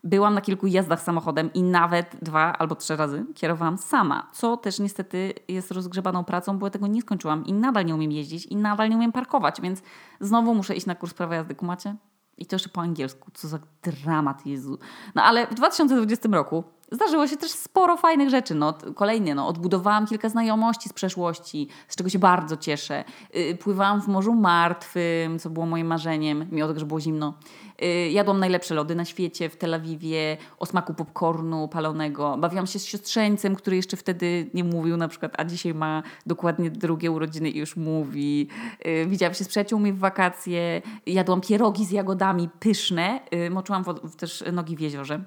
Byłam 0.05 0.35
na 0.35 0.41
kilku 0.41 0.67
jazdach 0.67 1.03
samochodem 1.03 1.53
i 1.53 1.63
nawet 1.63 2.17
dwa 2.23 2.53
albo 2.53 2.75
trzy 2.75 2.97
razy 2.97 3.27
kierowałam 3.35 3.79
sama, 3.79 4.31
co 4.33 4.57
też 4.57 4.79
niestety 4.79 5.35
jest 5.49 5.71
rozgrzebaną 5.71 6.25
pracą, 6.25 6.59
bo 6.59 6.67
ja 6.67 6.71
tego 6.71 6.87
nie 6.87 7.03
skończyłam 7.03 7.47
i 7.47 7.53
nadal 7.53 7.85
nie 7.85 7.95
umiem 7.95 8.13
jeździć 8.13 8.47
i 8.47 8.57
nadal 8.57 8.91
nie 8.91 8.97
umiem 8.97 9.13
parkować, 9.13 9.61
więc 9.61 9.83
znowu 10.21 10.55
muszę 10.55 10.75
iść 10.75 10.87
na 10.87 10.95
kurs 10.95 11.15
prawa 11.15 11.35
jazdy, 11.35 11.55
kumacie? 11.55 11.97
I 12.39 12.47
to 12.47 12.57
jeszcze 12.57 12.69
po 12.69 12.81
angielsku, 12.81 13.31
co 13.35 13.49
za 13.49 13.59
dramat, 13.83 14.47
Jezu. 14.47 14.79
No 15.15 15.23
ale 15.23 15.47
w 15.47 15.55
2020 15.55 16.29
roku 16.33 16.65
Zdarzyło 16.93 17.27
się 17.29 17.37
też 17.37 17.51
sporo 17.51 17.97
fajnych 17.97 18.31
rzeczy. 18.31 18.55
No, 18.55 18.75
kolejnie, 18.95 19.35
no, 19.35 19.49
odbudowałam 19.49 20.07
kilka 20.07 20.29
znajomości 20.29 20.89
z 20.89 20.93
przeszłości, 20.93 21.69
z 21.89 21.97
czego 21.97 22.11
się 22.11 22.19
bardzo 22.19 22.57
cieszę. 22.57 23.05
Yy, 23.35 23.57
pływałam 23.57 24.03
w 24.03 24.09
Morzu 24.09 24.35
Martwym, 24.35 25.39
co 25.39 25.51
było 25.51 25.67
moim 25.67 25.87
marzeniem, 25.87 26.47
mimo 26.53 26.69
tego, 26.69 26.81
że 26.81 26.87
było 26.87 27.01
zimno. 27.01 27.35
Yy, 27.81 28.11
jadłam 28.11 28.39
najlepsze 28.39 28.75
lody 28.75 28.95
na 28.95 29.05
świecie 29.05 29.49
w 29.49 29.57
Tel 29.57 29.75
Awiwie, 29.75 30.37
o 30.59 30.67
smaku 30.67 30.95
popcornu 30.95 31.69
palonego. 31.69 32.37
Bawiłam 32.39 32.67
się 32.67 32.79
z 32.79 32.85
siostrzeńcem, 32.85 33.57
który 33.57 33.77
jeszcze 33.77 33.97
wtedy 33.97 34.51
nie 34.55 34.65
mówił 34.65 34.97
na 34.97 35.09
przykład, 35.09 35.33
a 35.39 35.45
dzisiaj 35.45 35.75
ma 35.75 36.03
dokładnie 36.27 36.71
drugie 36.71 37.11
urodziny 37.11 37.51
i 37.51 37.59
już 37.59 37.77
mówi. 37.77 38.49
Yy, 38.85 39.07
widziałam 39.07 39.35
się 39.35 39.45
z 39.45 39.49
przyjaciółmi 39.49 39.93
w 39.93 39.99
wakacje. 39.99 40.83
Jadłam 41.07 41.41
pierogi 41.41 41.85
z 41.85 41.91
jagodami 41.91 42.49
pyszne. 42.61 43.21
Yy, 43.31 43.51
moczyłam 43.51 43.85
też 44.17 44.45
nogi 44.53 44.77
w 44.77 44.81
jeziorze. 44.81 45.21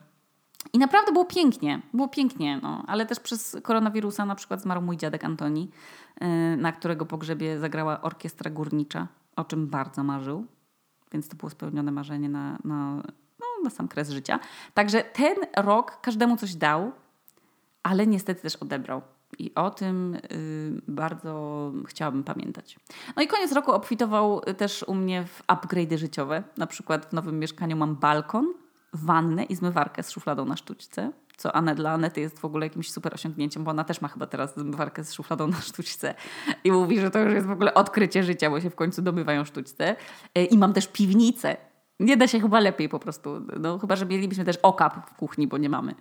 I 0.73 0.79
naprawdę 0.79 1.11
było 1.11 1.25
pięknie, 1.25 1.81
było 1.93 2.07
pięknie, 2.07 2.59
no. 2.63 2.83
ale 2.87 3.05
też 3.05 3.19
przez 3.19 3.57
koronawirusa 3.63 4.25
na 4.25 4.35
przykład 4.35 4.61
zmarł 4.61 4.81
mój 4.81 4.97
dziadek 4.97 5.23
Antoni, 5.23 5.71
y, 6.21 6.57
na 6.57 6.71
którego 6.71 7.05
pogrzebie 7.05 7.59
zagrała 7.59 8.01
orkiestra 8.01 8.51
górnicza, 8.51 9.07
o 9.35 9.43
czym 9.43 9.67
bardzo 9.67 10.03
marzył, 10.03 10.45
więc 11.11 11.27
to 11.27 11.35
było 11.35 11.49
spełnione 11.49 11.91
marzenie 11.91 12.29
na, 12.29 12.57
na, 12.63 12.95
no, 13.39 13.45
na 13.63 13.69
sam 13.69 13.87
kres 13.87 14.09
życia. 14.09 14.39
Także 14.73 15.03
ten 15.03 15.35
rok 15.57 16.01
każdemu 16.01 16.37
coś 16.37 16.55
dał, 16.55 16.91
ale 17.83 18.07
niestety 18.07 18.41
też 18.41 18.55
odebrał. 18.55 19.01
I 19.39 19.55
o 19.55 19.71
tym 19.71 20.15
y, 20.15 20.81
bardzo 20.87 21.71
chciałabym 21.87 22.23
pamiętać. 22.23 22.79
No 23.15 23.21
i 23.23 23.27
koniec 23.27 23.51
roku 23.51 23.71
obfitował 23.71 24.41
też 24.41 24.83
u 24.87 24.95
mnie 24.95 25.25
w 25.25 25.43
upgrade'y 25.47 25.97
życiowe. 25.97 26.43
Na 26.57 26.67
przykład 26.67 27.05
w 27.05 27.13
nowym 27.13 27.39
mieszkaniu 27.39 27.77
mam 27.77 27.95
balkon, 27.95 28.53
wannę 28.93 29.43
i 29.43 29.55
zmywarkę 29.55 30.03
z 30.03 30.11
szufladą 30.11 30.45
na 30.45 30.57
sztućce. 30.57 31.11
Co 31.37 31.55
Anne, 31.55 31.75
dla 31.75 31.91
Anety 31.91 32.21
jest 32.21 32.39
w 32.39 32.45
ogóle 32.45 32.65
jakimś 32.65 32.91
super 32.91 33.13
osiągnięciem, 33.13 33.63
bo 33.63 33.71
ona 33.71 33.83
też 33.83 34.01
ma 34.01 34.07
chyba 34.07 34.27
teraz 34.27 34.55
zmywarkę 34.55 35.03
z 35.03 35.13
szufladą 35.13 35.47
na 35.47 35.61
sztućce. 35.61 36.15
I 36.63 36.71
mówi, 36.71 36.99
że 36.99 37.11
to 37.11 37.19
już 37.19 37.33
jest 37.33 37.47
w 37.47 37.51
ogóle 37.51 37.73
odkrycie 37.73 38.23
życia, 38.23 38.49
bo 38.49 38.61
się 38.61 38.69
w 38.69 38.75
końcu 38.75 39.01
domywają 39.01 39.45
sztućce. 39.45 39.95
E, 40.35 40.45
I 40.45 40.57
mam 40.57 40.73
też 40.73 40.87
piwnicę. 40.87 41.57
Nie 41.99 42.17
da 42.17 42.27
się 42.27 42.39
chyba 42.39 42.59
lepiej 42.59 42.89
po 42.89 42.99
prostu. 42.99 43.41
No, 43.59 43.79
chyba, 43.79 43.95
że 43.95 44.05
mielibyśmy 44.05 44.45
też 44.45 44.57
okap 44.57 45.09
w 45.09 45.15
kuchni, 45.15 45.47
bo 45.47 45.57
nie 45.57 45.69
mamy. 45.69 45.95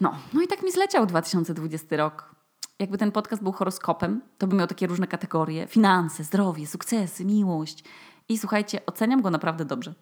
No, 0.00 0.14
no 0.32 0.42
i 0.42 0.46
tak 0.46 0.62
mi 0.62 0.72
zleciał 0.72 1.06
2020 1.06 1.96
rok. 1.96 2.34
Jakby 2.78 2.98
ten 2.98 3.12
podcast 3.12 3.42
był 3.42 3.52
horoskopem, 3.52 4.20
to 4.38 4.46
by 4.46 4.56
miał 4.56 4.66
takie 4.66 4.86
różne 4.86 5.06
kategorie: 5.06 5.66
finanse, 5.66 6.24
zdrowie, 6.24 6.66
sukcesy, 6.66 7.24
miłość. 7.24 7.84
I 8.28 8.38
słuchajcie, 8.38 8.86
oceniam 8.86 9.22
go 9.22 9.30
naprawdę 9.30 9.64
dobrze 9.64 9.94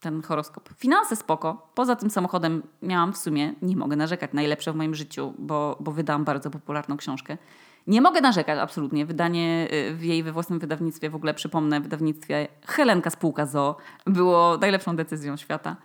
ten 0.00 0.22
horoskop. 0.22 0.68
Finanse 0.76 1.16
spoko. 1.16 1.70
Poza 1.74 1.96
tym 1.96 2.10
samochodem 2.10 2.62
miałam 2.82 3.12
w 3.12 3.18
sumie, 3.18 3.54
nie 3.62 3.76
mogę 3.76 3.96
narzekać, 3.96 4.30
najlepsze 4.32 4.72
w 4.72 4.76
moim 4.76 4.94
życiu, 4.94 5.34
bo, 5.38 5.76
bo 5.80 5.92
wydałam 5.92 6.24
bardzo 6.24 6.50
popularną 6.50 6.96
książkę. 6.96 7.38
Nie 7.86 8.00
mogę 8.00 8.20
narzekać 8.20 8.58
absolutnie. 8.58 9.06
Wydanie 9.06 9.68
y, 9.72 9.94
w 9.94 10.04
jej 10.04 10.22
we 10.22 10.32
własnym 10.32 10.58
wydawnictwie, 10.58 11.10
w 11.10 11.14
ogóle 11.14 11.34
przypomnę, 11.34 11.80
wydawnictwie 11.80 12.48
Helenka 12.66 13.10
Spółka 13.10 13.46
ZO 13.46 13.76
było 14.06 14.58
najlepszą 14.60 14.96
decyzją 14.96 15.36
świata. 15.36 15.76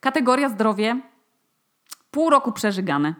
Kategoria 0.00 0.48
zdrowie. 0.48 1.00
Pół 2.10 2.30
roku 2.30 2.52
przeżygane. 2.52 3.14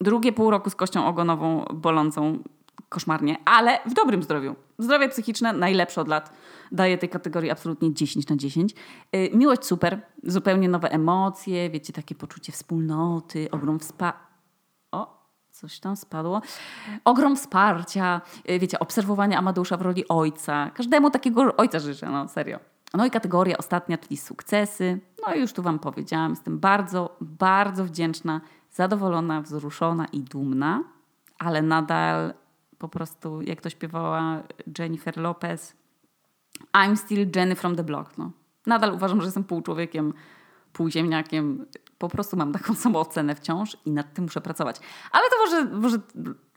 Drugie 0.00 0.32
pół 0.32 0.50
roku 0.50 0.70
z 0.70 0.74
kością 0.74 1.06
ogonową 1.06 1.64
bolącą 1.74 2.42
koszmarnie, 2.90 3.36
ale 3.44 3.78
w 3.86 3.94
dobrym 3.94 4.22
zdrowiu. 4.22 4.56
Zdrowie 4.78 5.08
psychiczne 5.08 5.52
najlepsze 5.52 6.00
od 6.00 6.08
lat. 6.08 6.32
Daję 6.72 6.98
tej 6.98 7.08
kategorii 7.08 7.50
absolutnie 7.50 7.94
10 7.94 8.28
na 8.28 8.36
10. 8.36 8.74
Y, 9.16 9.30
miłość 9.34 9.64
super, 9.64 10.00
zupełnie 10.22 10.68
nowe 10.68 10.90
emocje, 10.90 11.70
wiecie, 11.70 11.92
takie 11.92 12.14
poczucie 12.14 12.52
wspólnoty, 12.52 13.48
ogrom 13.50 13.78
wspa... 13.78 14.12
O, 14.92 15.24
coś 15.50 15.80
tam 15.80 15.96
spadło. 15.96 16.42
Ogrom 17.04 17.36
wsparcia, 17.36 18.20
y, 18.50 18.58
wiecie, 18.58 18.78
obserwowanie 18.78 19.38
Amadeusza 19.38 19.76
w 19.76 19.82
roli 19.82 20.08
ojca. 20.08 20.70
Każdemu 20.70 21.10
takiego 21.10 21.56
ojca 21.56 21.78
życzę, 21.78 22.06
no 22.06 22.28
serio. 22.28 22.58
No 22.94 23.06
i 23.06 23.10
kategoria 23.10 23.56
ostatnia, 23.58 23.98
czyli 23.98 24.16
sukcesy. 24.16 25.00
No 25.26 25.34
i 25.34 25.40
już 25.40 25.52
tu 25.52 25.62
Wam 25.62 25.78
powiedziałam, 25.78 26.30
jestem 26.30 26.58
bardzo, 26.58 27.16
bardzo 27.20 27.84
wdzięczna, 27.84 28.40
zadowolona, 28.72 29.40
wzruszona 29.40 30.06
i 30.06 30.20
dumna, 30.20 30.84
ale 31.38 31.62
nadal 31.62 32.34
po 32.80 32.88
prostu, 32.88 33.42
jak 33.42 33.60
to 33.60 33.70
śpiewała 33.70 34.42
Jennifer 34.78 35.16
Lopez, 35.16 35.76
I'm 36.72 36.96
still 36.96 37.30
Jenny 37.36 37.54
from 37.54 37.76
the 37.76 37.84
block. 37.84 38.18
No. 38.18 38.30
Nadal 38.66 38.94
uważam, 38.94 39.20
że 39.20 39.24
jestem 39.24 39.44
pół 39.44 39.62
człowiekiem, 39.62 40.14
pół. 40.72 40.88
Po 41.98 42.08
prostu 42.08 42.36
mam 42.36 42.52
taką 42.52 42.74
samą 42.74 42.98
ocenę 42.98 43.34
wciąż 43.34 43.76
i 43.86 43.90
nad 43.90 44.14
tym 44.14 44.24
muszę 44.24 44.40
pracować. 44.40 44.76
Ale 45.12 45.24
to 45.30 45.36
może, 45.38 45.64
może 45.80 45.98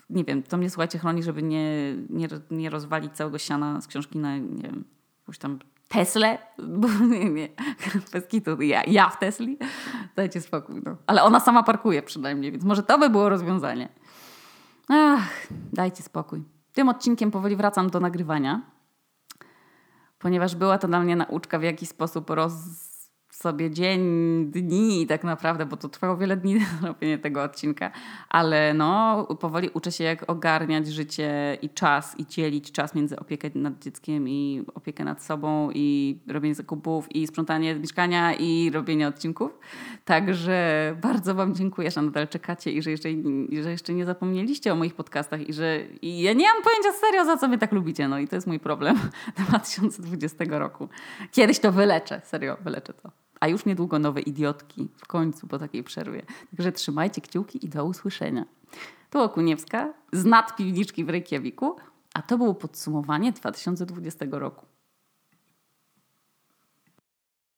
nie 0.09 0.23
wiem, 0.23 0.43
to 0.43 0.57
mnie 0.57 0.69
słuchajcie 0.69 0.99
chroni, 0.99 1.23
żeby 1.23 1.43
nie, 1.43 1.95
nie, 2.09 2.27
nie 2.51 2.69
rozwalić 2.69 3.13
całego 3.13 3.37
siana 3.37 3.81
z 3.81 3.87
książki 3.87 4.19
na, 4.19 4.37
nie 4.37 4.63
wiem, 4.63 4.83
jakąś 5.21 5.37
tam 5.37 5.59
Teslę, 5.87 6.37
bo 6.67 6.87
nie, 7.11 7.29
nie, 7.29 7.49
bez 8.13 8.27
kitu, 8.27 8.61
ja, 8.61 8.83
ja 8.87 9.09
w 9.09 9.19
Tesli, 9.19 9.57
dajcie 10.15 10.41
spokój. 10.41 10.81
No. 10.85 10.97
Ale 11.07 11.23
ona 11.23 11.39
sama 11.39 11.63
parkuje 11.63 12.03
przynajmniej, 12.03 12.51
więc 12.51 12.63
może 12.63 12.83
to 12.83 12.99
by 12.99 13.09
było 13.09 13.29
rozwiązanie. 13.29 13.89
Ach, 14.89 15.47
dajcie 15.73 16.03
spokój. 16.03 16.43
Tym 16.73 16.89
odcinkiem 16.89 17.31
powoli 17.31 17.55
wracam 17.55 17.89
do 17.89 17.99
nagrywania, 17.99 18.61
ponieważ 20.19 20.55
była 20.55 20.77
to 20.77 20.87
dla 20.87 20.99
mnie 20.99 21.15
nauczka, 21.15 21.59
w 21.59 21.63
jaki 21.63 21.85
sposób 21.85 22.29
roz 22.29 22.53
sobie 23.35 23.71
dzień, 23.71 24.01
dni 24.51 25.07
tak 25.07 25.23
naprawdę, 25.23 25.65
bo 25.65 25.77
to 25.77 25.89
trwało 25.89 26.17
wiele 26.17 26.37
dni 26.37 26.59
robienie 26.87 27.17
tego 27.17 27.43
odcinka, 27.43 27.91
ale 28.29 28.73
no 28.73 29.23
powoli 29.25 29.69
uczę 29.73 29.91
się 29.91 30.03
jak 30.03 30.29
ogarniać 30.31 30.87
życie 30.87 31.57
i 31.61 31.69
czas 31.69 32.19
i 32.19 32.25
dzielić 32.25 32.71
czas 32.71 32.95
między 32.95 33.19
opiekę 33.19 33.49
nad 33.55 33.79
dzieckiem 33.79 34.29
i 34.29 34.63
opiekę 34.75 35.03
nad 35.03 35.23
sobą 35.23 35.69
i 35.73 36.17
robienie 36.27 36.55
zakupów 36.55 37.15
i 37.15 37.27
sprzątanie 37.27 37.75
mieszkania 37.75 38.33
i 38.33 38.71
robienie 38.73 39.07
odcinków. 39.07 39.59
Także 40.05 40.95
bardzo 41.01 41.35
Wam 41.35 41.55
dziękuję, 41.55 41.91
że 41.91 42.01
nadal 42.01 42.27
czekacie 42.27 42.71
i 42.71 42.81
że 42.81 42.91
jeszcze, 42.91 43.09
że 43.61 43.71
jeszcze 43.71 43.93
nie 43.93 44.05
zapomnieliście 44.05 44.73
o 44.73 44.75
moich 44.75 44.95
podcastach 44.95 45.49
i 45.49 45.53
że 45.53 45.79
i 46.01 46.21
ja 46.21 46.33
nie 46.33 46.45
mam 46.53 46.63
pojęcia 46.63 46.91
serio, 46.91 47.25
za 47.25 47.37
co 47.37 47.47
mnie 47.47 47.57
tak 47.57 47.71
lubicie. 47.71 48.07
No 48.07 48.19
i 48.19 48.27
to 48.27 48.35
jest 48.35 48.47
mój 48.47 48.59
problem 48.59 48.95
2020 49.47 50.43
roku. 50.49 50.89
Kiedyś 51.31 51.59
to 51.59 51.71
wyleczę, 51.71 52.21
serio, 52.25 52.57
wyleczę 52.63 52.93
to 52.93 53.23
a 53.43 53.47
już 53.47 53.65
niedługo 53.65 53.99
nowe 53.99 54.21
idiotki 54.21 54.89
w 54.97 55.07
końcu 55.07 55.47
po 55.47 55.59
takiej 55.59 55.83
przerwie. 55.83 56.21
Także 56.51 56.71
trzymajcie 56.71 57.21
kciuki 57.21 57.65
i 57.65 57.69
do 57.69 57.85
usłyszenia. 57.85 58.45
Tu 59.09 59.19
Okuniewska 59.19 59.93
z 60.11 60.25
nad 60.25 60.55
piwniczki 60.55 61.05
w 61.05 61.09
Reykjaviku, 61.09 61.75
a 62.13 62.21
to 62.21 62.37
było 62.37 62.53
podsumowanie 62.53 63.31
2020 63.31 64.25
roku. 64.31 64.65